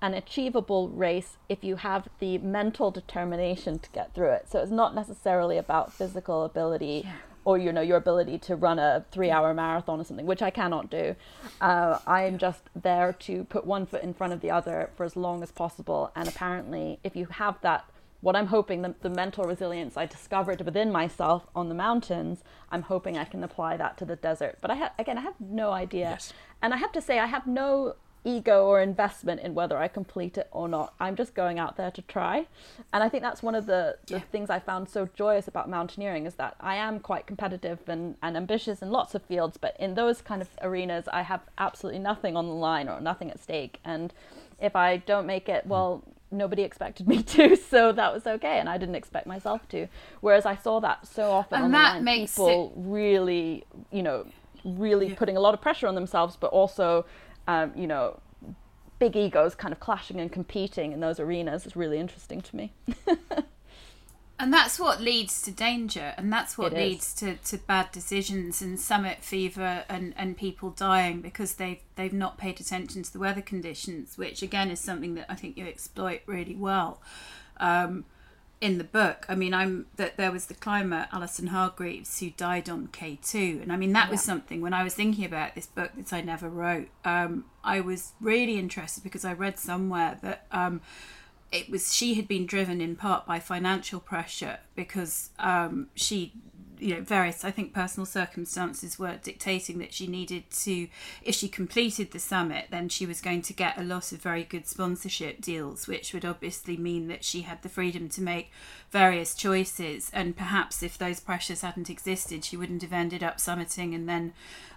an 0.00 0.14
achievable 0.14 0.88
race 0.88 1.36
if 1.48 1.62
you 1.62 1.76
have 1.76 2.08
the 2.18 2.36
mental 2.38 2.90
determination 2.90 3.78
to 3.78 3.88
get 3.90 4.12
through 4.14 4.32
it. 4.32 4.46
So 4.50 4.58
it's 4.60 4.72
not 4.72 4.94
necessarily 4.94 5.56
about 5.56 5.92
physical 5.92 6.44
ability 6.44 7.08
or 7.44 7.58
you 7.58 7.72
know 7.72 7.80
your 7.80 7.96
ability 7.96 8.38
to 8.38 8.56
run 8.56 8.78
a 8.78 9.04
three-hour 9.10 9.52
marathon 9.54 10.00
or 10.00 10.04
something, 10.04 10.26
which 10.26 10.42
I 10.42 10.50
cannot 10.50 10.90
do. 10.90 11.16
Uh, 11.60 11.98
I 12.06 12.22
am 12.24 12.38
just 12.38 12.62
there 12.74 13.12
to 13.20 13.44
put 13.44 13.66
one 13.66 13.86
foot 13.86 14.02
in 14.02 14.14
front 14.14 14.32
of 14.32 14.40
the 14.40 14.50
other 14.50 14.90
for 14.96 15.04
as 15.04 15.16
long 15.16 15.42
as 15.42 15.50
possible. 15.50 16.12
And 16.14 16.28
apparently, 16.28 16.98
if 17.02 17.16
you 17.16 17.26
have 17.26 17.60
that, 17.62 17.84
what 18.22 18.34
I'm 18.34 18.46
hoping 18.46 18.82
the, 18.82 18.94
the 19.02 19.10
mental 19.10 19.44
resilience 19.44 19.96
I 19.96 20.06
discovered 20.06 20.62
within 20.62 20.90
myself 20.90 21.46
on 21.54 21.68
the 21.68 21.74
mountains, 21.74 22.42
I'm 22.70 22.82
hoping 22.82 23.18
I 23.18 23.24
can 23.24 23.44
apply 23.44 23.76
that 23.76 23.98
to 23.98 24.04
the 24.04 24.16
desert. 24.16 24.58
But 24.62 24.70
I 24.70 24.76
ha- 24.76 24.92
again, 24.98 25.18
I 25.18 25.22
have 25.22 25.38
no 25.40 25.72
idea, 25.72 26.10
Yes. 26.10 26.32
and 26.62 26.72
I 26.72 26.78
have 26.78 26.92
to 26.92 27.00
say 27.00 27.18
I 27.18 27.26
have 27.26 27.46
no 27.46 27.96
ego 28.24 28.66
or 28.66 28.80
investment 28.80 29.40
in 29.40 29.52
whether 29.52 29.76
I 29.76 29.88
complete 29.88 30.38
it 30.38 30.48
or 30.52 30.68
not. 30.68 30.94
I'm 31.00 31.16
just 31.16 31.34
going 31.34 31.58
out 31.58 31.76
there 31.76 31.90
to 31.90 32.02
try. 32.02 32.46
And 32.92 33.02
I 33.02 33.08
think 33.08 33.24
that's 33.24 33.42
one 33.42 33.56
of 33.56 33.66
the, 33.66 33.96
the 34.06 34.20
things 34.20 34.48
I 34.48 34.60
found 34.60 34.88
so 34.88 35.08
joyous 35.16 35.48
about 35.48 35.68
mountaineering 35.68 36.24
is 36.24 36.36
that 36.36 36.54
I 36.60 36.76
am 36.76 37.00
quite 37.00 37.26
competitive 37.26 37.80
and, 37.88 38.14
and 38.22 38.36
ambitious 38.36 38.80
in 38.80 38.90
lots 38.90 39.16
of 39.16 39.22
fields, 39.24 39.56
but 39.56 39.76
in 39.80 39.94
those 39.94 40.22
kind 40.22 40.40
of 40.40 40.48
arenas, 40.62 41.08
I 41.12 41.22
have 41.22 41.40
absolutely 41.58 41.98
nothing 41.98 42.36
on 42.36 42.46
the 42.46 42.54
line 42.54 42.88
or 42.88 43.00
nothing 43.00 43.28
at 43.30 43.42
stake. 43.42 43.80
And 43.84 44.14
if 44.60 44.76
I 44.76 44.98
don't 44.98 45.26
make 45.26 45.48
it, 45.48 45.64
mm. 45.64 45.68
well, 45.68 46.04
nobody 46.32 46.62
expected 46.62 47.06
me 47.06 47.22
to, 47.34 47.56
so 47.56 47.92
that 47.92 48.12
was 48.12 48.26
okay, 48.26 48.58
and 48.58 48.68
I 48.68 48.78
didn't 48.78 48.94
expect 48.94 49.26
myself 49.26 49.68
to. 49.68 49.86
Whereas 50.20 50.46
I 50.46 50.56
saw 50.56 50.80
that 50.80 51.06
so 51.06 51.30
often 51.30 51.62
And 51.62 51.74
that 51.74 52.02
makes 52.02 52.32
people 52.32 52.72
really, 52.76 53.64
you 53.90 54.02
know, 54.02 54.26
really 54.64 55.14
putting 55.14 55.36
a 55.36 55.40
lot 55.40 55.54
of 55.54 55.60
pressure 55.60 55.86
on 55.86 55.94
themselves, 55.94 56.36
but 56.38 56.50
also, 56.52 57.04
um, 57.46 57.72
you 57.76 57.86
know, 57.86 58.20
big 58.98 59.16
egos 59.16 59.54
kind 59.54 59.72
of 59.72 59.80
clashing 59.80 60.20
and 60.20 60.30
competing 60.30 60.92
in 60.92 61.00
those 61.00 61.18
arenas 61.18 61.66
is 61.66 61.74
really 61.74 61.98
interesting 61.98 62.40
to 62.40 62.56
me. 62.56 62.72
And 64.42 64.52
that's 64.52 64.76
what 64.76 65.00
leads 65.00 65.40
to 65.42 65.52
danger, 65.52 66.14
and 66.16 66.32
that's 66.32 66.58
what 66.58 66.72
It 66.72 66.78
leads 66.78 67.14
to, 67.14 67.36
to 67.36 67.58
bad 67.58 67.92
decisions 67.92 68.60
and 68.60 68.78
summit 68.80 69.22
fever 69.22 69.84
and, 69.88 70.12
and 70.16 70.36
people 70.36 70.70
dying 70.70 71.20
because 71.20 71.54
they've 71.54 71.78
they've 71.94 72.12
not 72.12 72.38
paid 72.38 72.60
attention 72.60 73.04
to 73.04 73.12
the 73.12 73.20
weather 73.20 73.40
conditions, 73.40 74.18
which 74.18 74.42
again 74.42 74.68
is 74.68 74.80
something 74.80 75.14
that 75.14 75.26
I 75.28 75.36
think 75.36 75.56
you 75.56 75.64
exploit 75.66 76.22
really 76.26 76.56
well 76.56 77.00
um, 77.58 78.04
in 78.60 78.78
the 78.78 78.84
book. 78.84 79.26
I 79.28 79.36
mean, 79.36 79.54
I'm 79.54 79.86
that 79.94 80.16
there 80.16 80.32
was 80.32 80.46
the 80.46 80.54
climber 80.54 81.06
Alison 81.12 81.46
Hargreaves 81.46 82.18
who 82.18 82.30
died 82.30 82.68
on 82.68 82.88
K 82.88 83.20
two, 83.22 83.60
and 83.62 83.72
I 83.72 83.76
mean 83.76 83.92
that 83.92 84.10
was 84.10 84.22
something 84.22 84.60
when 84.60 84.74
I 84.74 84.82
was 84.82 84.94
thinking 84.94 85.24
about 85.24 85.54
this 85.54 85.66
book 85.66 85.92
that 85.96 86.12
I 86.12 86.20
never 86.20 86.48
wrote. 86.48 86.88
Um, 87.04 87.44
I 87.62 87.78
was 87.80 88.10
really 88.20 88.58
interested 88.58 89.04
because 89.04 89.24
I 89.24 89.34
read 89.34 89.60
somewhere 89.60 90.18
that. 90.22 90.46
Um, 90.50 90.80
it 91.52 91.70
was 91.70 91.94
she 91.94 92.14
had 92.14 92.26
been 92.26 92.46
driven 92.46 92.80
in 92.80 92.96
part 92.96 93.26
by 93.26 93.38
financial 93.38 94.00
pressure 94.00 94.58
because 94.74 95.30
um, 95.38 95.88
she 95.94 96.32
you 96.78 96.96
know 96.96 97.00
various 97.00 97.44
i 97.44 97.50
think 97.50 97.72
personal 97.72 98.04
circumstances 98.04 98.98
were 98.98 99.16
dictating 99.22 99.78
that 99.78 99.94
she 99.94 100.08
needed 100.08 100.42
to 100.50 100.88
if 101.22 101.32
she 101.32 101.46
completed 101.46 102.10
the 102.10 102.18
summit 102.18 102.66
then 102.70 102.88
she 102.88 103.06
was 103.06 103.20
going 103.20 103.40
to 103.40 103.52
get 103.52 103.78
a 103.78 103.84
lot 103.84 104.10
of 104.10 104.20
very 104.20 104.42
good 104.42 104.66
sponsorship 104.66 105.40
deals 105.40 105.86
which 105.86 106.12
would 106.12 106.24
obviously 106.24 106.76
mean 106.76 107.06
that 107.06 107.22
she 107.22 107.42
had 107.42 107.62
the 107.62 107.68
freedom 107.68 108.08
to 108.08 108.20
make 108.20 108.50
various 108.92 109.34
choices. 109.34 110.10
And 110.12 110.36
perhaps 110.36 110.82
if 110.82 110.98
those 110.98 111.18
pressures 111.18 111.62
hadn't 111.62 111.90
existed 111.90 112.44
she 112.44 112.56
wouldn't 112.56 112.82
have 112.82 112.92
ended 112.92 113.22
up 113.22 113.38
summiting 113.38 113.94
and 113.94 114.08
then 114.08 114.34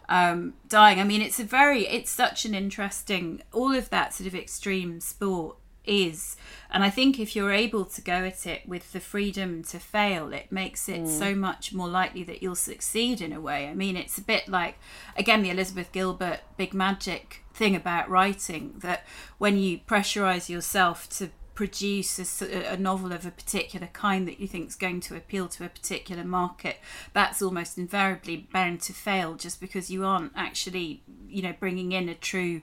um, 0.07 0.53
dying. 0.69 0.99
I 0.99 1.03
mean 1.03 1.21
it's 1.21 1.39
a 1.39 1.43
very 1.43 1.87
it's 1.87 2.11
such 2.11 2.45
an 2.45 2.55
interesting 2.55 3.41
all 3.51 3.75
of 3.75 3.89
that 3.89 4.13
sort 4.13 4.27
of 4.27 4.35
extreme 4.35 4.99
sport 4.99 5.57
is. 5.87 6.35
And 6.69 6.83
i 6.83 6.89
think 6.89 7.19
if 7.19 7.35
you're 7.35 7.51
able 7.51 7.85
to 7.85 8.01
go 8.01 8.13
at 8.13 8.45
it 8.45 8.67
with 8.67 8.91
the 8.91 8.99
freedom 8.99 9.63
to 9.63 9.79
fail 9.79 10.33
it 10.33 10.51
makes 10.51 10.89
it 10.89 11.01
mm. 11.01 11.07
so 11.07 11.33
much 11.33 11.73
more 11.73 11.87
likely 11.87 12.23
that 12.23 12.41
you'll 12.41 12.55
succeed 12.55 13.21
in 13.21 13.31
a 13.31 13.39
way. 13.39 13.67
I 13.67 13.73
mean 13.73 13.95
it's 13.95 14.17
a 14.17 14.21
bit 14.21 14.47
like 14.47 14.75
again 15.15 15.41
the 15.41 15.49
elizabeth 15.49 15.91
gilbert 15.91 16.39
big 16.57 16.73
magic 16.73 17.43
thing 17.53 17.75
about 17.75 18.09
writing 18.09 18.73
that 18.79 19.05
when 19.37 19.57
you 19.57 19.79
pressurize 19.79 20.49
yourself 20.49 21.09
to 21.17 21.29
produce 21.55 22.41
a 22.41 22.75
novel 22.75 23.13
of 23.13 23.25
a 23.25 23.31
particular 23.31 23.87
kind 23.87 24.27
that 24.27 24.41
you 24.41 24.47
think 24.47 24.67
is 24.67 24.75
going 24.75 24.99
to 24.99 25.15
appeal 25.15 25.47
to 25.47 25.63
a 25.63 25.69
particular 25.69 26.25
market 26.25 26.77
that's 27.13 27.41
almost 27.41 27.77
invariably 27.77 28.45
bound 28.51 28.81
to 28.81 28.91
fail 28.91 29.35
just 29.35 29.61
because 29.61 29.89
you 29.89 30.05
aren't 30.05 30.33
actually 30.35 31.01
you 31.29 31.41
know 31.41 31.53
bringing 31.57 31.93
in 31.93 32.09
a 32.09 32.13
true 32.13 32.61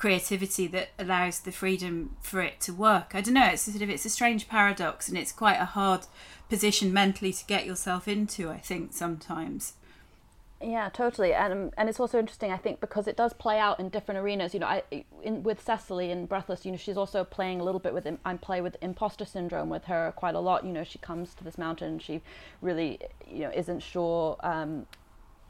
creativity 0.00 0.66
that 0.66 0.88
allows 0.98 1.40
the 1.40 1.52
freedom 1.52 2.16
for 2.22 2.40
it 2.40 2.58
to 2.58 2.72
work. 2.72 3.10
I 3.12 3.20
don't 3.20 3.34
know. 3.34 3.48
It's 3.48 3.62
sort 3.62 3.82
of 3.82 3.90
it's 3.90 4.06
a 4.06 4.10
strange 4.10 4.48
paradox, 4.48 5.10
and 5.10 5.18
it's 5.18 5.30
quite 5.30 5.60
a 5.60 5.66
hard 5.66 6.06
position 6.48 6.90
mentally 6.90 7.34
to 7.34 7.44
get 7.44 7.66
yourself 7.66 8.08
into. 8.08 8.48
I 8.48 8.56
think 8.56 8.94
sometimes. 8.94 9.74
Yeah, 10.62 10.88
totally, 10.88 11.34
and 11.34 11.74
and 11.76 11.88
it's 11.90 12.00
also 12.00 12.18
interesting. 12.18 12.50
I 12.50 12.56
think 12.56 12.80
because 12.80 13.06
it 13.08 13.16
does 13.16 13.34
play 13.34 13.58
out 13.58 13.78
in 13.78 13.90
different 13.90 14.18
arenas. 14.18 14.54
You 14.54 14.60
know, 14.60 14.68
I 14.68 15.04
in 15.22 15.42
with 15.42 15.62
Cecily 15.62 16.10
in 16.10 16.24
Breathless. 16.24 16.64
You 16.64 16.72
know, 16.72 16.78
she's 16.78 16.96
also 16.96 17.22
playing 17.22 17.60
a 17.60 17.64
little 17.64 17.78
bit 17.78 17.92
with. 17.92 18.06
I 18.24 18.34
play 18.36 18.62
with 18.62 18.78
imposter 18.80 19.26
syndrome 19.26 19.68
with 19.68 19.84
her 19.84 20.14
quite 20.16 20.34
a 20.34 20.40
lot. 20.40 20.64
You 20.64 20.72
know, 20.72 20.84
she 20.84 20.98
comes 20.98 21.34
to 21.34 21.44
this 21.44 21.58
mountain. 21.58 21.98
She 21.98 22.22
really, 22.62 23.00
you 23.30 23.40
know, 23.40 23.52
isn't 23.54 23.80
sure. 23.80 24.38
Um, 24.40 24.86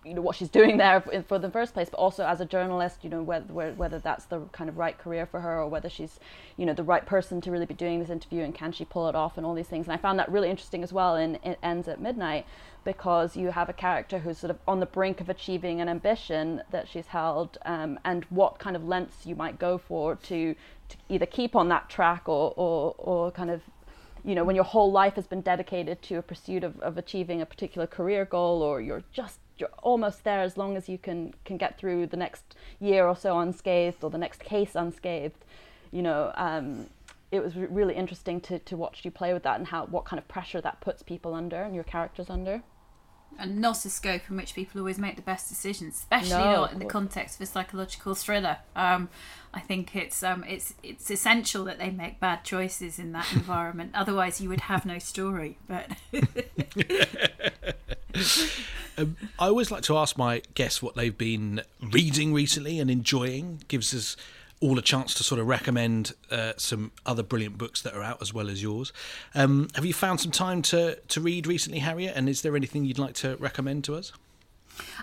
you 0.05 0.15
know 0.15 0.23
what 0.23 0.35
she's 0.35 0.49
doing 0.49 0.79
there 0.79 1.01
for, 1.29 1.39
the 1.39 1.51
first 1.51 1.75
place, 1.75 1.91
but 1.91 1.99
also 1.99 2.25
as 2.25 2.41
a 2.41 2.47
journalist, 2.47 3.05
you 3.05 3.11
know 3.11 3.23
whether 3.23 3.53
whether- 3.53 3.75
whether 3.75 3.99
that's 3.99 4.25
the 4.27 4.41
kind 4.53 4.71
of 4.71 4.79
right 4.79 4.97
career 4.97 5.27
for 5.27 5.41
her 5.41 5.61
or 5.61 5.69
whether 5.69 5.89
she's, 5.91 6.19
you 6.57 6.65
know, 6.65 6.73
the 6.73 6.83
right 6.83 7.05
person 7.05 7.41
to 7.43 7.51
really 7.51 7.67
be 7.67 7.75
doing 7.75 8.01
this 8.01 8.09
interview 8.09 8.43
and 8.43 8.55
can 8.55 8.73
she 8.73 8.85
pull 8.85 9.09
it 9.09 9.15
off 9.15 9.37
and 9.37 9.45
all 9.47 9.55
these 9.55 9.69
things. 9.69 9.87
And 9.87 9.93
I 9.93 9.99
found 9.99 10.19
that 10.19 10.31
really 10.31 10.49
interesting 10.49 10.83
as 10.83 10.93
well 10.93 11.17
in 11.17 11.37
It 11.43 11.59
Ends 11.63 11.87
at 11.87 12.01
Midnight 12.01 12.47
because 12.85 13.37
you 13.37 13.51
have 13.51 13.69
a 13.69 13.75
character 13.75 14.21
who's 14.21 14.39
sort 14.39 14.51
of 14.51 14.59
on 14.67 14.81
the 14.81 14.87
brink 14.87 15.21
of 15.21 15.29
achieving 15.29 15.81
an 15.83 15.89
ambition 15.89 16.63
that 16.71 16.89
she's 16.89 17.09
held, 17.09 17.59
um, 17.67 17.99
and 18.05 18.25
what 18.31 18.59
kind 18.59 18.77
of 18.77 18.85
lengths 18.89 19.27
you 19.27 19.37
might 19.37 19.59
go 19.59 19.77
for 19.77 20.15
to, 20.17 20.55
to 20.89 20.97
either 21.11 21.27
keep 21.27 21.55
on 21.55 21.69
that 21.69 21.91
track 21.91 22.27
or 22.27 22.55
or, 22.57 22.95
or 22.97 23.31
kind 23.31 23.51
of 23.51 23.61
you 24.25 24.35
know 24.35 24.45
when 24.45 24.55
your 24.55 24.65
whole 24.65 24.91
life 24.91 25.15
has 25.15 25.27
been 25.27 25.41
dedicated 25.43 26.01
to 26.03 26.17
a 26.17 26.23
pursuit 26.23 26.65
of, 26.65 26.79
of 26.81 26.97
achieving 26.97 27.41
a 27.43 27.47
particular 27.47 27.87
career 27.87 28.25
goal 28.25 28.63
or 28.63 28.81
you're 28.81 29.03
just 29.13 29.39
you're 29.61 29.71
almost 29.83 30.25
there 30.25 30.41
as 30.41 30.57
long 30.57 30.77
as 30.77 30.89
you 30.89 30.99
can 30.99 31.35
can 31.45 31.57
get 31.57 31.79
through 31.79 32.07
the 32.07 32.17
next 32.17 32.57
year 32.79 33.07
or 33.07 33.17
so 33.17 33.39
unscathed 33.39 34.03
or 34.03 34.11
the 34.11 34.19
next 34.19 34.41
case 34.43 34.75
unscathed 34.75 35.45
you 35.91 36.03
know 36.03 36.33
um, 36.35 36.87
it 37.31 37.43
was 37.43 37.55
re- 37.57 37.69
really 37.71 37.95
interesting 37.95 38.41
to, 38.41 38.59
to 38.61 38.77
watch 38.77 39.05
you 39.05 39.11
play 39.11 39.33
with 39.33 39.43
that 39.43 39.59
and 39.59 39.69
how 39.69 39.87
what 39.87 40.05
kind 40.05 40.19
of 40.19 40.27
pressure 40.29 40.61
that 40.61 40.81
puts 40.81 41.03
people 41.03 41.35
under 41.35 41.63
and 41.63 41.75
your 41.75 41.85
characters 41.85 42.29
under 42.29 42.63
And 43.39 43.61
not 43.61 43.85
a 43.85 43.91
scope 43.91 44.23
in 44.29 44.37
which 44.37 44.55
people 44.55 44.81
always 44.81 44.99
make 44.99 45.15
the 45.15 45.23
best 45.23 45.49
decisions, 45.49 45.95
especially 45.95 46.31
No, 46.31 46.57
not 46.57 46.73
in 46.73 46.79
the 46.81 46.85
context 46.85 47.37
of 47.37 47.43
a 47.43 47.47
psychological 47.47 48.15
thriller. 48.15 48.59
Um, 48.75 49.09
I 49.55 49.61
think 49.61 49.95
it's 49.95 50.23
um, 50.23 50.45
it's 50.49 50.75
it's 50.83 51.11
essential 51.11 51.65
that 51.65 51.79
they 51.79 51.91
make 51.91 52.19
bad 52.19 52.45
choices 52.45 52.99
in 52.99 53.13
that 53.13 53.33
environment. 53.41 53.93
Otherwise, 53.95 54.41
you 54.41 54.49
would 54.49 54.63
have 54.63 54.85
no 54.85 54.99
story. 54.99 55.59
But 55.69 55.91
I 58.15 59.07
always 59.39 59.71
like 59.71 59.83
to 59.85 59.97
ask 59.97 60.19
my 60.19 60.43
guests 60.55 60.83
what 60.83 60.95
they've 60.95 61.17
been 61.17 61.63
reading 61.81 62.35
recently 62.35 62.79
and 62.79 62.91
enjoying. 62.91 63.63
Gives 63.69 63.95
us 63.95 64.17
all 64.61 64.79
a 64.79 64.83
chance 64.83 65.15
to 65.15 65.25
sort 65.25 65.41
of 65.41 65.47
recommend 65.47 66.13
uh, 66.31 66.53
some 66.57 66.93
other 67.07 67.23
brilliant 67.23 67.57
books 67.57 67.81
that 67.83 67.95
are 67.95 68.03
out 68.03 68.21
as 68.21 68.35
well 68.35 68.51
as 68.51 68.63
yours. 68.63 68.93
Um, 69.35 69.69
have 69.75 69.87
you 69.87 69.95
found 69.95 70.21
some 70.21 70.33
time 70.33 70.61
to 70.63 70.97
to 70.97 71.21
read 71.21 71.47
recently, 71.47 71.79
Harriet? 71.81 72.15
And 72.15 72.29
is 72.29 72.43
there 72.43 72.55
anything 72.57 72.85
you'd 72.85 72.99
like 72.99 73.15
to 73.17 73.37
recommend 73.37 73.85
to 73.85 73.95
us? 73.95 74.13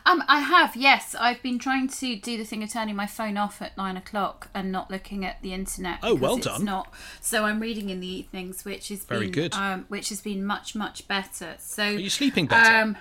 Um, 0.06 0.24
I 0.28 0.40
have, 0.40 0.76
yes. 0.76 1.16
I've 1.20 1.42
been 1.42 1.60
trying 1.60 1.88
to 1.90 2.16
do 2.16 2.38
the 2.38 2.44
thing 2.44 2.64
of 2.64 2.72
turning 2.72 2.96
my 2.96 3.08
phone 3.08 3.38
off 3.38 3.62
at 3.62 3.76
nine 3.78 3.98
o'clock 3.98 4.50
and 4.54 4.72
not 4.72 4.90
looking 4.90 5.26
at 5.26 5.42
the 5.42 5.54
internet. 5.54 6.00
Oh, 6.04 6.16
well 6.16 6.38
it's 6.38 6.46
done. 6.46 6.66
Not 6.66 6.94
so. 7.22 7.46
I'm 7.46 7.60
reading 7.60 7.90
in 7.90 8.00
the 8.00 8.08
evenings, 8.08 8.66
which 8.66 8.90
has 8.90 9.04
Very 9.04 9.26
been 9.26 9.32
good. 9.32 9.54
Um, 9.54 9.86
which 9.90 10.10
has 10.10 10.22
been 10.22 10.46
much 10.46 10.76
much 10.76 11.08
better. 11.08 11.56
So 11.60 11.84
Are 11.84 11.92
you 11.92 12.10
sleeping 12.10 12.46
better? 12.46 12.76
Um, 12.76 12.98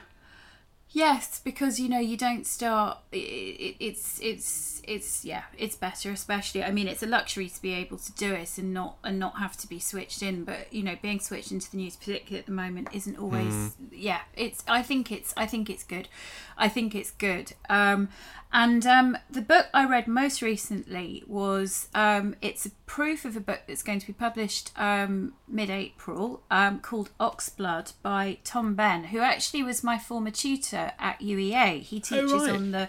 Yes, 0.90 1.40
because 1.44 1.80
you 1.80 1.88
know 1.88 1.98
you 1.98 2.16
don't 2.16 2.46
start. 2.46 2.98
It, 3.12 3.18
it, 3.18 3.76
it's 3.80 4.20
it's 4.22 4.80
it's 4.84 5.24
yeah, 5.24 5.42
it's 5.58 5.76
better. 5.76 6.10
Especially, 6.10 6.62
I 6.62 6.70
mean, 6.70 6.86
it's 6.86 7.02
a 7.02 7.06
luxury 7.06 7.48
to 7.48 7.60
be 7.60 7.72
able 7.72 7.98
to 7.98 8.12
do 8.12 8.32
it 8.32 8.56
and 8.56 8.72
not 8.72 8.96
and 9.02 9.18
not 9.18 9.38
have 9.38 9.56
to 9.58 9.68
be 9.68 9.80
switched 9.80 10.22
in. 10.22 10.44
But 10.44 10.72
you 10.72 10.82
know, 10.82 10.96
being 11.02 11.20
switched 11.20 11.50
into 11.50 11.70
the 11.70 11.76
news, 11.76 11.96
particularly 11.96 12.38
at 12.38 12.46
the 12.46 12.52
moment, 12.52 12.88
isn't 12.92 13.18
always. 13.18 13.52
Mm. 13.52 13.72
Yeah, 13.92 14.20
it's. 14.34 14.62
I 14.68 14.82
think 14.82 15.10
it's. 15.10 15.34
I 15.36 15.44
think 15.46 15.68
it's 15.68 15.82
good. 15.82 16.08
I 16.56 16.68
think 16.68 16.94
it's 16.94 17.10
good. 17.10 17.52
Um, 17.68 18.08
and 18.52 18.86
um, 18.86 19.18
the 19.30 19.42
book 19.42 19.66
I 19.74 19.86
read 19.86 20.06
most 20.06 20.40
recently 20.40 21.24
was 21.26 21.88
um, 21.94 22.36
it's 22.40 22.64
a 22.66 22.70
proof 22.86 23.24
of 23.24 23.36
a 23.36 23.40
book 23.40 23.62
that's 23.66 23.82
going 23.82 23.98
to 23.98 24.06
be 24.06 24.12
published 24.12 24.70
um, 24.76 25.34
mid-April 25.48 26.42
um, 26.50 26.80
called 26.80 27.10
Oxblood 27.18 27.92
by 28.02 28.38
Tom 28.44 28.74
Benn, 28.74 29.04
who 29.04 29.18
actually 29.18 29.62
was 29.62 29.84
my 29.84 29.98
former 29.98 30.30
tutor 30.30 30.92
at 30.98 31.20
UEA. 31.20 31.82
He 31.82 32.00
teaches 32.00 32.32
right. 32.32 32.50
on 32.50 32.70
the 32.70 32.88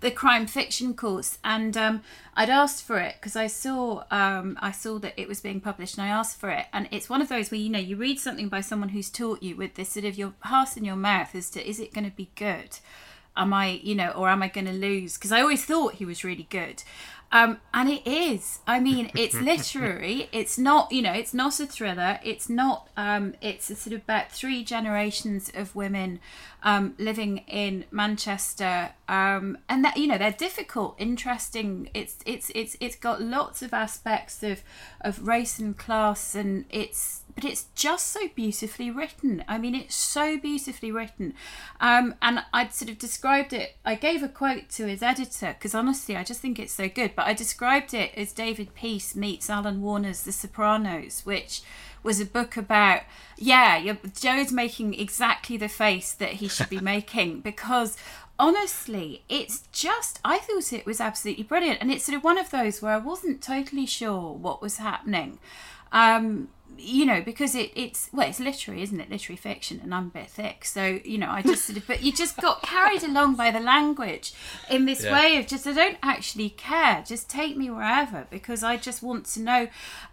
the 0.00 0.10
crime 0.12 0.46
fiction 0.46 0.94
course, 0.94 1.38
and 1.42 1.76
um, 1.76 2.02
I'd 2.36 2.50
asked 2.50 2.84
for 2.84 3.00
it 3.00 3.16
because 3.18 3.34
I 3.34 3.48
saw 3.48 4.04
um, 4.12 4.56
I 4.60 4.70
saw 4.70 4.98
that 5.00 5.14
it 5.16 5.26
was 5.26 5.40
being 5.40 5.60
published, 5.60 5.98
and 5.98 6.06
I 6.06 6.10
asked 6.10 6.38
for 6.38 6.50
it. 6.50 6.66
And 6.72 6.88
it's 6.92 7.10
one 7.10 7.20
of 7.20 7.28
those 7.28 7.50
where 7.50 7.58
you 7.58 7.68
know 7.68 7.80
you 7.80 7.96
read 7.96 8.20
something 8.20 8.48
by 8.48 8.60
someone 8.60 8.90
who's 8.90 9.10
taught 9.10 9.42
you 9.42 9.56
with 9.56 9.74
this 9.74 9.88
sort 9.88 10.04
of 10.04 10.16
your 10.16 10.34
heart 10.42 10.76
in 10.76 10.84
your 10.84 10.96
mouth 10.96 11.34
as 11.34 11.50
to 11.50 11.68
is 11.68 11.80
it 11.80 11.92
going 11.92 12.08
to 12.08 12.16
be 12.16 12.30
good 12.36 12.78
am 13.38 13.54
I, 13.54 13.80
you 13.82 13.94
know, 13.94 14.10
or 14.10 14.28
am 14.28 14.42
I 14.42 14.48
going 14.48 14.66
to 14.66 14.72
lose? 14.72 15.14
Because 15.14 15.32
I 15.32 15.40
always 15.40 15.64
thought 15.64 15.94
he 15.94 16.04
was 16.04 16.24
really 16.24 16.46
good. 16.50 16.82
Um, 17.30 17.58
and 17.74 17.90
it 17.90 18.06
is. 18.06 18.60
I 18.66 18.80
mean, 18.80 19.10
it's 19.14 19.34
literary. 19.40 20.28
It's 20.32 20.58
not, 20.58 20.90
you 20.92 21.02
know, 21.02 21.12
it's 21.12 21.34
not 21.34 21.60
a 21.60 21.66
thriller. 21.66 22.18
It's 22.24 22.48
not. 22.48 22.88
Um, 22.96 23.34
it's 23.40 23.70
a 23.70 23.76
sort 23.76 23.94
of 23.94 24.02
about 24.02 24.32
three 24.32 24.64
generations 24.64 25.50
of 25.54 25.76
women 25.76 26.20
um, 26.62 26.94
living 26.98 27.38
in 27.46 27.84
Manchester, 27.90 28.90
um, 29.08 29.58
and 29.68 29.84
that 29.84 29.96
you 29.96 30.06
know 30.06 30.18
they're 30.18 30.32
difficult, 30.32 30.96
interesting. 30.98 31.90
It's 31.94 32.16
it's 32.24 32.50
it's 32.54 32.76
it's 32.80 32.96
got 32.96 33.20
lots 33.20 33.62
of 33.62 33.72
aspects 33.74 34.42
of 34.42 34.62
of 35.00 35.26
race 35.26 35.58
and 35.58 35.76
class, 35.76 36.34
and 36.34 36.64
it's 36.70 37.22
but 37.38 37.48
it's 37.48 37.66
just 37.76 38.08
so 38.08 38.26
beautifully 38.34 38.90
written. 38.90 39.44
I 39.46 39.58
mean, 39.58 39.72
it's 39.72 39.94
so 39.94 40.36
beautifully 40.36 40.90
written. 40.90 41.34
Um, 41.80 42.16
and 42.20 42.40
I'd 42.52 42.74
sort 42.74 42.90
of 42.90 42.98
described 42.98 43.52
it, 43.52 43.76
I 43.84 43.94
gave 43.94 44.24
a 44.24 44.28
quote 44.28 44.68
to 44.70 44.88
his 44.88 45.04
editor 45.04 45.54
because 45.56 45.72
honestly, 45.72 46.16
I 46.16 46.24
just 46.24 46.40
think 46.40 46.58
it's 46.58 46.72
so 46.72 46.88
good. 46.88 47.12
But 47.14 47.28
I 47.28 47.34
described 47.34 47.94
it 47.94 48.10
as 48.16 48.32
David 48.32 48.74
Peace 48.74 49.14
meets 49.14 49.48
Alan 49.48 49.82
Warner's 49.82 50.24
The 50.24 50.32
Sopranos, 50.32 51.24
which 51.24 51.62
was 52.02 52.18
a 52.18 52.26
book 52.26 52.56
about, 52.56 53.02
yeah, 53.36 53.94
Joe's 54.20 54.50
making 54.50 54.94
exactly 54.94 55.56
the 55.56 55.68
face 55.68 56.10
that 56.14 56.32
he 56.32 56.48
should 56.48 56.68
be 56.68 56.80
making 56.80 57.42
because 57.42 57.96
honestly, 58.36 59.22
it's 59.28 59.62
just, 59.70 60.18
I 60.24 60.38
thought 60.38 60.72
it 60.72 60.86
was 60.86 61.00
absolutely 61.00 61.44
brilliant. 61.44 61.80
And 61.80 61.92
it's 61.92 62.04
sort 62.04 62.18
of 62.18 62.24
one 62.24 62.36
of 62.36 62.50
those 62.50 62.82
where 62.82 62.94
I 62.94 62.98
wasn't 62.98 63.40
totally 63.40 63.86
sure 63.86 64.32
what 64.32 64.60
was 64.60 64.78
happening. 64.78 65.38
Um, 65.92 66.48
you 66.78 67.04
know, 67.04 67.20
because 67.20 67.54
it, 67.54 67.70
it's 67.74 68.08
well, 68.12 68.28
it's 68.28 68.40
literary, 68.40 68.82
isn't 68.82 69.00
it? 69.00 69.10
Literary 69.10 69.36
fiction, 69.36 69.80
and 69.82 69.94
I'm 69.94 70.06
a 70.06 70.10
bit 70.10 70.28
thick, 70.28 70.64
so 70.64 71.00
you 71.04 71.18
know, 71.18 71.30
I 71.30 71.42
just 71.42 71.64
sort 71.66 71.76
of, 71.78 71.86
but 71.86 72.02
you 72.02 72.12
just 72.12 72.36
got 72.40 72.62
carried 72.62 73.02
along 73.02 73.34
by 73.36 73.50
the 73.50 73.60
language 73.60 74.32
in 74.70 74.84
this 74.86 75.04
Yeah. 75.04 75.12
way 75.12 75.36
of 75.38 75.46
just, 75.46 75.66
I 75.66 75.72
don't 75.72 75.98
actually 76.02 76.50
care, 76.50 77.02
just 77.06 77.28
take 77.28 77.56
me 77.56 77.70
wherever 77.70 78.26
because 78.30 78.62
I 78.62 78.76
just 78.76 79.02
want 79.02 79.26
to 79.26 79.40
know, 79.40 79.68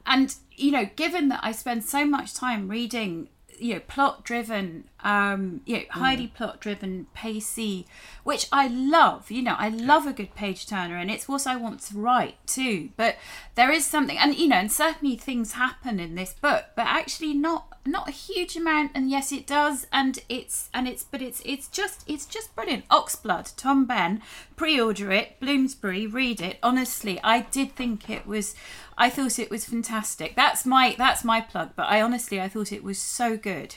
and 0.05 0.35
you 0.57 0.71
know, 0.71 0.89
given 0.95 1.29
that 1.29 1.39
I 1.43 1.51
spend 1.51 1.83
so 1.83 2.05
much 2.05 2.33
time 2.33 2.67
reading, 2.69 3.29
you 3.59 3.75
know, 3.75 3.79
plot 3.81 4.23
driven, 4.23 4.85
um, 5.03 5.61
you 5.65 5.77
know, 5.77 5.83
highly 5.89 6.27
plot 6.27 6.59
driven, 6.59 7.07
pacey, 7.13 7.85
which 8.23 8.47
I 8.51 8.67
love. 8.67 9.31
You 9.31 9.41
know, 9.41 9.55
I 9.57 9.69
love 9.69 10.05
a 10.05 10.13
good 10.13 10.35
page 10.35 10.67
turner, 10.67 10.97
and 10.97 11.09
it's 11.11 11.27
what 11.27 11.47
I 11.47 11.55
want 11.55 11.81
to 11.81 11.97
write 11.97 12.35
too. 12.47 12.89
But 12.97 13.17
there 13.55 13.71
is 13.71 13.85
something, 13.85 14.17
and 14.17 14.35
you 14.35 14.47
know, 14.47 14.57
and 14.57 14.71
certainly 14.71 15.15
things 15.15 15.53
happen 15.53 15.99
in 15.99 16.15
this 16.15 16.33
book, 16.33 16.65
but 16.75 16.85
actually 16.87 17.33
not 17.33 17.74
not 17.85 18.09
a 18.09 18.11
huge 18.11 18.55
amount. 18.55 18.91
And 18.95 19.09
yes, 19.09 19.31
it 19.31 19.45
does, 19.47 19.87
and 19.91 20.19
it's 20.27 20.69
and 20.73 20.87
it's, 20.87 21.03
but 21.03 21.21
it's 21.21 21.41
it's 21.45 21.67
just 21.67 22.03
it's 22.07 22.25
just 22.25 22.55
brilliant. 22.55 22.87
Oxblood, 22.89 23.55
Tom 23.55 23.85
Benn, 23.85 24.21
pre-order 24.55 25.11
it, 25.11 25.39
Bloomsbury, 25.39 26.07
read 26.07 26.41
it. 26.41 26.57
Honestly, 26.63 27.19
I 27.23 27.41
did 27.41 27.75
think 27.75 28.09
it 28.09 28.25
was. 28.25 28.55
I 28.97 29.09
thought 29.09 29.39
it 29.39 29.51
was 29.51 29.65
fantastic. 29.65 30.35
That's 30.35 30.65
my 30.65 30.95
that's 30.97 31.23
my 31.23 31.41
plug. 31.41 31.71
But 31.75 31.83
I 31.83 32.01
honestly 32.01 32.41
I 32.41 32.49
thought 32.49 32.71
it 32.71 32.83
was 32.83 32.99
so 32.99 33.37
good. 33.37 33.75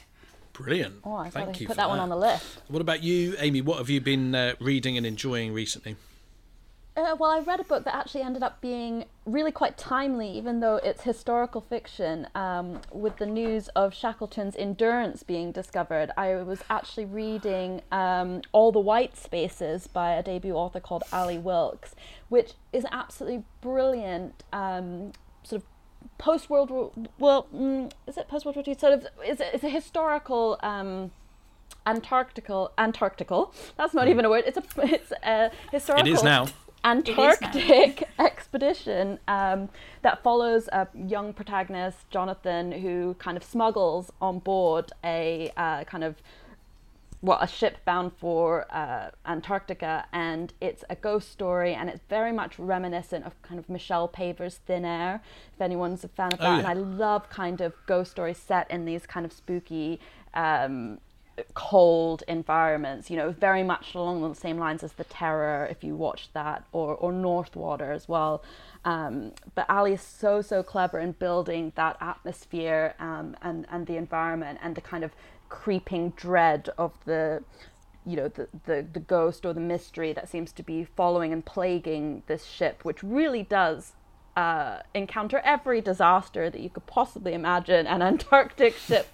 Brilliant. 0.53 0.97
Oh, 1.05 1.15
I 1.15 1.31
Thank 1.31 1.61
you 1.61 1.69
put 1.69 1.75
for 1.75 1.77
that, 1.77 1.89
one 1.89 2.01
on 2.01 2.09
the 2.09 2.17
list. 2.17 2.45
What 2.67 2.81
about 2.81 3.05
you, 3.05 3.37
Amy? 3.39 3.61
What 3.61 3.79
have 3.79 3.89
you 3.89 4.01
been 4.01 4.35
uh, 4.35 4.55
reading 4.59 4.97
and 4.97 5.07
enjoying 5.07 5.53
recently? 5.53 5.95
Uh, 6.99 7.15
well, 7.17 7.31
I 7.31 7.39
read 7.39 7.61
a 7.61 7.65
book 7.65 7.85
that 7.85 7.95
actually 7.95 8.23
ended 8.23 8.43
up 8.43 8.61
being 8.61 9.05
really 9.25 9.53
quite 9.53 9.79
timely, 9.79 10.29
even 10.31 10.59
though 10.59 10.81
it's 10.83 11.05
historical 11.05 11.61
fiction. 11.61 12.27
Um, 12.35 12.81
with 12.91 13.19
the 13.19 13.27
news 13.27 13.69
of 13.69 13.95
Shackleton's 13.95 14.57
endurance 14.57 15.23
being 15.23 15.53
discovered, 15.53 16.11
I 16.17 16.35
was 16.43 16.59
actually 16.69 17.05
reading 17.05 17.83
um, 17.93 18.43
All 18.51 18.73
the 18.73 18.81
White 18.81 19.17
Spaces 19.17 19.87
by 19.87 20.15
a 20.15 20.25
debut 20.25 20.55
author 20.55 20.81
called 20.81 21.05
Ally 21.13 21.37
Wilkes, 21.37 21.95
which 22.31 22.55
is 22.73 22.85
absolutely 22.91 23.45
brilliant. 23.61 24.43
Um, 24.53 25.13
sort 25.45 25.63
of 25.63 25.69
post 26.19 26.51
World 26.51 26.69
War 26.69 26.91
well, 27.21 27.47
mm, 27.55 27.93
is 28.09 28.19
it 28.19 28.27
post 28.27 28.45
World 28.45 28.57
War 28.57 28.65
II? 28.67 28.75
Sort 28.75 28.95
of, 28.95 29.07
it's 29.23 29.41
a, 29.41 29.55
it's 29.55 29.65
a 29.65 29.71
historical. 29.71 30.59
Um, 30.65 31.13
Antarctical, 31.87 32.73
Antarctical. 32.77 33.55
That's 33.79 33.95
not 33.95 34.09
even 34.09 34.27
a 34.27 34.29
word. 34.29 34.45
It's 34.47 34.59
a, 34.59 34.63
it's 34.77 35.13
a 35.23 35.51
historical. 35.71 36.07
It 36.07 36.13
is 36.13 36.23
now. 36.23 36.49
Antarctic 36.85 38.09
expedition 38.19 39.19
um, 39.29 39.69
that 40.03 40.23
follows 40.23 40.69
a 40.73 40.87
young 40.95 41.33
protagonist, 41.33 41.99
Jonathan, 42.11 42.73
who 42.73 43.15
kind 43.19 43.37
of 43.37 43.45
smuggles 43.45 44.13
on 44.21 44.39
board 44.39 44.93
a 45.05 45.53
uh, 45.57 45.85
kind 45.85 46.05
of 46.05 46.17
well, 47.21 47.39
a 47.41 47.49
ship 47.49 47.79
bound 47.85 48.13
for 48.17 48.65
uh, 48.73 49.11
Antarctica, 49.27 50.07
and 50.13 50.53
it's 50.61 50.85
a 50.89 50.95
ghost 50.95 51.33
story, 51.33 51.75
and 51.75 51.91
it's 51.91 51.99
very 52.09 52.31
much 52.31 52.57
reminiscent 52.61 53.25
of 53.27 53.41
kind 53.43 53.59
of 53.59 53.69
Michelle 53.69 54.07
Paver's 54.07 54.59
Thin 54.67 54.85
Air, 54.85 55.21
if 55.53 55.61
anyone's 55.61 56.05
a 56.05 56.09
fan 56.09 56.33
of 56.33 56.39
Oh, 56.41 56.45
that. 56.45 56.51
yeah. 56.53 56.59
And 56.59 56.67
I 56.69 56.75
love 56.75 57.29
kind 57.29 57.61
of 57.61 57.73
ghost 57.87 58.13
stories 58.13 58.39
set 58.39 58.71
in 58.71 58.85
these 58.85 59.05
kind 59.05 59.27
of 59.27 59.33
spooky, 59.33 59.99
um, 60.35 61.01
cold 61.55 62.23
environments. 62.29 63.11
You 63.11 63.17
know, 63.17 63.31
very 63.31 63.63
much 63.63 63.95
along 63.95 64.29
the 64.29 64.35
same 64.35 64.59
lines 64.59 64.83
as 64.83 64.93
The 64.93 65.05
Terror, 65.05 65.67
if 65.71 65.83
you 65.85 65.97
watched 65.97 66.35
that, 66.35 66.65
or 66.73 66.95
or 66.95 67.13
Northwater 67.13 67.93
as 67.93 68.09
well. 68.09 68.43
Um, 68.85 69.33
but 69.55 69.67
Ally 69.69 69.93
is 69.93 70.03
so 70.03 70.43
so 70.43 70.63
clever 70.63 70.99
in 70.99 71.13
building 71.13 71.73
that 71.77 71.97
atmosphere 72.01 72.95
um, 72.99 73.37
and 73.43 73.67
and 73.71 73.87
the 73.87 73.97
environment 73.97 74.59
and 74.63 74.75
the 74.75 74.81
kind 74.81 75.05
of 75.05 75.13
creeping 75.49 76.11
dread 76.11 76.69
of 76.77 76.93
the 77.05 77.43
you 78.07 78.17
know 78.17 78.29
the, 78.29 78.49
the 78.67 78.87
the 78.93 79.01
ghost 79.01 79.45
or 79.45 79.53
the 79.53 79.61
mystery 79.61 80.13
that 80.13 80.29
seems 80.29 80.53
to 80.53 80.63
be 80.63 80.85
following 80.85 81.33
and 81.33 81.45
plaguing 81.45 82.23
this 82.27 82.45
ship 82.45 82.85
which 82.85 83.03
really 83.03 83.43
does 83.43 83.93
uh, 84.39 84.83
encounter 84.95 85.41
every 85.45 85.81
disaster 85.81 86.49
that 86.49 86.61
you 86.61 86.71
could 86.71 86.87
possibly 86.87 87.33
imagine 87.33 87.89
an 87.89 88.03
Antarctic 88.11 88.77
ship 88.77 89.09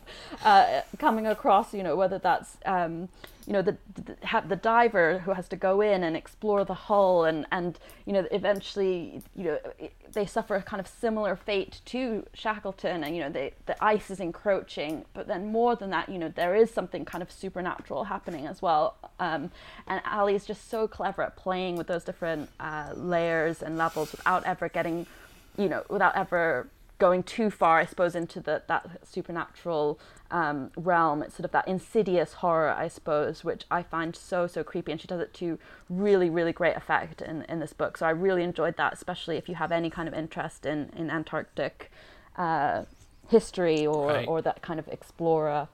uh, 0.44 0.82
coming 0.98 1.26
across 1.26 1.72
you 1.72 1.82
know 1.82 1.96
whether 1.96 2.18
that's 2.18 2.58
um, 2.66 3.08
you 3.46 3.52
know 3.52 3.62
the 3.62 3.76
the, 3.94 4.42
the 4.48 4.56
diver 4.56 5.18
who 5.20 5.32
has 5.32 5.48
to 5.48 5.56
go 5.56 5.80
in 5.80 6.02
and 6.02 6.16
explore 6.16 6.64
the 6.64 6.74
hull 6.74 7.24
and 7.24 7.46
and 7.52 7.78
you 8.06 8.12
know 8.12 8.26
eventually 8.30 9.22
you 9.34 9.44
know 9.44 9.58
they 10.12 10.26
suffer 10.26 10.54
a 10.56 10.62
kind 10.62 10.80
of 10.80 10.86
similar 10.86 11.36
fate 11.36 11.80
to 11.84 12.24
Shackleton 12.32 13.04
and 13.04 13.14
you 13.14 13.22
know 13.22 13.30
they, 13.30 13.52
the 13.66 13.82
ice 13.84 14.10
is 14.10 14.20
encroaching 14.20 15.04
but 15.12 15.26
then 15.26 15.52
more 15.52 15.76
than 15.76 15.90
that 15.90 16.08
you 16.08 16.18
know 16.18 16.28
there 16.28 16.54
is 16.54 16.70
something 16.70 17.04
kind 17.04 17.22
of 17.22 17.30
supernatural 17.30 18.04
happening 18.04 18.46
as 18.46 18.62
well. 18.62 18.96
Um, 19.20 19.50
and 19.86 20.00
Ally 20.04 20.32
is 20.32 20.44
just 20.44 20.70
so 20.70 20.88
clever 20.88 21.22
at 21.22 21.36
playing 21.36 21.76
with 21.76 21.86
those 21.86 22.04
different 22.04 22.48
uh, 22.60 22.92
layers 22.94 23.62
and 23.62 23.76
levels 23.76 24.12
without 24.12 24.44
ever 24.44 24.68
getting 24.68 25.06
you 25.56 25.68
know 25.68 25.84
without 25.88 26.16
ever 26.16 26.68
going 26.98 27.22
too 27.22 27.50
far 27.50 27.78
I 27.80 27.86
suppose 27.86 28.14
into 28.14 28.40
the 28.40 28.62
that 28.68 29.00
supernatural 29.04 29.98
um, 30.30 30.70
realm 30.76 31.22
it's 31.22 31.34
sort 31.34 31.44
of 31.44 31.50
that 31.52 31.66
insidious 31.68 32.34
horror 32.34 32.70
I 32.70 32.88
suppose 32.88 33.42
which 33.44 33.64
I 33.70 33.82
find 33.82 34.14
so 34.14 34.46
so 34.46 34.62
creepy 34.62 34.92
and 34.92 35.00
she 35.00 35.06
does 35.08 35.20
it 35.20 35.34
to 35.34 35.58
really 35.90 36.30
really 36.30 36.52
great 36.52 36.76
effect 36.76 37.20
in, 37.20 37.42
in 37.48 37.58
this 37.60 37.72
book 37.72 37.96
so 37.98 38.06
I 38.06 38.10
really 38.10 38.42
enjoyed 38.44 38.76
that 38.76 38.92
especially 38.92 39.36
if 39.36 39.48
you 39.48 39.56
have 39.56 39.72
any 39.72 39.90
kind 39.90 40.08
of 40.08 40.14
interest 40.14 40.64
in 40.66 40.90
in 40.96 41.10
Antarctic 41.10 41.90
uh, 42.36 42.84
history 43.28 43.86
or 43.86 44.08
Right. 44.08 44.28
or 44.28 44.40
that 44.42 44.62
kind 44.62 44.78
of 44.78 44.86
explorer 44.88 45.68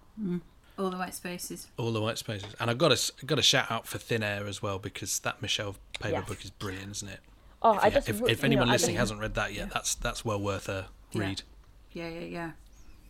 All 0.78 0.88
the 0.90 0.96
white 0.96 1.14
spaces. 1.14 1.68
All 1.76 1.92
the 1.92 2.00
white 2.00 2.16
spaces, 2.18 2.54
and 2.58 2.70
I've 2.70 2.78
got 2.78 2.96
to 2.96 3.26
got 3.26 3.38
a 3.38 3.42
shout 3.42 3.70
out 3.70 3.86
for 3.86 3.98
Thin 3.98 4.22
Air 4.22 4.46
as 4.46 4.62
well 4.62 4.78
because 4.78 5.18
that 5.20 5.42
Michelle 5.42 5.76
Paver 6.00 6.12
Yes. 6.12 6.28
book 6.28 6.44
is 6.44 6.50
brilliant, 6.50 6.90
isn't 6.92 7.08
it? 7.08 7.20
oh 7.62 7.74
If, 7.74 7.82
I 7.82 7.86
you- 7.88 7.92
just 7.92 8.08
if, 8.08 8.20
re- 8.22 8.30
if 8.32 8.38
you 8.40 8.46
anyone 8.46 8.66
know, 8.66 8.70
I 8.72 8.74
listening 8.76 8.94
just- 8.96 9.00
hasn't 9.00 9.20
read 9.20 9.34
that 9.34 9.52
yet, 9.52 9.70
that's 9.70 9.94
that's 9.96 10.24
well 10.24 10.40
worth 10.40 10.68
a 10.68 10.72
Yeah. 10.72 10.86
Read. 11.14 11.42
Yeah, 11.92 12.08
yeah, 12.08 12.20
yeah. 12.20 12.50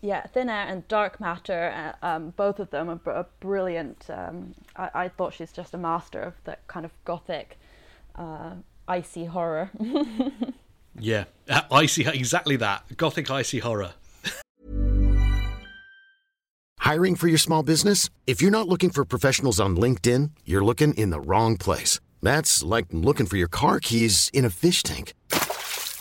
yeah, 0.00 0.26
Thin 0.26 0.48
Air 0.48 0.66
and 0.66 0.86
Dark 0.88 1.20
Matter, 1.20 1.94
uh, 2.02 2.06
um, 2.06 2.30
both 2.30 2.58
of 2.58 2.70
them 2.70 2.88
are, 2.88 3.12
are 3.12 3.26
brilliant. 3.40 4.06
Um, 4.08 4.54
I, 4.76 4.90
I, 4.94 5.08
thought 5.08 5.34
she's 5.34 5.52
just 5.52 5.74
a 5.74 5.78
master 5.78 6.22
of 6.22 6.34
that 6.44 6.66
kind 6.66 6.86
of 6.86 6.92
gothic, 7.04 7.58
uh, 8.16 8.52
icy 8.88 9.26
horror. 9.26 9.70
yeah, 10.98 11.24
uh, 11.48 11.62
icy, 11.70 12.06
exactly 12.06 12.56
that. 12.56 12.96
Gothic 12.96 13.30
icy 13.30 13.58
horror. 13.58 13.92
Hiring 16.90 17.14
for 17.14 17.28
your 17.28 17.38
small 17.38 17.62
business? 17.62 18.08
If 18.26 18.42
you're 18.42 18.50
not 18.50 18.66
looking 18.66 18.90
for 18.90 19.04
professionals 19.04 19.60
on 19.60 19.76
LinkedIn, 19.76 20.30
you're 20.44 20.64
looking 20.64 20.92
in 20.94 21.10
the 21.10 21.20
wrong 21.20 21.56
place. 21.56 22.00
That's 22.22 22.64
like 22.64 22.86
looking 22.90 23.26
for 23.26 23.36
your 23.36 23.48
car 23.48 23.78
keys 23.80 24.28
in 24.32 24.44
a 24.44 24.50
fish 24.50 24.82
tank. 24.82 25.14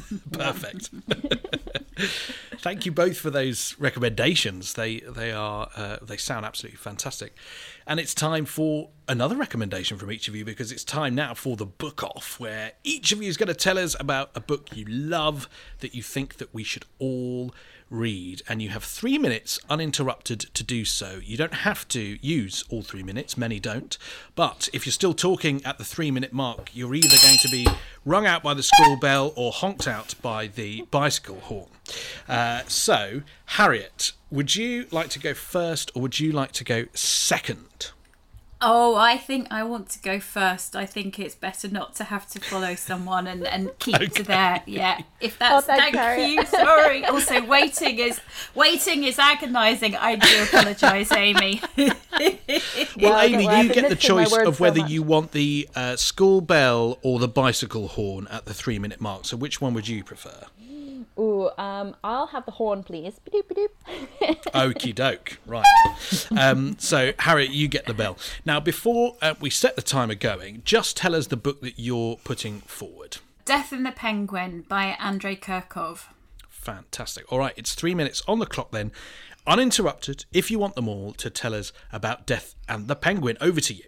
Perfect. 0.32 0.90
Thank 2.58 2.84
you 2.84 2.92
both 2.92 3.16
for 3.18 3.30
those 3.30 3.74
recommendations. 3.78 4.74
They 4.74 5.00
they 5.00 5.32
are 5.32 5.68
uh, 5.76 5.98
they 6.02 6.16
sound 6.16 6.44
absolutely 6.44 6.78
fantastic. 6.78 7.34
And 7.86 8.00
it's 8.00 8.14
time 8.14 8.44
for 8.44 8.90
another 9.08 9.36
recommendation 9.36 9.96
from 9.96 10.10
each 10.10 10.28
of 10.28 10.34
you 10.34 10.44
because 10.44 10.72
it's 10.72 10.84
time 10.84 11.14
now 11.14 11.34
for 11.34 11.56
the 11.56 11.66
book 11.66 12.02
off, 12.02 12.40
where 12.40 12.72
each 12.84 13.12
of 13.12 13.22
you 13.22 13.28
is 13.28 13.36
going 13.36 13.48
to 13.48 13.54
tell 13.54 13.78
us 13.78 13.96
about 13.98 14.30
a 14.34 14.40
book 14.40 14.76
you 14.76 14.84
love 14.86 15.48
that 15.80 15.94
you 15.94 16.02
think 16.02 16.36
that 16.36 16.52
we 16.52 16.64
should 16.64 16.84
all 16.98 17.54
read, 17.90 18.42
and 18.48 18.60
you 18.60 18.70
have 18.70 18.84
three 18.84 19.18
minutes 19.18 19.58
uninterrupted 19.70 20.40
to 20.40 20.64
do 20.64 20.84
so. 20.84 21.20
You 21.22 21.36
don't 21.36 21.54
have 21.54 21.86
to 21.88 22.18
use 22.20 22.64
all 22.68 22.82
three 22.82 23.02
minutes, 23.02 23.36
many 23.36 23.60
don't, 23.60 23.96
but 24.34 24.68
if 24.72 24.86
you're 24.86 24.92
still 24.92 25.14
talking 25.14 25.64
at 25.64 25.78
the 25.78 25.84
three 25.84 26.10
minute 26.10 26.32
mark, 26.32 26.70
you're 26.74 26.94
either 26.94 27.16
going 27.22 27.38
to 27.38 27.48
be 27.48 27.66
rung 28.04 28.26
out 28.26 28.42
by 28.42 28.54
the 28.54 28.62
school 28.62 28.96
bell 28.96 29.32
or 29.36 29.52
honked 29.52 29.86
out 29.86 30.14
by 30.20 30.46
the 30.46 30.82
bicycle 30.90 31.40
horn. 31.40 31.68
Uh, 32.28 32.62
so, 32.66 33.22
Harriet, 33.46 34.12
would 34.30 34.56
you 34.56 34.86
like 34.90 35.08
to 35.10 35.18
go 35.18 35.34
first 35.34 35.90
or 35.94 36.02
would 36.02 36.18
you 36.18 36.32
like 36.32 36.52
to 36.52 36.64
go 36.64 36.86
second? 36.94 37.92
Oh, 38.58 38.94
I 38.94 39.18
think 39.18 39.48
I 39.50 39.64
want 39.64 39.90
to 39.90 39.98
go 39.98 40.18
first. 40.18 40.74
I 40.74 40.86
think 40.86 41.18
it's 41.18 41.34
better 41.34 41.68
not 41.68 41.94
to 41.96 42.04
have 42.04 42.26
to 42.30 42.40
follow 42.40 42.74
someone 42.74 43.26
and, 43.26 43.46
and 43.46 43.78
keep 43.78 43.96
okay. 43.96 44.06
to 44.06 44.22
their 44.22 44.62
yeah. 44.64 45.02
If 45.20 45.38
that's 45.38 45.54
oh, 45.54 45.60
thank, 45.60 45.94
thank 45.94 46.38
you. 46.38 46.46
Sorry. 46.46 47.04
Also, 47.04 47.44
waiting 47.44 47.98
is 47.98 48.18
waiting 48.54 49.04
is 49.04 49.18
agonising. 49.18 49.94
I 49.94 50.16
do 50.16 50.42
apologise, 50.44 51.12
Amy. 51.12 51.60
well, 52.96 53.20
Amy, 53.20 53.44
you 53.44 53.74
get 53.74 53.90
the 53.90 53.96
choice 53.96 54.34
of 54.34 54.58
whether 54.58 54.80
so 54.80 54.86
you 54.86 55.02
want 55.02 55.32
the 55.32 55.68
uh, 55.74 55.96
school 55.96 56.40
bell 56.40 56.98
or 57.02 57.18
the 57.18 57.28
bicycle 57.28 57.88
horn 57.88 58.26
at 58.30 58.46
the 58.46 58.54
three 58.54 58.78
minute 58.78 59.02
mark. 59.02 59.26
So, 59.26 59.36
which 59.36 59.60
one 59.60 59.74
would 59.74 59.86
you 59.86 60.02
prefer? 60.02 60.46
Ooh, 61.18 61.50
um, 61.58 61.96
I'll 62.04 62.28
have 62.28 62.44
the 62.46 62.52
horn, 62.52 62.82
please. 62.82 63.20
Okie 64.54 64.94
doke. 64.94 65.38
Right. 65.46 65.64
Um, 66.36 66.76
so, 66.78 67.12
Harry, 67.20 67.46
you 67.46 67.68
get 67.68 67.86
the 67.86 67.94
bell. 67.94 68.18
Now, 68.44 68.60
before 68.60 69.16
uh, 69.22 69.34
we 69.40 69.50
set 69.50 69.76
the 69.76 69.82
timer 69.82 70.14
going, 70.14 70.62
just 70.64 70.96
tell 70.96 71.14
us 71.14 71.28
the 71.28 71.36
book 71.36 71.60
that 71.62 71.78
you're 71.78 72.16
putting 72.16 72.60
forward. 72.60 73.18
Death 73.44 73.72
and 73.72 73.86
the 73.86 73.92
Penguin 73.92 74.64
by 74.68 74.96
Andrei 74.98 75.36
Kurkov. 75.36 76.06
Fantastic. 76.48 77.30
All 77.32 77.38
right, 77.38 77.54
it's 77.56 77.74
three 77.74 77.94
minutes 77.94 78.22
on 78.26 78.38
the 78.38 78.46
clock 78.46 78.72
then. 78.72 78.92
Uninterrupted, 79.46 80.24
if 80.32 80.50
you 80.50 80.58
want 80.58 80.74
them 80.74 80.88
all 80.88 81.12
to 81.12 81.30
tell 81.30 81.54
us 81.54 81.72
about 81.92 82.26
Death 82.26 82.56
and 82.68 82.88
the 82.88 82.96
Penguin. 82.96 83.36
Over 83.40 83.60
to 83.60 83.74
you. 83.74 83.84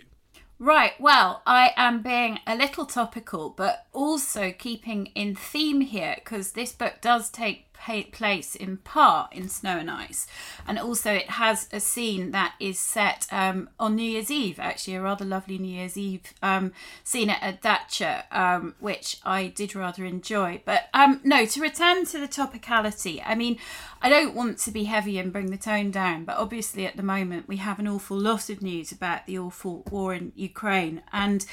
Right, 0.61 1.01
well, 1.01 1.43
I 1.47 1.73
am 1.77 2.03
being 2.03 2.41
a 2.45 2.57
little 2.57 2.85
topical, 2.85 3.51
but 3.51 3.87
also 3.93 4.51
keeping 4.51 5.07
in 5.15 5.37
theme 5.37 5.81
here 5.83 6.17
because 6.17 6.53
this 6.53 6.73
book 6.73 6.95
does 7.01 7.31
take 7.31 7.68
place 8.13 8.55
in 8.55 8.77
part 8.79 9.33
in 9.33 9.49
Snow 9.49 9.79
and 9.79 9.91
Ice, 9.91 10.27
and 10.67 10.79
also 10.79 11.13
it 11.13 11.31
has 11.31 11.69
a 11.73 11.81
scene 11.81 12.33
that 12.33 12.55
is 12.61 12.79
set 12.79 13.27
um, 13.31 13.71
on 13.79 13.97
New 13.97 14.03
Year's 14.03 14.31
Eve. 14.31 14.59
Actually, 14.59 14.97
a 14.97 15.03
rather 15.03 15.25
lovely 15.25 15.59
New 15.59 15.75
Year's 15.75 15.97
Eve 15.97 16.35
um, 16.43 16.73
scene 17.05 17.31
at 17.31 17.43
a 17.43 17.57
dacha, 17.57 18.25
um, 18.31 18.75
which 18.81 19.19
I 19.25 19.49
did 19.49 19.75
rather 19.75 20.05
enjoy. 20.05 20.63
But 20.65 20.89
um, 20.93 21.21
no, 21.25 21.47
to 21.47 21.61
return 21.61 22.05
to 22.07 22.19
the 22.19 22.29
topicality, 22.29 23.23
I 23.25 23.35
mean, 23.35 23.59
I 24.03 24.09
don't 24.09 24.35
want 24.35 24.59
to 24.59 24.71
be 24.71 24.85
heavy 24.85 25.19
and 25.19 25.33
bring 25.33 25.51
the 25.51 25.57
tone 25.57 25.91
down, 25.91 26.25
but 26.25 26.37
obviously 26.37 26.87
at 26.87 26.97
the 26.97 27.03
moment 27.03 27.49
we 27.49 27.57
have 27.57 27.79
an 27.79 27.89
awful 27.89 28.19
lot 28.19 28.51
of 28.51 28.63
news 28.63 28.93
about 28.93 29.27
the 29.27 29.39
awful 29.39 29.85
war 29.91 30.15
in 30.15 30.33
Ukraine, 30.35 31.03
and 31.13 31.45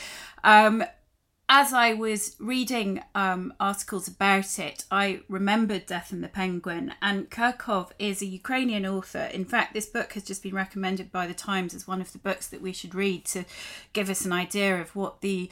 um, 0.43 0.84
as 1.47 1.73
I 1.73 1.93
was 1.93 2.35
reading 2.39 3.03
um, 3.13 3.53
articles 3.59 4.07
about 4.07 4.57
it, 4.57 4.83
I 4.89 5.21
remembered 5.29 5.85
Death 5.85 6.11
and 6.11 6.23
the 6.23 6.27
Penguin. 6.27 6.93
And 7.01 7.29
Kurkov 7.29 7.91
is 7.99 8.21
a 8.21 8.25
Ukrainian 8.25 8.85
author. 8.85 9.29
In 9.31 9.45
fact, 9.45 9.73
this 9.73 9.85
book 9.85 10.13
has 10.13 10.23
just 10.23 10.41
been 10.41 10.55
recommended 10.55 11.11
by 11.11 11.27
the 11.27 11.35
Times 11.35 11.75
as 11.75 11.87
one 11.87 12.01
of 12.01 12.11
the 12.11 12.17
books 12.17 12.47
that 12.47 12.61
we 12.61 12.73
should 12.73 12.95
read 12.95 13.25
to 13.25 13.45
give 13.93 14.09
us 14.09 14.25
an 14.25 14.33
idea 14.33 14.81
of 14.81 14.95
what 14.95 15.21
the 15.21 15.51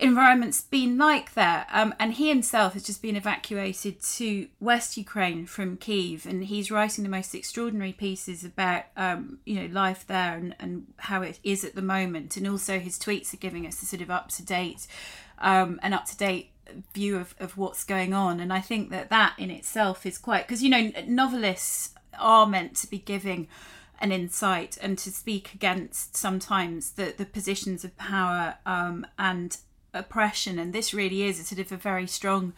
environment's 0.00 0.62
been 0.62 0.96
like 0.96 1.34
there. 1.34 1.66
Um, 1.70 1.94
and 2.00 2.14
he 2.14 2.28
himself 2.28 2.72
has 2.72 2.82
just 2.82 3.02
been 3.02 3.14
evacuated 3.14 4.00
to 4.02 4.48
West 4.60 4.96
Ukraine 4.96 5.46
from 5.46 5.76
Kiev, 5.76 6.26
and 6.26 6.44
he's 6.44 6.70
writing 6.70 7.04
the 7.04 7.10
most 7.10 7.34
extraordinary 7.34 7.92
pieces 7.92 8.44
about 8.44 8.84
um, 8.96 9.38
you 9.44 9.60
know 9.60 9.72
life 9.72 10.06
there 10.06 10.36
and, 10.36 10.56
and 10.58 10.86
how 10.96 11.22
it 11.22 11.38
is 11.44 11.64
at 11.64 11.74
the 11.74 11.82
moment. 11.82 12.36
And 12.36 12.48
also 12.48 12.78
his 12.78 12.98
tweets 12.98 13.34
are 13.34 13.38
giving 13.38 13.66
us 13.66 13.82
a 13.82 13.86
sort 13.86 14.02
of 14.02 14.10
up 14.10 14.30
to 14.30 14.42
date 14.42 14.86
um, 15.38 15.78
an 15.82 15.92
up 15.92 16.06
to 16.06 16.16
date 16.16 16.50
view 16.92 17.16
of, 17.16 17.34
of 17.38 17.56
what's 17.56 17.84
going 17.84 18.14
on. 18.14 18.40
And 18.40 18.52
I 18.52 18.60
think 18.60 18.90
that 18.90 19.10
that 19.10 19.34
in 19.38 19.50
itself 19.50 20.06
is 20.06 20.18
quite 20.18 20.46
because 20.46 20.62
you 20.62 20.70
know 20.70 20.90
novelists 21.06 21.94
are 22.18 22.46
meant 22.46 22.76
to 22.76 22.86
be 22.88 22.98
giving 22.98 23.48
an 24.00 24.12
insight 24.12 24.76
and 24.80 24.98
to 24.98 25.10
speak 25.10 25.54
against 25.54 26.16
sometimes 26.16 26.92
the 26.92 27.14
the 27.16 27.26
positions 27.26 27.84
of 27.84 27.96
power 27.96 28.56
um, 28.66 29.06
and 29.18 29.58
oppression, 29.92 30.58
and 30.58 30.72
this 30.72 30.92
really 30.92 31.22
is 31.22 31.38
a 31.38 31.44
sort 31.44 31.60
of 31.60 31.70
a 31.72 31.76
very 31.76 32.06
strong 32.06 32.52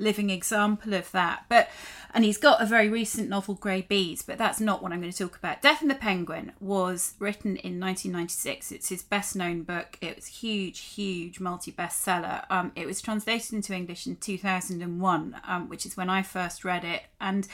living 0.00 0.30
example 0.30 0.94
of 0.94 1.10
that. 1.12 1.44
But 1.48 1.68
and 2.12 2.24
he's 2.24 2.38
got 2.38 2.60
a 2.60 2.66
very 2.66 2.88
recent 2.88 3.28
novel, 3.28 3.54
Grey 3.54 3.82
Bees, 3.82 4.22
but 4.22 4.36
that's 4.36 4.60
not 4.60 4.82
what 4.82 4.92
I'm 4.92 5.00
going 5.00 5.12
to 5.12 5.18
talk 5.18 5.36
about. 5.36 5.62
Death 5.62 5.80
and 5.80 5.90
the 5.90 5.94
Penguin 5.94 6.52
was 6.58 7.14
written 7.18 7.50
in 7.50 7.78
1996. 7.78 8.72
It's 8.72 8.88
his 8.88 9.02
best 9.02 9.36
known 9.36 9.62
book. 9.62 9.96
It 10.00 10.16
was 10.16 10.26
huge, 10.26 10.80
huge 10.80 11.38
multi 11.38 11.70
bestseller. 11.70 12.44
Um, 12.50 12.72
it 12.74 12.86
was 12.86 13.00
translated 13.00 13.52
into 13.52 13.74
English 13.74 14.06
in 14.06 14.16
2001, 14.16 15.40
um, 15.46 15.68
which 15.68 15.86
is 15.86 15.96
when 15.96 16.10
I 16.10 16.22
first 16.22 16.64
read 16.64 16.84
it, 16.84 17.02
and 17.20 17.46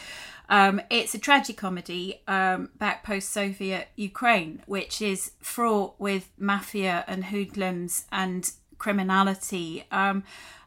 um, 0.48 0.80
it's 0.90 1.14
a 1.14 1.18
tragicomedy 1.18 2.20
um, 2.26 2.70
back 2.78 3.04
post 3.04 3.30
Soviet 3.30 3.88
Ukraine, 3.96 4.62
which 4.66 5.02
is 5.02 5.32
fraught 5.40 5.96
with 5.98 6.30
mafia 6.38 7.04
and 7.06 7.26
hoodlums 7.26 8.06
and 8.10 8.50
criminality. 8.78 9.84
Um, 9.90 10.24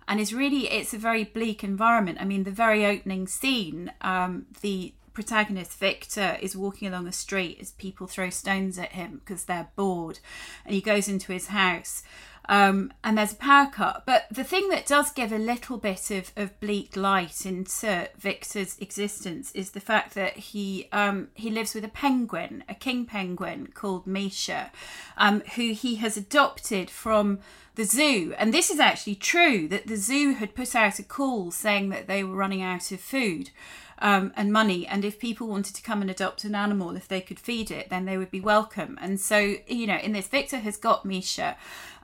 and 0.10 0.20
is 0.20 0.34
really 0.34 0.68
it's 0.68 0.93
a 0.93 0.97
very 0.97 1.24
bleak 1.24 1.64
environment. 1.64 2.18
I 2.20 2.26
mean, 2.26 2.43
the 2.43 2.51
very 2.51 2.86
opening 2.86 3.28
scene, 3.28 3.93
um, 4.01 4.47
the 4.62 4.93
protagonist 5.14 5.74
Victor 5.74 6.38
is 6.41 6.55
walking 6.55 6.88
along 6.88 7.07
a 7.07 7.12
street 7.12 7.60
as 7.62 7.72
people 7.72 8.07
throw 8.07 8.32
stones 8.32 8.80
at 8.80 8.93
him 8.93 9.22
because 9.24 9.45
they're 9.45 9.70
bored, 9.76 10.20
and 10.66 10.74
he 10.74 10.82
goes 10.82 11.07
into 11.07 11.32
his 11.32 11.47
house. 11.47 12.01
Um, 12.50 12.91
and 13.04 13.16
there's 13.16 13.34
a 13.34 13.36
power 13.36 13.70
cut. 13.72 14.04
But 14.08 14.26
the 14.32 14.43
thing 14.43 14.70
that 14.70 14.88
does 14.88 15.12
give 15.12 15.32
a 15.32 15.38
little 15.38 15.78
bit 15.78 16.10
of, 16.10 16.32
of 16.36 16.60
bleak 16.60 16.97
light 16.97 17.45
into 17.45 18.10
Victor's 18.18 18.76
existence 18.80 19.52
is 19.52 19.70
the 19.70 19.80
fact 19.80 20.16
that 20.16 20.36
he 20.36 20.89
um, 20.91 21.28
he 21.36 21.52
lives 21.52 21.76
with 21.76 21.86
a 21.86 21.89
penguin, 21.89 22.64
a 22.68 22.74
king 22.74 23.06
penguin 23.06 23.68
called 23.76 24.08
Misha, 24.08 24.72
um, 25.16 25.41
who 25.56 25.74
he 25.74 25.95
has 25.97 26.18
adopted 26.18 26.89
from 26.89 27.38
the 27.76 27.84
zoo. 27.84 28.34
And 28.39 28.52
this 28.52 28.72
is 28.72 28.80
actually 28.80 29.16
true 29.16 29.68
that 29.68 29.86
the 29.86 29.95
zoo 29.95 30.34
had 30.34 30.56
put 30.56 30.76
out 30.76 30.97
a 30.97 31.04
call 31.04 31.52
saying 31.52 31.89
that 31.89 32.08
they 32.08 32.24
were 32.24 32.36
running 32.36 32.64
out 32.64 32.91
of 32.91 33.00
food 33.00 33.52
um, 34.00 34.34
and 34.36 34.52
money. 34.52 34.88
And 34.88 35.06
if 35.06 35.20
people 35.20 35.47
wanted 35.47 35.76
to 35.76 35.82
come 35.82 36.02
and 36.02 36.10
adopt 36.10 36.43
an 36.43 36.56
animal, 36.56 36.95
if 36.95 37.08
they 37.08 37.22
could 37.22 37.39
feed 37.39 37.70
it, 37.70 37.89
then 37.89 38.06
they 38.06 38.18
would 38.18 38.32
be 38.32 38.41
welcome. 38.41 38.97
And 39.02 39.20
so, 39.20 39.56
you 39.68 39.88
know, 39.88 39.97
in 39.97 40.14
this, 40.14 40.28
Victor 40.28 40.58
has 40.58 40.78
got 40.78 41.06
Misha. 41.06 41.58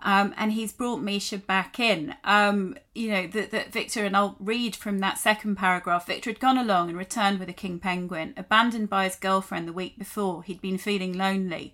Um, 0.05 0.35
and 0.37 0.51
he's 0.51 0.71
brought 0.71 1.01
Misha 1.01 1.39
back 1.39 1.79
in. 1.79 2.13
Um, 2.23 2.77
you 2.93 3.09
know, 3.09 3.25
that, 3.25 3.49
that 3.49 3.73
Victor, 3.73 4.05
and 4.05 4.15
I'll 4.15 4.37
read 4.39 4.75
from 4.75 4.99
that 4.99 5.17
second 5.17 5.55
paragraph 5.55 6.05
Victor 6.05 6.29
had 6.29 6.39
gone 6.39 6.59
along 6.59 6.89
and 6.89 6.97
returned 6.97 7.39
with 7.39 7.49
a 7.49 7.53
king 7.53 7.79
penguin, 7.79 8.35
abandoned 8.37 8.87
by 8.87 9.05
his 9.05 9.15
girlfriend 9.15 9.67
the 9.67 9.73
week 9.73 9.97
before. 9.97 10.43
He'd 10.43 10.61
been 10.61 10.77
feeling 10.77 11.17
lonely. 11.17 11.73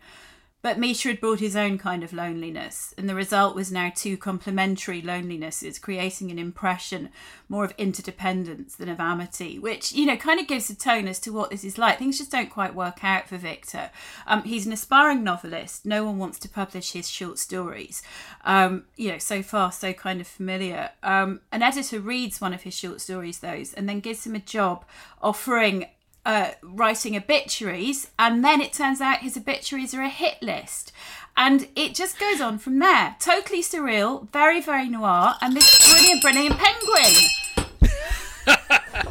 But 0.62 0.78
Misha 0.78 1.10
had 1.10 1.20
brought 1.20 1.40
his 1.40 1.56
own 1.56 1.78
kind 1.78 2.04
of 2.04 2.14
loneliness, 2.14 2.94
and 2.98 3.10
the 3.10 3.16
result 3.16 3.56
was 3.56 3.72
now 3.72 3.92
two 3.94 4.16
complementary 4.16 5.02
lonelinesses, 5.02 5.82
creating 5.82 6.30
an 6.30 6.38
impression 6.38 7.10
more 7.50 7.66
of 7.66 7.74
interdependence 7.78 8.76
than 8.76 8.88
of 8.88 9.00
amity, 9.00 9.58
which, 9.58 9.92
you 9.92 10.06
know, 10.06 10.16
kind 10.16 10.40
of 10.40 10.48
gives 10.48 10.70
a 10.70 10.76
tone 10.76 11.08
as 11.08 11.20
to 11.20 11.32
what 11.32 11.50
this 11.50 11.64
is 11.64 11.78
like. 11.78 11.98
Things 11.98 12.20
just 12.20 12.32
don't 12.32 12.50
quite 12.50 12.76
work 12.76 13.04
out 13.04 13.28
for 13.28 13.38
Victor. 13.38 13.90
Um, 14.28 14.44
he's 14.44 14.68
an 14.68 14.74
aspiring 14.74 15.24
novelist. 15.24 15.86
No 15.86 16.06
one 16.06 16.20
wants 16.20 16.38
to 16.40 16.50
publish 16.50 16.92
his 16.92 17.10
short 17.10 17.40
stories. 17.40 18.04
Um, 18.46 18.86
you 18.96 19.12
know, 19.12 19.18
so 19.18 19.42
far, 19.42 19.72
so 19.72 19.94
kind 19.94 20.22
of 20.22 20.28
familiar. 20.28 20.92
Um, 21.02 21.42
an 21.52 21.64
editor 21.64 22.00
reads 22.00 22.40
one 22.40 22.54
of 22.54 22.62
his 22.62 22.76
short 22.76 23.02
stories, 23.02 23.40
those, 23.40 23.74
and 23.74 23.90
then 23.90 24.00
gives 24.00 24.26
him 24.26 24.36
a 24.36 24.40
job 24.40 24.86
offering 25.22 25.88
uh, 26.26 26.52
writing 26.62 27.16
obituaries, 27.16 28.12
and 28.18 28.44
then 28.44 28.62
it 28.62 28.74
turns 28.74 29.02
out 29.02 29.20
his 29.20 29.38
obituaries 29.38 29.94
are 29.94 30.02
a 30.02 30.10
hit 30.10 30.42
list. 30.42 30.92
And 31.38 31.68
it 31.76 31.96
just 31.96 32.20
goes 32.20 32.42
on 32.42 32.60
from 32.60 32.80
there. 32.80 33.16
Totally 33.20 33.62
surreal, 33.62 34.30
very, 34.32 34.62
very 34.62 34.90
noir, 34.90 35.36
and 35.42 35.56
this 35.56 35.90
brilliant, 35.90 36.22
brilliant 36.22 36.58
penguin. 36.58 37.14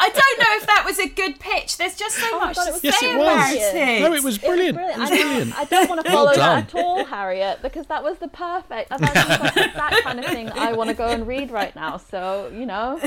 don't 0.09 0.39
know 0.39 0.53
if 0.57 0.65
that 0.67 0.83
was 0.85 0.99
a 0.99 1.07
good 1.09 1.39
pitch. 1.39 1.77
There's 1.77 1.95
just 1.95 2.15
so 2.17 2.27
Oh 2.31 2.39
much 2.39 2.55
God, 2.55 2.63
to 2.65 2.69
it 2.69 2.73
was 2.73 2.81
say 2.81 2.87
yes, 2.89 3.03
it 3.03 3.15
about 3.15 3.37
was. 3.37 3.55
it. 3.73 4.01
No, 4.01 4.13
it 4.13 4.23
was 4.23 4.37
brilliant. 4.37 4.77
It 4.79 4.97
was 4.97 5.11
I, 5.11 5.15
brilliant. 5.21 5.57
I 5.59 5.63
don't 5.65 5.89
want 5.89 6.05
to 6.05 6.11
follow 6.11 6.33
done. 6.33 6.65
that 6.65 6.75
at 6.75 6.83
all, 6.83 7.05
Harriet, 7.05 7.61
because 7.61 7.87
that 7.87 8.03
was 8.03 8.17
the 8.19 8.27
perfect. 8.27 8.89
That 8.89 8.99
sounds 8.99 9.39
like 9.41 9.57
oh 9.57 9.71
that 9.75 10.01
kind 10.03 10.19
of 10.19 10.25
thing 10.25 10.49
I 10.51 10.73
want 10.73 10.89
to 10.89 10.93
go 10.95 11.07
and 11.07 11.27
read 11.27 11.51
right 11.51 11.75
now. 11.75 11.97
So 11.97 12.51
you 12.53 12.65
know, 12.65 12.99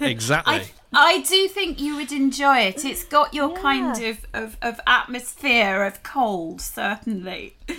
Exactly. 0.00 0.54
I, 0.54 0.70
I 0.92 1.20
do 1.22 1.48
think 1.48 1.80
you 1.80 1.96
would 1.96 2.12
enjoy 2.12 2.58
it. 2.60 2.84
It's 2.84 3.04
got 3.04 3.34
your 3.34 3.50
Yeah. 3.50 3.60
kind 3.60 4.02
of, 4.04 4.26
of, 4.32 4.56
of 4.62 4.80
atmosphere 4.86 5.84
of 5.84 6.02
cold, 6.02 6.60
certainly. 6.60 7.54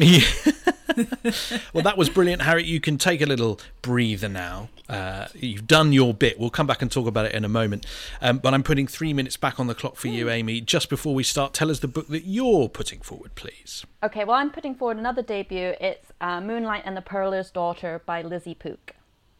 well, 1.74 1.84
that 1.84 1.96
was 1.98 2.10
brilliant, 2.10 2.44
Harriet. 2.44 2.68
You 2.68 2.80
can 2.80 2.98
take 2.98 3.22
a 3.22 3.26
little 3.26 3.60
breather 3.82 4.30
now. 4.30 4.70
Uh, 4.90 5.28
you've 5.34 5.68
done 5.68 5.92
your 5.92 6.14
bit. 6.14 6.40
We'll 6.40 6.50
come 6.50 6.68
back 6.68 6.82
and 6.82 6.92
talk 6.92 7.08
about 7.08 7.26
it 7.26 7.34
in 7.34 7.44
a 7.44 7.50
moment. 7.50 7.86
Um, 8.22 8.38
but 8.38 8.54
I'm 8.54 8.64
putting 8.64 8.88
three 8.88 9.14
minutes 9.14 9.38
back 9.38 9.60
on 9.60 9.68
the 9.68 9.76
clock 9.76 9.96
for 9.96 10.08
you, 10.08 10.30
Amy. 10.30 10.62
Just 10.62 10.90
before 10.90 11.14
we 11.14 11.24
start, 11.24 11.54
tell 11.54 11.70
us 11.70 11.80
the 11.80 11.88
book 11.88 12.08
that 12.08 12.24
you're 12.24 12.70
putting 12.70 13.02
forward, 13.02 13.36
please. 13.36 13.86
okay. 14.04 14.24
Well, 14.24 14.38
I'm 14.38 14.52
putting 14.52 14.76
forward 14.76 14.98
another 14.98 15.22
debut. 15.22 15.74
It's 15.82 16.12
uh, 16.22 16.40
Moonlight 16.42 16.84
and 16.86 16.96
the 16.96 17.02
Pearler's 17.02 17.52
Daughter 17.52 18.02
by 18.06 18.22
Lizzie 18.22 18.56
Pook. 18.56 18.94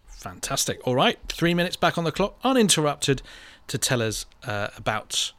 Fantastic. 0.08 0.80
All 0.86 0.96
right, 0.96 1.20
three 1.30 1.54
minutes 1.54 1.76
back 1.76 1.98
on 1.98 2.04
the 2.04 2.12
clock, 2.12 2.40
uninterrupted, 2.44 3.22
to 3.68 3.78
tell 3.78 4.02
us 4.02 4.26
uh, 4.46 4.70
about 4.76 5.32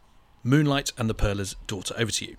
Moonlight 0.44 0.92
and 0.96 1.10
the 1.10 1.14
Pearler's 1.14 1.56
Daughter. 1.66 1.94
Over 1.98 2.12
to 2.12 2.24
you. 2.26 2.36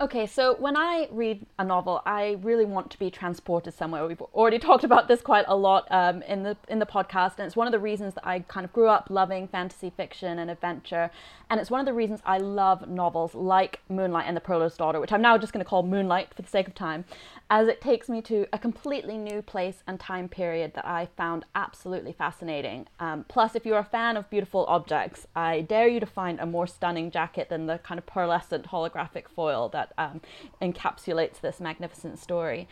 Okay, 0.00 0.26
so 0.26 0.56
when 0.58 0.78
I 0.78 1.08
read 1.10 1.44
a 1.58 1.64
novel, 1.64 2.00
I 2.06 2.38
really 2.40 2.64
want 2.64 2.90
to 2.90 2.98
be 2.98 3.10
transported 3.10 3.74
somewhere. 3.74 4.06
We've 4.06 4.22
already 4.22 4.58
talked 4.66 4.82
about 4.82 5.08
this 5.08 5.20
quite 5.20 5.44
a 5.46 5.54
lot 5.54 5.86
um, 5.90 6.22
in 6.22 6.42
the 6.42 6.56
in 6.68 6.78
the 6.78 6.86
podcast, 6.86 7.34
and 7.36 7.46
it's 7.46 7.54
one 7.54 7.66
of 7.66 7.72
the 7.72 7.78
reasons 7.78 8.14
that 8.14 8.26
I 8.26 8.38
kind 8.38 8.64
of 8.64 8.72
grew 8.72 8.88
up 8.88 9.08
loving 9.10 9.46
fantasy 9.46 9.92
fiction 9.94 10.38
and 10.38 10.50
adventure, 10.50 11.10
and 11.50 11.60
it's 11.60 11.70
one 11.70 11.80
of 11.80 11.86
the 11.86 11.92
reasons 11.92 12.20
I 12.24 12.38
love 12.38 12.88
novels 12.88 13.34
like 13.34 13.80
Moonlight 13.90 14.24
and 14.26 14.34
the 14.34 14.40
Pearler's 14.40 14.74
Daughter, 14.74 15.00
which 15.00 15.12
I'm 15.12 15.20
now 15.20 15.36
just 15.36 15.52
going 15.52 15.62
to 15.62 15.68
call 15.68 15.82
Moonlight 15.82 16.32
for 16.32 16.40
the 16.40 16.48
sake 16.48 16.66
of 16.66 16.74
time, 16.74 17.04
as 17.50 17.66
it 17.66 17.80
takes 17.80 18.08
me 18.08 18.22
to 18.22 18.46
a 18.52 18.58
completely 18.58 19.18
new 19.18 19.42
place 19.42 19.82
and 19.84 19.98
time 19.98 20.28
period 20.28 20.72
that 20.74 20.86
I 20.86 21.08
found 21.16 21.44
absolutely 21.56 22.12
fascinating. 22.12 22.86
Um, 23.00 23.24
plus, 23.26 23.56
if 23.56 23.66
you're 23.66 23.78
a 23.78 23.84
fan 23.84 24.16
of 24.16 24.30
beautiful 24.30 24.64
objects, 24.66 25.26
I 25.34 25.62
dare 25.62 25.88
you 25.88 25.98
to 25.98 26.06
find 26.06 26.38
a 26.38 26.46
more 26.46 26.68
stunning 26.68 27.10
jacket 27.10 27.48
than 27.48 27.66
the 27.66 27.78
kind 27.78 27.98
of 27.98 28.06
pearlescent 28.06 28.66
holographic 28.66 29.28
foil 29.28 29.68
that 29.70 29.92
um, 29.98 30.20
encapsulates 30.62 31.40
this 31.40 31.58
magnificent 31.58 32.20
story. 32.20 32.68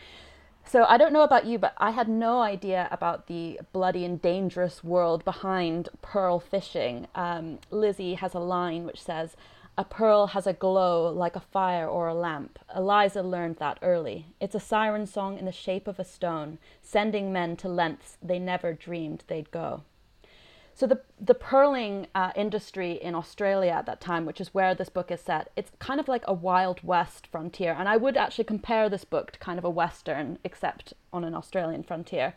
So 0.63 0.85
I 0.85 0.97
don't 0.97 1.11
know 1.11 1.23
about 1.23 1.45
you, 1.45 1.57
but 1.57 1.73
I 1.77 1.91
had 1.91 2.07
no 2.07 2.41
idea 2.41 2.87
about 2.89 3.27
the 3.27 3.59
bloody 3.73 4.05
and 4.05 4.21
dangerous 4.21 4.81
world 4.81 5.25
behind 5.25 5.89
pearl 6.01 6.39
fishing. 6.39 7.07
Um, 7.15 7.59
Lizzie 7.69 8.13
has 8.13 8.33
a 8.33 8.39
line 8.39 8.85
which 8.85 9.01
says, 9.01 9.35
"A 9.79 9.85
pearl 9.85 10.27
has 10.27 10.45
a 10.45 10.51
glow 10.51 11.09
like 11.09 11.37
a 11.37 11.39
fire 11.39 11.87
or 11.87 12.09
a 12.09 12.13
lamp." 12.13 12.59
Eliza 12.75 13.23
learned 13.23 13.55
that 13.59 13.79
early. 13.81 14.25
It's 14.41 14.53
a 14.53 14.59
siren 14.59 15.05
song 15.05 15.37
in 15.37 15.45
the 15.45 15.53
shape 15.53 15.87
of 15.87 15.99
a 15.99 16.03
stone, 16.03 16.59
sending 16.81 17.31
men 17.31 17.55
to 17.55 17.69
lengths 17.69 18.17
they 18.21 18.39
never 18.39 18.73
dreamed 18.73 19.23
they'd 19.27 19.51
go. 19.51 19.83
So 20.73 20.85
the 20.85 20.99
the 21.17 21.33
pearling 21.33 22.07
uh, 22.13 22.33
industry 22.35 22.91
in 22.91 23.15
Australia 23.15 23.71
at 23.71 23.85
that 23.85 24.01
time, 24.01 24.25
which 24.25 24.41
is 24.41 24.53
where 24.53 24.75
this 24.75 24.89
book 24.89 25.11
is 25.11 25.21
set, 25.21 25.49
it's 25.55 25.71
kind 25.79 26.01
of 26.01 26.09
like 26.09 26.25
a 26.27 26.33
wild 26.33 26.83
west 26.83 27.27
frontier, 27.27 27.73
and 27.79 27.87
I 27.87 27.95
would 27.95 28.17
actually 28.17 28.43
compare 28.43 28.89
this 28.89 29.05
book 29.05 29.31
to 29.31 29.39
kind 29.39 29.57
of 29.57 29.63
a 29.63 29.69
western, 29.69 30.39
except 30.43 30.93
on 31.13 31.23
an 31.23 31.35
Australian 31.35 31.83
frontier. 31.83 32.33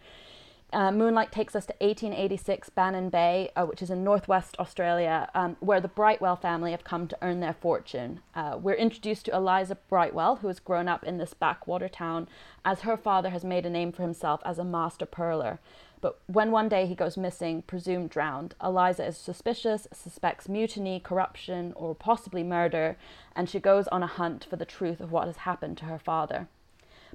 Uh, 0.72 0.90
Moonlight 0.90 1.30
takes 1.30 1.54
us 1.54 1.66
to 1.66 1.74
1886 1.80 2.70
Bannin 2.70 3.10
Bay, 3.10 3.50
uh, 3.54 3.66
which 3.66 3.82
is 3.82 3.90
in 3.90 4.02
northwest 4.02 4.56
Australia, 4.58 5.28
um, 5.34 5.54
where 5.60 5.82
the 5.82 5.88
Brightwell 5.88 6.36
family 6.36 6.70
have 6.70 6.82
come 6.82 7.06
to 7.08 7.18
earn 7.20 7.40
their 7.40 7.52
fortune. 7.52 8.20
Uh, 8.34 8.58
we're 8.58 8.72
introduced 8.72 9.26
to 9.26 9.36
Eliza 9.36 9.76
Brightwell, 9.90 10.36
who 10.36 10.48
has 10.48 10.60
grown 10.60 10.88
up 10.88 11.04
in 11.04 11.18
this 11.18 11.34
backwater 11.34 11.90
town, 11.90 12.26
as 12.64 12.80
her 12.80 12.96
father 12.96 13.28
has 13.28 13.44
made 13.44 13.66
a 13.66 13.70
name 13.70 13.92
for 13.92 14.00
himself 14.00 14.40
as 14.46 14.58
a 14.58 14.64
master 14.64 15.04
pearler. 15.04 15.60
But 16.00 16.18
when 16.26 16.50
one 16.50 16.70
day 16.70 16.86
he 16.86 16.94
goes 16.94 17.18
missing, 17.18 17.60
presumed 17.62 18.08
drowned, 18.08 18.54
Eliza 18.62 19.06
is 19.06 19.18
suspicious, 19.18 19.86
suspects 19.92 20.48
mutiny, 20.48 21.00
corruption, 21.00 21.74
or 21.76 21.94
possibly 21.94 22.42
murder, 22.42 22.96
and 23.36 23.46
she 23.46 23.60
goes 23.60 23.88
on 23.88 24.02
a 24.02 24.06
hunt 24.06 24.46
for 24.48 24.56
the 24.56 24.64
truth 24.64 25.00
of 25.02 25.12
what 25.12 25.26
has 25.26 25.36
happened 25.36 25.76
to 25.78 25.84
her 25.84 25.98
father. 25.98 26.48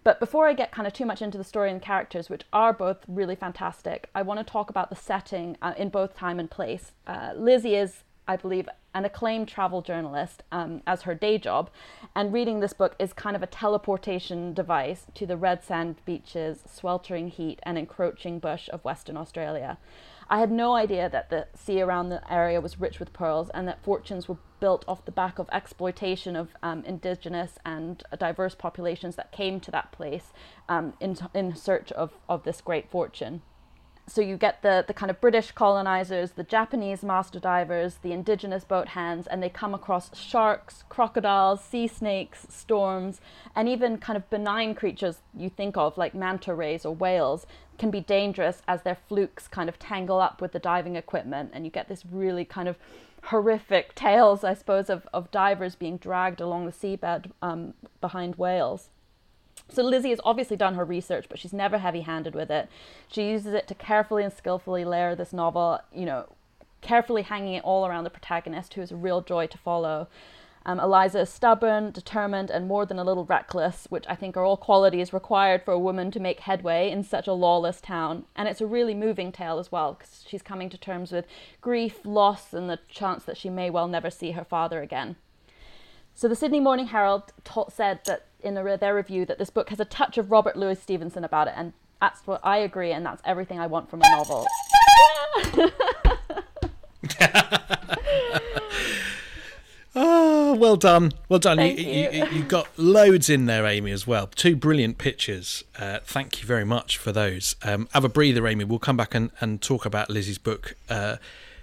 But 0.07 0.21
before 0.21 0.47
I 0.47 0.53
get 0.53 0.71
kind 0.71 0.87
of 0.87 0.93
too 0.93 1.05
much 1.05 1.21
into 1.21 1.37
the 1.37 1.43
story 1.43 1.69
and 1.69 1.81
characters, 1.81 2.29
which 2.29 2.43
are 2.53 2.71
both 2.71 2.99
really 3.09 3.35
fantastic, 3.35 4.09
I 4.15 4.21
want 4.21 4.39
to 4.39 4.45
talk 4.45 4.69
about 4.69 4.89
the 4.89 4.95
setting 4.95 5.57
uh, 5.61 5.73
in 5.77 5.89
both 5.89 6.15
time 6.15 6.39
and 6.39 6.49
place. 6.49 6.93
Uh, 7.05 7.33
Lizzie 7.35 7.75
is 7.75 8.05
I 8.27 8.35
believe, 8.35 8.67
an 8.93 9.05
acclaimed 9.05 9.47
travel 9.47 9.81
journalist 9.81 10.43
um, 10.51 10.81
as 10.85 11.03
her 11.03 11.15
day 11.15 11.37
job. 11.37 11.69
And 12.15 12.33
reading 12.33 12.59
this 12.59 12.73
book 12.73 12.95
is 12.99 13.13
kind 13.13 13.35
of 13.35 13.43
a 13.43 13.47
teleportation 13.47 14.53
device 14.53 15.05
to 15.15 15.25
the 15.25 15.37
red 15.37 15.63
sand 15.63 15.97
beaches, 16.05 16.59
sweltering 16.67 17.29
heat, 17.29 17.59
and 17.63 17.77
encroaching 17.77 18.39
bush 18.39 18.69
of 18.73 18.83
Western 18.83 19.17
Australia. 19.17 19.77
I 20.29 20.39
had 20.39 20.51
no 20.51 20.75
idea 20.75 21.09
that 21.09 21.29
the 21.29 21.47
sea 21.55 21.81
around 21.81 22.09
the 22.09 22.21
area 22.31 22.59
was 22.59 22.79
rich 22.79 22.99
with 22.99 23.13
pearls 23.13 23.49
and 23.53 23.67
that 23.67 23.83
fortunes 23.83 24.27
were 24.27 24.37
built 24.59 24.83
off 24.87 25.05
the 25.05 25.11
back 25.11 25.39
of 25.39 25.47
exploitation 25.51 26.35
of 26.35 26.49
um, 26.61 26.83
indigenous 26.83 27.57
and 27.65 28.03
diverse 28.17 28.53
populations 28.53 29.15
that 29.15 29.31
came 29.31 29.59
to 29.61 29.71
that 29.71 29.91
place 29.91 30.33
um, 30.67 30.93
in, 30.99 31.17
in 31.33 31.55
search 31.55 31.91
of, 31.93 32.11
of 32.27 32.43
this 32.43 32.59
great 32.59 32.89
fortune. 32.91 33.41
So 34.09 34.21
you 34.21 34.37
get 34.37 34.61
the, 34.61 34.85
the 34.87 34.93
kind 34.93 35.09
of 35.09 35.19
British 35.19 35.51
colonizers, 35.51 36.31
the 36.31 36.43
Japanese 36.43 37.03
master 37.03 37.41
divers, 37.41 37.95
the 38.01 38.13
indigenous 38.13 38.63
boat 38.63 38.89
hands, 38.89 39.27
and 39.27 39.43
they 39.43 39.49
come 39.49 39.73
across 39.73 40.17
sharks, 40.17 40.85
crocodiles, 40.87 41.61
sea 41.61 41.87
snakes, 41.87 42.47
storms, 42.49 43.19
and 43.53 43.67
even 43.67 43.97
kind 43.97 44.15
of 44.15 44.29
benign 44.29 44.75
creatures 44.75 45.17
you 45.35 45.49
think 45.49 45.75
of, 45.75 45.97
like 45.97 46.15
manta 46.15 46.53
rays 46.53 46.85
or 46.85 46.95
whales, 46.95 47.45
can 47.77 47.91
be 47.91 48.01
dangerous 48.01 48.61
as 48.67 48.81
their 48.81 48.97
flukes 49.07 49.47
kind 49.47 49.69
of 49.69 49.77
tangle 49.77 50.19
up 50.19 50.41
with 50.41 50.51
the 50.51 50.59
diving 50.59 50.95
equipment, 50.95 51.51
and 51.53 51.65
you 51.65 51.71
get 51.71 51.87
this 51.87 52.03
really 52.05 52.45
kind 52.45 52.67
of 52.67 52.77
horrific 53.25 53.93
tales, 53.93 54.43
I 54.43 54.53
suppose, 54.53 54.89
of, 54.89 55.07
of 55.13 55.31
divers 55.31 55.75
being 55.75 55.97
dragged 55.97 56.41
along 56.41 56.65
the 56.65 56.71
seabed 56.71 57.31
um, 57.41 57.73
behind 58.01 58.35
whales. 58.35 58.89
So 59.69 59.83
Lizzie 59.83 60.11
has 60.11 60.21
obviously 60.23 60.55
done 60.55 60.75
her 60.75 60.85
research, 60.85 61.25
but 61.29 61.39
she's 61.39 61.53
never 61.53 61.79
heavy-handed 61.79 62.33
with 62.33 62.49
it. 62.49 62.69
She 63.09 63.29
uses 63.29 63.53
it 63.53 63.67
to 63.67 63.75
carefully 63.75 64.23
and 64.23 64.31
skillfully 64.31 64.85
layer 64.85 65.13
this 65.13 65.33
novel, 65.33 65.79
you 65.93 66.05
know, 66.05 66.27
carefully 66.81 67.23
hanging 67.23 67.55
it 67.55 67.63
all 67.63 67.85
around 67.85 68.05
the 68.05 68.09
protagonist, 68.09 68.75
who 68.75 68.81
is 68.81 68.91
a 68.91 68.95
real 68.95 69.21
joy 69.21 69.47
to 69.47 69.57
follow. 69.57 70.07
Um, 70.67 70.81
Eliza 70.81 71.21
is 71.21 71.29
stubborn, 71.29 71.91
determined, 71.91 72.51
and 72.51 72.67
more 72.67 72.85
than 72.85 72.99
a 72.99 73.03
little 73.05 73.23
reckless, 73.23 73.87
which 73.89 74.03
I 74.09 74.15
think 74.15 74.35
are 74.35 74.43
all 74.43 74.57
qualities 74.57 75.13
required 75.13 75.63
for 75.63 75.71
a 75.71 75.79
woman 75.79 76.11
to 76.11 76.19
make 76.19 76.41
headway 76.41 76.91
in 76.91 77.03
such 77.03 77.25
a 77.25 77.31
lawless 77.31 77.79
town. 77.79 78.25
And 78.35 78.49
it's 78.49 78.59
a 78.59 78.67
really 78.67 78.93
moving 78.93 79.31
tale 79.31 79.59
as 79.59 79.71
well, 79.71 79.93
because 79.93 80.25
she's 80.27 80.41
coming 80.41 80.69
to 80.69 80.77
terms 80.77 81.13
with 81.13 81.25
grief, 81.61 81.99
loss, 82.03 82.53
and 82.53 82.69
the 82.69 82.79
chance 82.89 83.23
that 83.23 83.37
she 83.37 83.49
may 83.49 83.69
well 83.69 83.87
never 83.87 84.09
see 84.09 84.31
her 84.31 84.43
father 84.43 84.81
again. 84.81 85.15
So 86.13 86.27
the 86.27 86.35
Sydney 86.35 86.59
Morning 86.59 86.87
Herald 86.87 87.31
said 87.69 88.01
that 88.03 88.25
in 88.41 88.55
the, 88.55 88.77
their 88.77 88.93
review 88.93 89.25
that 89.25 89.37
this 89.37 89.49
book 89.49 89.69
has 89.69 89.79
a 89.79 89.85
touch 89.85 90.17
of 90.17 90.31
Robert 90.31 90.57
Louis 90.57 90.77
Stevenson 90.77 91.23
about 91.23 91.47
it, 91.47 91.53
and 91.55 91.71
that's 92.01 92.27
what 92.27 92.41
I 92.43 92.57
agree, 92.57 92.91
and 92.91 93.05
that's 93.05 93.21
everything 93.23 93.57
I 93.57 93.67
want 93.67 93.89
from 93.89 94.01
a 94.03 94.09
novel. 94.09 94.45
Oh, 99.99 100.53
well 100.53 100.75
done, 100.75 101.11
well 101.27 101.39
done. 101.39 101.57
You, 101.57 101.65
you. 101.73 102.09
you, 102.11 102.25
you 102.27 102.43
got 102.43 102.67
loads 102.77 103.31
in 103.31 103.47
there, 103.47 103.65
Amy, 103.65 103.91
as 103.91 104.05
well. 104.05 104.27
Two 104.27 104.55
brilliant 104.55 104.99
pictures. 104.99 105.63
Uh, 105.79 105.97
thank 106.03 106.39
you 106.39 106.45
very 106.45 106.65
much 106.65 106.99
for 106.99 107.11
those. 107.11 107.55
Um, 107.63 107.89
have 107.93 108.05
a 108.05 108.09
breather, 108.09 108.47
Amy. 108.47 108.63
We'll 108.63 108.77
come 108.77 108.95
back 108.95 109.15
and, 109.15 109.31
and 109.41 109.59
talk 109.59 109.87
about 109.87 110.11
Lizzie's 110.11 110.37
book 110.37 110.75
uh, 110.87 111.17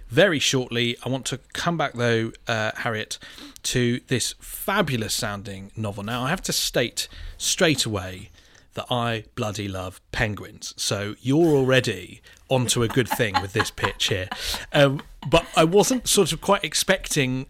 very 0.09 0.39
shortly. 0.39 0.97
I 1.05 1.07
want 1.07 1.25
to 1.27 1.39
come 1.53 1.77
back, 1.77 1.93
though, 1.93 2.33
uh, 2.45 2.71
Harriet, 2.75 3.19
to 3.63 4.01
this 4.07 4.35
fabulous 4.41 5.13
sounding 5.13 5.71
novel. 5.77 6.03
Now, 6.03 6.23
I 6.23 6.29
have 6.29 6.41
to 6.41 6.51
state 6.51 7.07
straight 7.37 7.85
away 7.85 8.31
that 8.73 8.85
I 8.91 9.23
bloody 9.35 9.69
love 9.69 10.01
penguins. 10.11 10.73
So 10.75 11.15
you're 11.21 11.55
already 11.55 12.21
onto 12.49 12.83
a 12.83 12.89
good 12.89 13.07
thing 13.07 13.33
with 13.41 13.53
this 13.53 13.71
pitch 13.71 14.07
here. 14.09 14.27
Um, 14.73 15.01
but 15.25 15.45
I 15.55 15.63
wasn't 15.63 16.09
sort 16.09 16.33
of 16.33 16.41
quite 16.41 16.65
expecting 16.65 17.45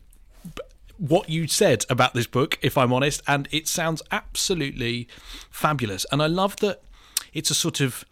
what 0.97 1.29
you 1.29 1.47
said 1.47 1.85
about 1.89 2.13
this 2.13 2.27
book, 2.27 2.57
if 2.61 2.77
I'm 2.77 2.93
honest, 2.93 3.21
and 3.27 3.47
it 3.51 3.67
sounds 3.67 4.01
absolutely 4.11 5.07
fabulous. 5.49 6.05
And 6.11 6.21
I 6.21 6.27
love 6.27 6.55
that 6.57 6.81
it's 7.33 7.49
a 7.49 7.55
sort 7.55 7.81
of, 7.81 8.05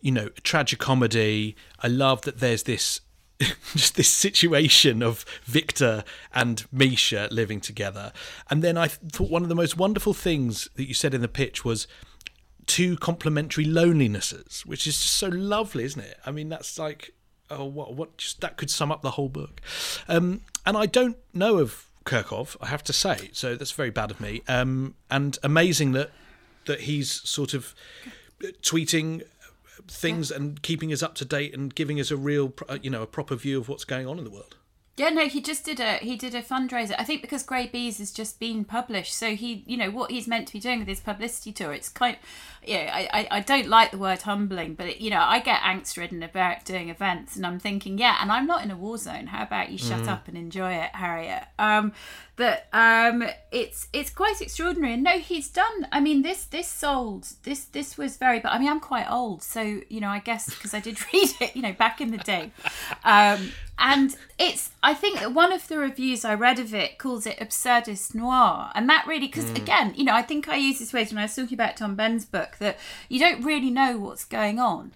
you 0.00 0.12
know, 0.12 0.28
tragicomedy. 0.42 1.54
I 1.80 1.88
love 1.88 2.22
that 2.22 2.40
there's 2.40 2.64
this 2.64 3.00
just 3.74 3.96
this 3.96 4.08
situation 4.08 5.02
of 5.02 5.24
Victor 5.44 6.04
and 6.32 6.64
Misha 6.70 7.28
living 7.30 7.60
together. 7.60 8.12
And 8.48 8.62
then 8.62 8.76
I 8.76 8.88
thought 8.88 9.30
one 9.30 9.42
of 9.42 9.48
the 9.48 9.54
most 9.54 9.76
wonderful 9.76 10.14
things 10.14 10.68
that 10.76 10.86
you 10.86 10.94
said 10.94 11.14
in 11.14 11.20
the 11.20 11.28
pitch 11.28 11.64
was 11.64 11.86
two 12.66 12.96
complementary 12.96 13.64
lonelinesses, 13.64 14.64
which 14.64 14.86
is 14.86 15.00
just 15.00 15.14
so 15.14 15.28
lovely, 15.28 15.84
isn't 15.84 16.00
it? 16.00 16.18
I 16.24 16.30
mean, 16.30 16.48
that's 16.48 16.78
like, 16.78 17.12
oh, 17.50 17.64
what, 17.64 17.94
what, 17.94 18.16
just 18.16 18.40
that 18.40 18.56
could 18.56 18.70
sum 18.70 18.92
up 18.92 19.02
the 19.02 19.12
whole 19.12 19.28
book. 19.28 19.60
Um, 20.08 20.42
and 20.66 20.76
I 20.76 20.86
don't 20.86 21.16
know 21.32 21.58
of 21.58 21.90
Kurkov, 22.04 22.56
I 22.60 22.66
have 22.66 22.84
to 22.84 22.92
say, 22.92 23.30
so 23.32 23.56
that's 23.56 23.72
very 23.72 23.90
bad 23.90 24.10
of 24.10 24.20
me. 24.20 24.42
Um, 24.48 24.94
and 25.10 25.38
amazing 25.42 25.92
that 25.92 26.10
that 26.66 26.82
he's 26.82 27.10
sort 27.28 27.52
of 27.52 27.74
tweeting 28.62 29.22
things 29.86 30.30
and 30.30 30.62
keeping 30.62 30.92
us 30.92 31.02
up 31.02 31.14
to 31.16 31.24
date 31.24 31.54
and 31.54 31.74
giving 31.74 32.00
us 32.00 32.10
a 32.10 32.16
real, 32.16 32.54
you 32.80 32.90
know, 32.90 33.02
a 33.02 33.06
proper 33.06 33.34
view 33.34 33.58
of 33.58 33.68
what's 33.68 33.84
going 33.84 34.06
on 34.06 34.18
in 34.18 34.24
the 34.24 34.30
world. 34.30 34.56
Yeah, 34.96 35.08
no, 35.10 35.26
he 35.26 35.40
just 35.40 35.64
did 35.64 35.80
a 35.80 35.94
he 35.94 36.14
did 36.16 36.36
a 36.36 36.42
fundraiser. 36.42 36.94
I 36.96 37.02
think 37.02 37.20
because 37.20 37.42
Grey 37.42 37.66
Bees 37.66 37.98
has 37.98 38.12
just 38.12 38.38
been 38.38 38.64
published, 38.64 39.12
so 39.12 39.34
he, 39.34 39.64
you 39.66 39.76
know, 39.76 39.90
what 39.90 40.12
he's 40.12 40.28
meant 40.28 40.46
to 40.48 40.52
be 40.52 40.60
doing 40.60 40.78
with 40.78 40.86
his 40.86 41.00
publicity 41.00 41.50
tour. 41.50 41.72
It's 41.72 41.88
kind, 41.88 42.16
yeah, 42.64 42.90
I, 42.94 43.08
I, 43.20 43.28
I 43.38 43.40
don't 43.40 43.66
like 43.66 43.90
the 43.90 43.98
word 43.98 44.22
humbling, 44.22 44.74
but 44.74 44.86
it, 44.86 44.98
you 45.00 45.10
know, 45.10 45.20
I 45.20 45.40
get 45.40 45.60
angst 45.62 45.96
ridden 45.96 46.22
about 46.22 46.64
doing 46.64 46.90
events, 46.90 47.34
and 47.34 47.44
I'm 47.44 47.58
thinking, 47.58 47.98
yeah, 47.98 48.18
and 48.22 48.30
I'm 48.30 48.46
not 48.46 48.62
in 48.62 48.70
a 48.70 48.76
war 48.76 48.96
zone. 48.96 49.26
How 49.26 49.42
about 49.42 49.70
you 49.70 49.78
shut 49.78 50.02
Mm. 50.02 50.08
up 50.08 50.28
and 50.28 50.36
enjoy 50.36 50.72
it, 50.74 50.90
Harriet? 50.94 51.42
Um, 51.58 51.92
but 52.36 52.66
um, 52.72 53.24
it's 53.52 53.88
it's 53.92 54.10
quite 54.10 54.40
extraordinary. 54.40 54.94
And 54.94 55.02
no, 55.04 55.18
he's 55.18 55.48
done. 55.48 55.88
I 55.90 55.98
mean, 56.00 56.22
this 56.22 56.44
this 56.44 56.68
sold 56.68 57.26
this 57.42 57.64
this 57.64 57.96
was 57.98 58.16
very. 58.16 58.38
But 58.38 58.52
I 58.52 58.58
mean, 58.60 58.68
I'm 58.68 58.80
quite 58.80 59.10
old, 59.10 59.42
so 59.42 59.60
you 59.88 60.00
know, 60.00 60.08
I 60.08 60.20
guess 60.20 60.46
because 60.50 60.72
I 60.72 60.78
did 60.80 60.98
read 61.12 61.30
it, 61.40 61.56
you 61.56 61.62
know, 61.62 61.72
back 61.72 62.00
in 62.00 62.12
the 62.12 62.18
day. 62.18 62.52
Um, 63.04 63.50
and 63.78 64.14
it's 64.38 64.70
i 64.84 64.94
think 64.94 65.18
that 65.18 65.32
one 65.34 65.50
of 65.52 65.66
the 65.68 65.78
reviews 65.78 66.24
i 66.24 66.32
read 66.34 66.58
of 66.58 66.72
it 66.74 66.98
calls 66.98 67.26
it 67.26 67.38
absurdist 67.38 68.14
noir 68.14 68.70
and 68.74 68.88
that 68.88 69.04
really 69.06 69.26
because 69.26 69.44
Mm. 69.46 69.56
again 69.56 69.94
you 69.96 70.04
know 70.04 70.14
i 70.14 70.22
think 70.22 70.48
i 70.48 70.56
used 70.56 70.80
this 70.80 70.90
phrase 70.92 71.10
when 71.10 71.18
i 71.18 71.22
was 71.24 71.34
talking 71.34 71.54
about 71.54 71.76
tom 71.76 71.94
benn's 71.96 72.24
book 72.24 72.56
that 72.58 72.78
you 73.08 73.18
don't 73.18 73.42
really 73.42 73.70
know 73.70 73.98
what's 73.98 74.24
going 74.24 74.58
on 74.60 74.92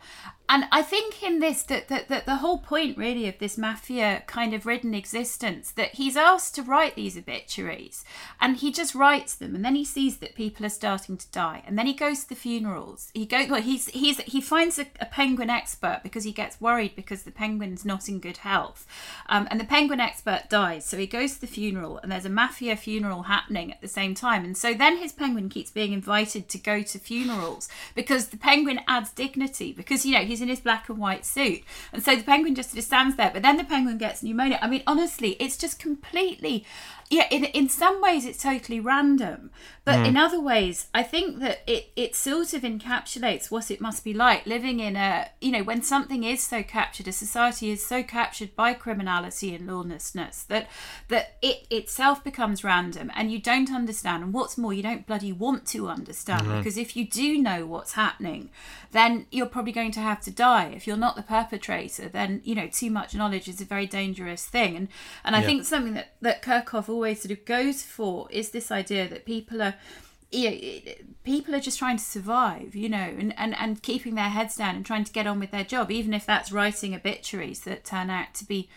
and 0.49 0.65
i 0.73 0.83
think 0.83 1.23
in 1.23 1.39
this 1.39 1.63
that, 1.65 1.89
that, 1.89 2.09
that 2.09 2.27
the 2.27 2.37
whole 2.37 2.59
point 2.59 2.97
really 2.97 3.29
of 3.29 3.39
this 3.39 3.59
mafia 3.59 4.23
kind 4.27 4.55
of 4.55 4.67
ridden 4.67 4.95
existence 4.95 5.71
that 5.73 5.95
he's 5.95 6.17
asked 6.17 6.55
to 6.55 6.63
write 6.63 6.95
these 6.95 7.17
obituaries 7.17 8.05
and 8.41 8.57
he 8.59 8.73
just 8.73 8.95
writes 8.95 9.35
them 9.35 9.55
and 9.55 9.65
then 9.65 9.75
he 9.75 9.85
sees 9.85 10.19
that 10.19 10.35
people 10.35 10.65
are 10.65 10.71
starting 10.71 11.17
to 11.17 11.31
die 11.31 11.63
and 11.67 11.79
then 11.79 11.87
he 11.87 11.93
goes 11.93 12.23
to 12.23 12.29
the 12.31 12.35
funerals. 12.35 13.11
He 13.15 13.27
goes 13.27 13.49
well 13.49 13.63
he's 13.63 13.89
he's 13.89 14.19
he 14.23 14.41
finds 14.41 14.79
a, 14.79 14.87
a 15.01 15.07
penguin 15.07 15.51
expert 15.51 16.01
because 16.03 16.25
he 16.25 16.33
gets 16.33 16.61
worried 16.61 16.97
because 16.97 17.23
the 17.23 17.31
penguin's 17.31 17.85
not 17.85 18.09
in 18.09 18.21
good 18.21 18.39
health. 18.39 18.87
Um, 19.29 19.49
and 19.51 19.61
the 19.61 19.65
penguin 19.65 20.01
expert 20.01 20.45
dies 20.49 20.85
so 20.85 20.97
he 20.97 21.07
goes 21.07 21.35
to 21.35 21.41
the 21.43 21.47
funeral 21.47 21.99
and 21.99 22.11
there's 22.11 22.25
a 22.25 22.31
mafia 22.31 22.77
funeral 22.77 23.25
happening 23.25 23.73
at 23.73 23.81
the 23.81 23.89
same 23.89 24.15
time. 24.15 24.45
And 24.45 24.57
so 24.57 24.75
then 24.75 24.99
his 24.99 25.13
penguin 25.13 25.49
keeps 25.49 25.71
being 25.71 25.93
invited 25.93 26.49
to 26.49 26.59
go 26.59 26.83
to 26.83 26.99
funerals 26.99 27.69
because 27.95 28.29
the 28.29 28.37
penguin 28.37 28.81
adds 28.87 29.11
dignity 29.11 29.73
because 29.73 30.07
you 30.07 30.15
know 30.15 30.25
he's 30.25 30.38
in 30.41 30.49
his 30.49 30.61
black 30.61 30.89
and 30.89 30.99
white 30.99 31.25
suit. 31.25 31.63
And 31.93 32.03
so 32.03 32.17
the 32.17 32.23
penguin 32.23 32.55
just 32.55 32.77
of 32.77 32.85
stands 32.85 33.17
there 33.17 33.31
but 33.33 33.43
then 33.43 33.57
the 33.57 33.65
penguin 33.65 33.99
gets 33.99 34.23
pneumonia. 34.23 34.59
I 34.63 34.69
mean 34.69 34.83
honestly 34.87 35.31
it's 35.41 35.57
just 35.57 35.79
completely 35.79 36.65
yeah 37.11 37.27
in, 37.31 37.45
in 37.45 37.69
some 37.69 38.01
ways 38.03 38.25
it's 38.27 38.43
totally 38.43 38.81
random 38.81 39.51
but 39.85 39.97
Mm. 39.99 40.07
in 40.09 40.17
other 40.19 40.41
ways 40.41 40.89
i 40.93 41.03
think 41.03 41.39
that 41.41 41.61
it 41.67 41.91
it 41.97 42.15
sort 42.15 42.53
of 42.53 42.63
encapsulates 42.63 43.51
what 43.51 43.71
it 43.71 43.81
must 43.81 44.05
be 44.05 44.13
like 44.13 44.45
living 44.47 44.81
in 44.81 44.97
a 44.97 45.29
you 45.41 45.51
know 45.51 45.63
when 45.63 45.83
something 45.83 46.23
is 46.25 46.43
so 46.43 46.63
captured 46.63 47.09
a 47.09 47.13
society 47.13 47.71
is 47.71 47.85
so 47.87 48.03
captured 48.03 48.55
by 48.55 48.75
criminality 48.75 49.55
and 49.55 49.67
lawlessness 49.67 50.43
that 50.45 50.69
that 51.09 51.37
it 51.41 51.67
itself 51.71 52.23
becomes 52.23 52.63
random 52.63 53.11
and 53.17 53.33
you 53.33 53.39
don't 53.39 53.73
understand 53.73 54.23
and 54.23 54.35
what's 54.35 54.59
more 54.59 54.75
you 54.75 54.83
don't 54.83 55.07
bloody 55.07 55.33
want 55.33 55.65
to 55.67 55.89
understand 55.89 56.43
Mhm. 56.43 56.59
because 56.59 56.77
if 56.77 56.95
you 56.97 57.07
do 57.07 57.39
know 57.39 57.65
what's 57.65 57.93
happening 57.93 58.51
then 58.93 59.27
you're 59.31 59.47
probably 59.47 59.73
going 59.73 59.93
to 59.93 60.01
have 60.01 60.21
to 60.21 60.31
die 60.31 60.67
if 60.77 60.87
you're 60.87 60.97
not 61.07 61.17
the 61.17 61.23
perpetrator 61.23 62.09
then 62.09 62.41
you 62.45 62.55
know 62.55 62.67
too 62.69 62.91
much 62.91 63.15
knowledge 63.15 63.49
is 63.49 63.61
a 63.61 63.65
very 63.65 63.87
dangerous 63.87 64.45
thing 64.47 64.77
and 64.77 64.89
and 65.25 65.35
i 65.35 65.41
Yeah. 65.41 65.47
think 65.47 65.65
something 65.65 65.95
that 65.95 66.13
that 66.21 66.43
kurkov 66.43 66.89
always 66.99 67.23
sort 67.23 67.31
of 67.31 67.45
goes 67.45 67.83
for 67.83 68.27
is 68.31 68.51
this 68.51 68.73
idea 68.73 69.09
that 69.09 69.25
people 69.25 69.63
are 69.63 69.75
you 70.31 70.51
know, 70.51 70.93
people 71.25 71.55
are 71.55 71.61
just 71.61 71.79
trying 71.79 71.97
to 71.97 72.05
survive, 72.05 72.75
you 72.75 72.89
know, 72.89 72.99
and, 72.99 73.33
and, 73.39 73.57
and 73.57 73.83
keeping 73.83 74.15
their 74.15 74.29
heads 74.29 74.57
down 74.57 74.77
and 74.77 74.85
trying 74.85 75.05
to 75.05 75.13
get 75.13 75.27
on 75.27 75.41
with 75.41 75.53
their 75.53 75.65
job, 75.65 75.91
even 75.91 76.13
if 76.13 76.27
that's 76.27 76.53
writing 76.53 76.95
obituaries 76.95 77.61
that 77.61 77.83
turn 77.83 78.11
out 78.11 78.35
to 78.35 78.45
be 78.45 78.69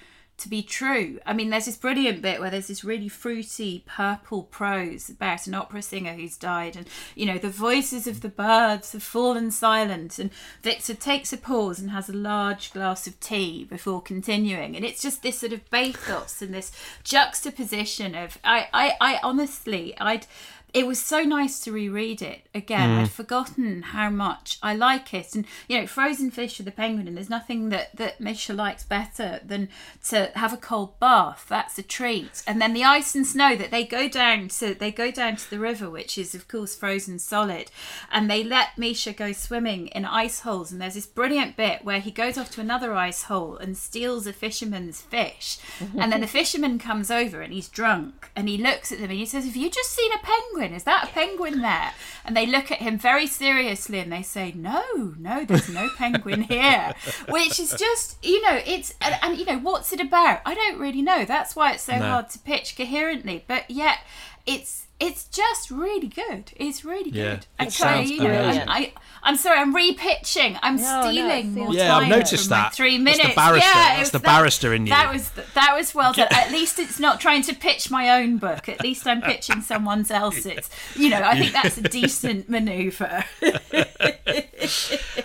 to 0.42 0.50
be 0.50 0.62
true. 0.62 1.20
I 1.26 1.34
mean, 1.34 1.50
there's 1.50 1.66
this 1.66 1.78
brilliant 1.78 2.22
bit 2.22 2.40
where 2.40 2.50
there's 2.50 2.68
this 2.68 2.84
really 2.84 3.08
fruity 3.08 3.84
purple 3.86 4.44
prose 4.44 5.10
about 5.10 5.48
an 5.48 5.54
opera 5.54 5.82
singer 5.82 6.14
who's 6.14 6.38
died, 6.38 6.76
and 6.76 6.88
you 7.16 7.26
know, 7.26 7.38
the 7.38 7.50
voices 7.50 8.08
of 8.08 8.22
the 8.22 8.30
birds 8.30 8.92
have 8.94 9.04
fallen 9.04 9.52
silent, 9.52 10.20
and 10.20 10.32
Victor 10.62 10.94
takes 10.94 11.32
a 11.34 11.38
pause 11.38 11.80
and 11.80 11.92
has 11.92 12.10
a 12.10 12.14
large 12.14 12.74
glass 12.74 13.08
of 13.08 13.20
tea 13.20 13.66
before 13.66 14.02
continuing, 14.02 14.76
and 14.76 14.84
it's 14.84 15.02
just 15.02 15.24
this 15.24 15.40
sort 15.40 15.54
of 15.54 15.70
bathos 15.70 16.42
and 16.42 16.54
this 16.54 16.72
juxtaposition 17.04 18.16
of 18.16 18.38
I, 18.44 18.68
I, 18.74 18.94
I 19.00 19.20
honestly, 19.24 19.98
I'd 20.00 20.28
it 20.74 20.88
was 20.88 21.02
so 21.02 21.22
nice 21.22 21.60
to 21.62 21.72
reread 21.72 22.22
it 22.22 22.42
again. 22.56 22.90
Mm. 22.90 23.02
I'd 23.02 23.12
forgotten 23.12 23.82
how 23.82 24.10
much 24.10 24.58
I 24.64 24.74
like 24.74 25.14
it, 25.14 25.36
and 25.36 25.46
you 25.68 25.80
know, 25.80 25.88
Frozen 25.88 26.32
Fish 26.32 26.58
with 26.58 26.66
the 26.66 26.72
Penguin. 26.72 27.08
And 27.08 27.18
there's 27.18 27.30
nothing 27.30 27.70
that 27.70 27.96
that 27.96 28.22
Misha 28.22 28.54
likes 28.54 28.84
better 28.84 29.42
than 29.44 29.70
to 30.10 30.32
have 30.36 30.54
a 30.54 30.58
cold 30.58 30.98
bath. 31.00 31.46
That's 31.50 31.78
a 31.78 31.84
treat. 31.84 32.44
And 32.48 32.62
then 32.62 32.74
the 32.74 32.86
ice 32.86 33.16
and 33.16 33.28
snow 33.28 33.56
that 33.56 33.72
they 33.72 33.84
go 33.84 34.08
down 34.08 34.48
to 34.50 34.74
they 34.74 34.92
go 34.92 35.12
down 35.12 35.36
to 35.36 35.50
the 35.50 35.60
river, 35.60 35.90
which 35.90 36.18
is 36.18 36.34
of 36.34 36.48
course 36.48 36.76
frozen 36.76 37.20
solid, 37.20 37.70
and 38.12 38.30
they 38.30 38.44
let 38.44 38.78
Misha 38.78 39.12
go 39.12 39.34
swimming 39.34 39.88
in 39.88 40.06
ice 40.06 40.42
holes. 40.42 40.72
And 40.72 40.82
there's 40.82 40.94
this 40.94 41.08
brilliant 41.08 41.58
bit 41.58 41.84
where 41.84 42.00
he 42.00 42.12
goes 42.12 42.38
off 42.38 42.52
to 42.52 42.62
another 42.62 42.94
ice 42.94 43.24
hole 43.24 43.58
and 43.58 43.78
steals 43.78 44.26
a 44.26 44.34
fisherman's 44.34 45.02
fish, 45.02 45.58
and 45.98 46.12
then 46.14 46.22
the 46.22 46.28
fisherman 46.42 46.80
comes 46.80 47.12
over 47.12 47.42
and 47.42 47.52
he's 47.52 47.68
drunk, 47.68 48.30
and 48.38 48.48
he 48.48 48.58
looks 48.58 48.92
at 48.94 49.00
them 49.00 49.10
and 49.10 49.20
he 49.20 49.26
says, 49.26 49.46
"Have 49.46 49.58
you 49.58 49.70
just 49.70 49.92
seen 49.92 50.12
a 50.14 50.20
penguin?" 50.20 50.61
Is 50.62 50.84
that 50.84 51.06
a 51.06 51.08
penguin 51.08 51.62
there? 51.62 51.92
And 52.26 52.38
they 52.38 52.46
look 52.46 52.72
at 52.72 52.80
him 52.80 52.98
very 52.98 53.28
seriously 53.28 54.00
and 54.00 54.12
they 54.12 54.22
say, 54.22 54.52
No, 54.56 54.84
no, 55.18 55.44
there's 55.46 55.70
no 55.70 55.90
penguin 55.98 56.44
here. 56.44 56.94
Which 57.30 57.60
is 57.60 57.72
just, 57.78 58.24
you 58.24 58.42
know, 58.44 58.60
it's, 58.66 58.94
and, 59.02 59.16
and, 59.22 59.38
you 59.38 59.46
know, 59.46 59.58
what's 59.58 59.92
it 59.92 60.00
about? 60.00 60.42
I 60.46 60.54
don't 60.54 60.80
really 60.80 61.02
know. 61.02 61.26
That's 61.26 61.56
why 61.56 61.74
it's 61.74 61.84
so 61.84 61.98
No. 61.98 62.08
hard 62.10 62.30
to 62.32 62.40
pitch 62.40 62.76
coherently. 62.78 63.44
But 63.48 63.70
yet, 63.72 64.00
it's, 64.46 64.88
it's 65.00 65.26
just 65.26 65.72
really 65.72 66.08
good. 66.08 66.52
It's 66.56 66.86
really 66.86 67.10
Yeah, 67.12 67.32
good. 67.36 67.40
it 67.40 67.48
I 67.60 67.64
try, 67.66 67.72
sounds 67.72 68.12
you 68.12 68.22
know, 68.24 68.30
amazing. 68.32 68.64
I, 68.70 68.94
I'm 69.24 69.36
sorry, 69.36 69.58
I'm 69.60 69.74
repitching. 69.76 70.60
I'm 70.62 70.76
No, 70.78 71.02
no, 71.04 71.10
stealing 71.10 71.32
it 71.32 71.46
more 71.46 71.66
seems- 71.68 71.76
Yeah, 71.78 71.96
I've 71.98 72.08
noticed 72.08 72.50
that. 72.50 72.74
Three 72.74 72.98
That's 73.04 73.18
the 73.18 73.24
minutes. 73.24 73.36
barrister. 73.36 73.70
Yeah, 73.70 73.98
That's 73.98 74.10
the 74.12 74.20
that- 74.20 74.26
barrister 74.26 74.74
in 74.74 74.86
you. 74.86 74.92
That 74.92 75.12
was 75.14 75.30
that 75.56 75.76
was 75.76 75.94
well 75.96 76.14
done. 76.14 76.28
At 76.32 76.52
least 76.52 76.78
it's 76.80 77.00
not 77.00 77.20
trying 77.20 77.42
to 77.44 77.56
pitch 77.56 77.90
my 77.92 78.22
own 78.22 78.38
book. 78.38 78.68
At 78.70 78.82
least 78.84 79.08
I'm 79.08 79.22
pitching 79.22 79.62
someone 79.62 80.06
else's. 80.12 80.70
You 80.96 81.10
know, 81.12 81.22
I 81.24 81.40
think 81.40 81.54
that's 81.54 81.78
a 81.78 81.82
decent 81.84 82.50
manoeuvre. 82.50 83.26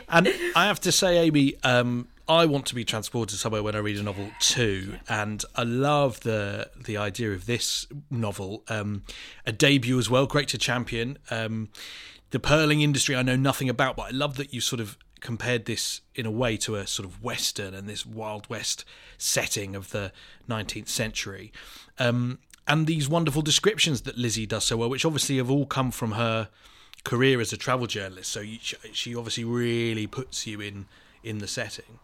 and 0.09 0.29
I 0.55 0.67
have 0.67 0.81
to 0.81 0.93
say, 0.93 1.19
Amy, 1.19 1.55
um, 1.62 2.09
I 2.29 2.47
want 2.47 2.66
to 2.66 2.74
be 2.74 2.85
transported 2.85 3.39
somewhere 3.39 3.62
when 3.62 3.77
I 3.77 3.79
read 3.79 3.99
a 3.99 4.03
novel 4.03 4.31
too, 4.41 4.99
and 5.09 5.45
I 5.55 5.62
love 5.62 6.20
the 6.20 6.70
the 6.77 6.97
idea 6.97 7.33
of 7.33 7.47
this 7.47 7.87
novel. 8.11 8.64
Um, 8.68 9.05
a 9.45 9.53
debut 9.53 9.99
as 9.99 10.11
well, 10.11 10.27
great 10.27 10.49
to 10.49 10.59
champion. 10.59 11.18
Um, 11.31 11.68
the 12.31 12.41
pearling 12.41 12.81
industry 12.81 13.14
I 13.14 13.22
know 13.22 13.37
nothing 13.37 13.68
about, 13.68 13.97
but 13.97 14.03
I 14.03 14.11
love 14.11 14.37
that 14.37 14.53
you 14.53 14.61
sort 14.61 14.81
of 14.81 14.99
compared 15.20 15.64
this 15.64 16.01
in 16.14 16.27
a 16.27 16.31
way 16.31 16.57
to 16.57 16.74
a 16.74 16.87
sort 16.87 17.09
of 17.09 17.22
western 17.22 17.74
and 17.74 17.89
this 17.89 18.05
wild 18.05 18.49
west 18.51 18.85
setting 19.16 19.74
of 19.74 19.91
the 19.91 20.12
19th 20.49 20.89
century. 20.89 21.53
Um, 21.99 22.39
and 22.68 22.87
these 22.87 23.09
wonderful 23.09 23.43
descriptions 23.43 24.03
that 24.03 24.18
Lizzie 24.18 24.47
does 24.47 24.64
so 24.64 24.77
well, 24.77 24.91
which 24.91 25.05
obviously 25.05 25.37
have 25.37 25.51
all 25.51 25.66
come 25.66 25.91
from 25.91 26.12
her 26.12 26.49
career 27.05 27.41
as 27.41 27.53
a 27.53 27.57
travel 27.57 27.87
journalist. 27.87 28.31
So 28.31 28.41
you, 28.41 28.59
she 28.93 29.14
obviously 29.14 29.45
really 29.45 30.07
puts 30.07 30.47
you 30.47 30.61
in 30.61 30.87
in 31.22 31.39
the 31.39 31.47
setting. 31.47 31.99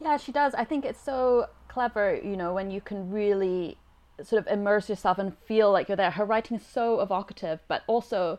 Yeah, 0.00 0.16
she 0.16 0.32
does. 0.32 0.54
I 0.54 0.64
think 0.64 0.84
it's 0.84 1.00
so 1.00 1.46
clever, 1.68 2.14
you 2.14 2.36
know, 2.36 2.52
when 2.52 2.70
you 2.70 2.80
can 2.80 3.10
really 3.10 3.78
sort 4.22 4.40
of 4.40 4.52
immerse 4.52 4.88
yourself 4.88 5.18
and 5.18 5.36
feel 5.38 5.72
like 5.72 5.88
you're 5.88 5.96
there. 5.96 6.12
Her 6.12 6.24
writing 6.24 6.56
is 6.56 6.66
so 6.66 7.00
evocative, 7.00 7.60
but 7.68 7.82
also 7.86 8.38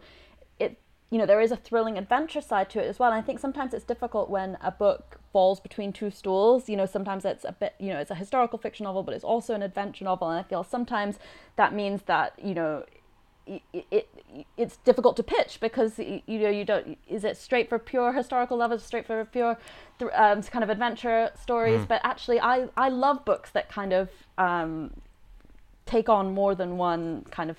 it 0.60 0.78
you 1.12 1.20
know, 1.20 1.26
there 1.26 1.42
is 1.42 1.52
a 1.52 1.56
thrilling 1.56 1.98
adventure 1.98 2.42
side 2.42 2.70
to 2.72 2.80
it 2.84 2.88
as 2.88 2.98
well. 3.00 3.12
And 3.12 3.18
I 3.18 3.22
think 3.22 3.40
sometimes 3.40 3.74
it's 3.74 3.86
difficult 3.86 4.30
when 4.30 4.58
a 4.62 4.72
book 4.72 5.20
falls 5.32 5.60
between 5.60 5.94
two 5.94 6.10
stools. 6.10 6.68
You 6.68 6.76
know, 6.76 6.86
sometimes 6.86 7.24
it's 7.26 7.46
a 7.46 7.52
bit, 7.52 7.76
you 7.80 7.94
know, 7.94 8.00
it's 8.00 8.12
a 8.12 8.16
historical 8.16 8.58
fiction 8.58 8.86
novel, 8.86 9.04
but 9.04 9.14
it's 9.14 9.24
also 9.24 9.54
an 9.54 9.62
adventure 9.62 10.04
novel. 10.04 10.30
And 10.30 10.40
I 10.40 10.44
feel 10.44 10.64
sometimes 10.64 11.20
that 11.58 11.74
means 11.74 12.02
that, 12.04 12.34
you 12.44 12.56
know, 12.56 12.86
it, 13.48 13.62
it 13.92 14.10
it's 14.58 14.78
difficult 14.78 15.16
to 15.18 15.24
pitch 15.24 15.60
because 15.62 16.00
you 16.00 16.22
know 16.40 16.50
you 16.50 16.66
don't 16.66 16.98
is 17.08 17.24
it 17.24 17.38
straight 17.38 17.70
for 17.70 17.78
pure 17.78 18.14
historical 18.14 18.58
lovers 18.58 18.84
straight 18.84 19.06
for 19.06 19.24
pure 19.26 19.58
um, 20.14 20.42
kind 20.44 20.64
of 20.64 20.70
adventure 20.70 21.30
stories 21.40 21.82
Mm. 21.82 21.88
but 21.88 22.02
actually 22.04 22.40
I 22.40 22.68
I 22.76 22.90
love 22.90 23.24
books 23.26 23.52
that 23.52 23.70
kind 23.70 23.94
of 23.94 24.10
um, 24.38 24.94
take 25.86 26.10
on 26.10 26.34
more 26.34 26.56
than 26.56 26.78
one 26.78 27.26
kind 27.30 27.50
of 27.52 27.58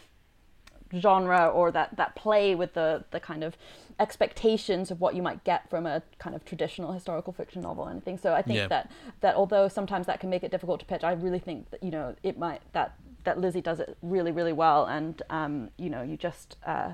genre 1.01 1.47
or 1.49 1.71
that 1.73 1.97
that 1.97 2.15
play 2.15 2.55
with 2.55 2.75
the 2.75 3.05
the 3.11 3.21
kind 3.21 3.43
of 3.45 3.57
expectations 3.99 4.91
of 4.91 5.01
what 5.01 5.15
you 5.17 5.23
might 5.23 5.43
get 5.43 5.69
from 5.69 5.87
a 5.87 6.03
kind 6.19 6.37
of 6.37 6.45
traditional 6.45 6.93
historical 6.93 7.33
fiction 7.33 7.63
novel 7.63 7.85
and 7.85 7.93
anything 7.97 8.17
so 8.19 8.33
i 8.35 8.43
think 8.43 8.59
Yeah. 8.59 8.69
that 8.69 8.91
that 9.21 9.35
although 9.35 9.69
sometimes 9.69 10.07
that 10.07 10.21
can 10.21 10.31
make 10.31 10.45
it 10.45 10.51
difficult 10.51 10.79
to 10.81 10.87
pitch 10.87 11.03
i 11.03 11.13
really 11.13 11.39
think 11.41 11.71
that 11.71 11.83
you 11.83 11.91
know 11.91 12.15
it 12.23 12.39
might 12.39 12.61
that 12.73 12.95
that 13.27 13.39
lizzie 13.39 13.61
does 13.61 13.79
it 13.79 13.97
really 14.03 14.33
really 14.33 14.53
well 14.53 14.87
and 14.87 15.23
um 15.31 15.71
you 15.77 15.91
know 15.91 16.03
you 16.03 16.17
just 16.17 16.57
uh 16.67 16.93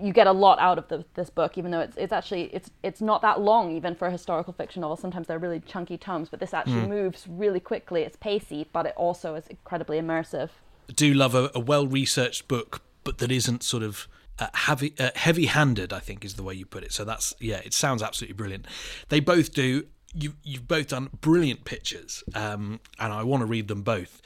you 0.00 0.12
get 0.12 0.26
a 0.26 0.32
lot 0.32 0.58
out 0.58 0.78
of 0.78 0.88
the, 0.88 1.04
this 1.14 1.28
book, 1.28 1.58
even 1.58 1.70
though 1.70 1.80
it's 1.80 1.96
it's 1.96 2.12
actually 2.12 2.44
it's 2.44 2.70
it's 2.82 3.00
not 3.00 3.20
that 3.22 3.40
long 3.40 3.76
even 3.76 3.94
for 3.94 4.08
a 4.08 4.10
historical 4.10 4.52
fiction 4.52 4.80
novel. 4.80 4.96
Sometimes 4.96 5.26
they're 5.26 5.38
really 5.38 5.60
chunky 5.60 5.98
tomes, 5.98 6.28
but 6.28 6.40
this 6.40 6.54
actually 6.54 6.82
Mm. 6.82 6.88
moves 6.88 7.26
really 7.28 7.60
quickly. 7.60 8.02
It's 8.02 8.16
pacey, 8.16 8.66
but 8.72 8.86
it 8.86 8.94
also 8.96 9.34
is 9.34 9.46
incredibly 9.48 10.00
immersive. 10.00 10.50
I 10.88 10.92
do 10.94 11.12
love 11.12 11.34
a, 11.34 11.50
a 11.54 11.60
well 11.60 11.86
researched 11.86 12.48
book, 12.48 12.82
but 13.04 13.18
that 13.18 13.30
isn't 13.30 13.62
sort 13.62 13.82
of 13.82 14.08
uh, 14.38 14.48
heavy 14.54 14.94
uh, 14.98 15.10
heavy 15.14 15.46
handed. 15.46 15.92
I 15.92 15.98
think 16.00 16.24
is 16.24 16.34
the 16.34 16.42
way 16.42 16.54
you 16.54 16.64
put 16.64 16.84
it. 16.84 16.92
So 16.92 17.04
that's 17.04 17.34
yeah, 17.38 17.60
it 17.64 17.74
sounds 17.74 18.02
absolutely 18.02 18.34
brilliant. 18.34 18.66
They 19.08 19.20
both 19.20 19.52
do. 19.52 19.86
You 20.14 20.34
you've 20.42 20.68
both 20.68 20.88
done 20.88 21.10
brilliant 21.20 21.64
pictures, 21.64 22.24
um, 22.34 22.80
and 22.98 23.12
I 23.12 23.22
want 23.24 23.42
to 23.42 23.46
read 23.46 23.68
them 23.68 23.82
both. 23.82 24.22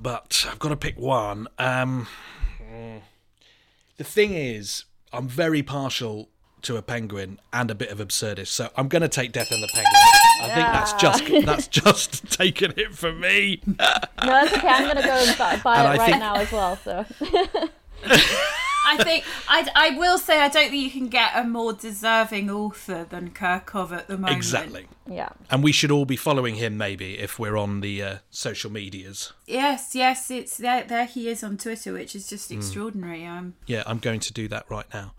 But 0.00 0.46
I've 0.50 0.58
got 0.58 0.68
to 0.70 0.76
pick 0.76 0.98
one. 0.98 1.48
Um, 1.58 2.06
the 3.96 4.04
thing 4.04 4.32
is, 4.34 4.84
I'm 5.12 5.28
very 5.28 5.62
partial 5.62 6.28
to 6.62 6.76
a 6.76 6.82
penguin 6.82 7.38
and 7.52 7.70
a 7.70 7.74
bit 7.74 7.90
of 7.90 7.98
absurdist, 7.98 8.48
so 8.48 8.70
I'm 8.76 8.88
going 8.88 9.02
to 9.02 9.08
take 9.08 9.32
Death 9.32 9.50
and 9.50 9.62
the 9.62 9.68
Penguin. 9.68 9.92
I 10.40 10.54
think 10.54 10.66
that's 10.68 10.92
just 10.94 11.46
that's 11.46 11.66
just 11.68 12.30
taking 12.38 12.72
it 12.76 12.94
for 12.94 13.12
me. 13.12 13.60
No, 13.66 13.74
that's 14.18 14.52
okay. 14.56 14.68
I'm 14.68 14.86
gonna 14.86 15.02
go 15.02 15.10
and 15.16 15.36
buy, 15.36 15.56
buy 15.56 15.76
And 15.78 15.86
it 15.86 15.90
I 15.90 15.96
right 15.96 16.06
think- 16.10 16.20
now 16.20 16.36
as 16.36 16.52
well. 16.52 16.76
So 16.76 17.04
I 18.88 19.02
think 19.04 19.24
I, 19.48 19.68
I 19.74 19.90
will 19.98 20.18
say 20.18 20.40
I 20.40 20.48
don't 20.48 20.70
think 20.70 20.82
you 20.82 20.90
can 20.90 21.08
get 21.08 21.32
a 21.34 21.44
more 21.44 21.72
deserving 21.72 22.50
author 22.50 23.04
than 23.08 23.30
Kurkov 23.30 23.92
at 23.92 24.08
the 24.08 24.16
moment. 24.16 24.36
Exactly. 24.36 24.86
yeah. 25.06 25.30
And 25.50 25.62
we 25.62 25.72
should 25.72 25.90
all 25.90 26.04
be 26.04 26.16
following 26.16 26.54
him, 26.56 26.76
maybe, 26.76 27.18
if 27.18 27.38
we're 27.38 27.56
on 27.56 27.80
the 27.80 28.02
uh, 28.02 28.16
social 28.30 28.70
medias. 28.72 29.32
Yes, 29.46 29.94
yes, 29.94 30.30
it's 30.30 30.56
there. 30.58 30.84
There 30.84 31.06
he 31.06 31.28
is 31.28 31.42
on 31.42 31.56
Twitter, 31.58 31.92
which 31.92 32.14
is 32.14 32.28
just 32.28 32.50
Mm. 32.50 32.56
extraordinary. 32.56 33.24
Um, 33.26 33.54
Yeah, 33.66 33.82
I'm 33.86 33.98
going 33.98 34.20
to 34.20 34.32
do 34.32 34.48
that 34.48 34.64
right 34.70 34.86
now. 34.94 35.14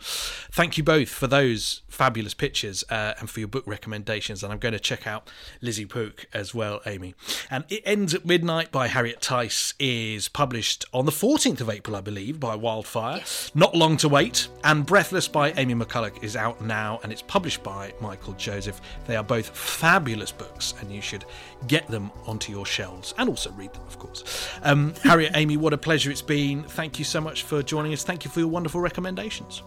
Thank 0.52 0.78
you 0.78 0.84
both 0.84 1.10
for 1.10 1.28
those 1.28 1.82
fabulous 1.90 2.34
pictures 2.34 2.84
uh, 2.90 3.14
and 3.20 3.30
for 3.30 3.40
your 3.40 3.48
book 3.50 3.64
recommendations. 3.68 4.44
And 4.44 4.52
I'm 4.54 4.60
going 4.60 4.74
to 4.74 4.80
check 4.80 5.06
out 5.06 5.30
Lizzie 5.62 5.86
Pook 5.86 6.26
as 6.34 6.54
well, 6.56 6.82
Amy. 6.86 7.14
And 7.52 7.66
It 7.70 7.82
Ends 7.86 8.14
at 8.14 8.26
Midnight 8.26 8.72
by 8.72 8.88
Harriet 8.88 9.20
Tyce 9.22 9.74
is 9.80 10.28
published 10.30 10.86
on 10.94 11.06
the 11.06 11.12
14th 11.12 11.62
of 11.62 11.70
April, 11.70 11.96
I 11.96 12.02
believe, 12.02 12.40
by 12.40 12.56
Wildfire. 12.56 13.22
Not 13.60 13.76
long 13.76 13.98
to 13.98 14.08
wait. 14.08 14.48
And 14.64 14.86
Breathless 14.86 15.28
by 15.28 15.52
Amy 15.52 15.74
McCulloch 15.76 16.24
is 16.24 16.38
out 16.38 16.62
now 16.62 17.02
and 17.04 17.12
it's 17.12 17.22
published 17.22 17.62
by 17.62 17.94
Michael 18.00 18.32
Joseph. 18.36 18.80
They 19.06 19.18
are 19.18 19.24
both 19.24 19.50
fabulous 19.50 20.32
books 20.32 20.76
and 20.80 20.90
you 20.90 21.02
should 21.02 21.26
get 21.68 21.86
them 21.88 22.10
onto 22.26 22.54
your 22.54 22.66
shelves 22.66 23.14
and 23.18 23.28
also 23.28 23.52
read 23.52 23.74
them, 23.74 23.82
of 23.86 24.00
course. 24.00 24.50
Um, 24.64 24.94
Harriet, 25.04 25.34
Amy, 25.36 25.58
what 25.58 25.74
a 25.74 25.78
pleasure 25.78 26.10
it's 26.10 26.22
been. 26.22 26.64
Thank 26.64 27.00
you 27.00 27.04
so 27.04 27.20
much 27.20 27.44
for 27.44 27.62
joining 27.62 27.92
us. 27.92 28.02
Thank 28.06 28.24
you 28.24 28.32
for 28.32 28.40
your 28.40 28.48
wonderful 28.48 28.80
recommendations. 28.80 29.62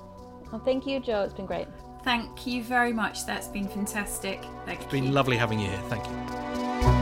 Well, 0.50 0.62
thank 0.64 0.86
you, 0.86 0.98
Joe. 0.98 1.20
It's 1.24 1.34
been 1.34 1.44
great. 1.44 1.68
thank 2.02 2.46
you 2.46 2.64
very 2.64 2.94
much. 2.94 3.26
That's 3.26 3.48
been 3.48 3.68
fantastic. 3.68 4.42
Thank 4.64 4.80
It's 4.80 4.90
been 4.90 5.04
you. 5.04 5.10
lovely 5.12 5.36
having 5.36 5.60
you 5.60 5.68
here. 5.68 5.82
Thank 5.90 6.06
you. 6.06 7.01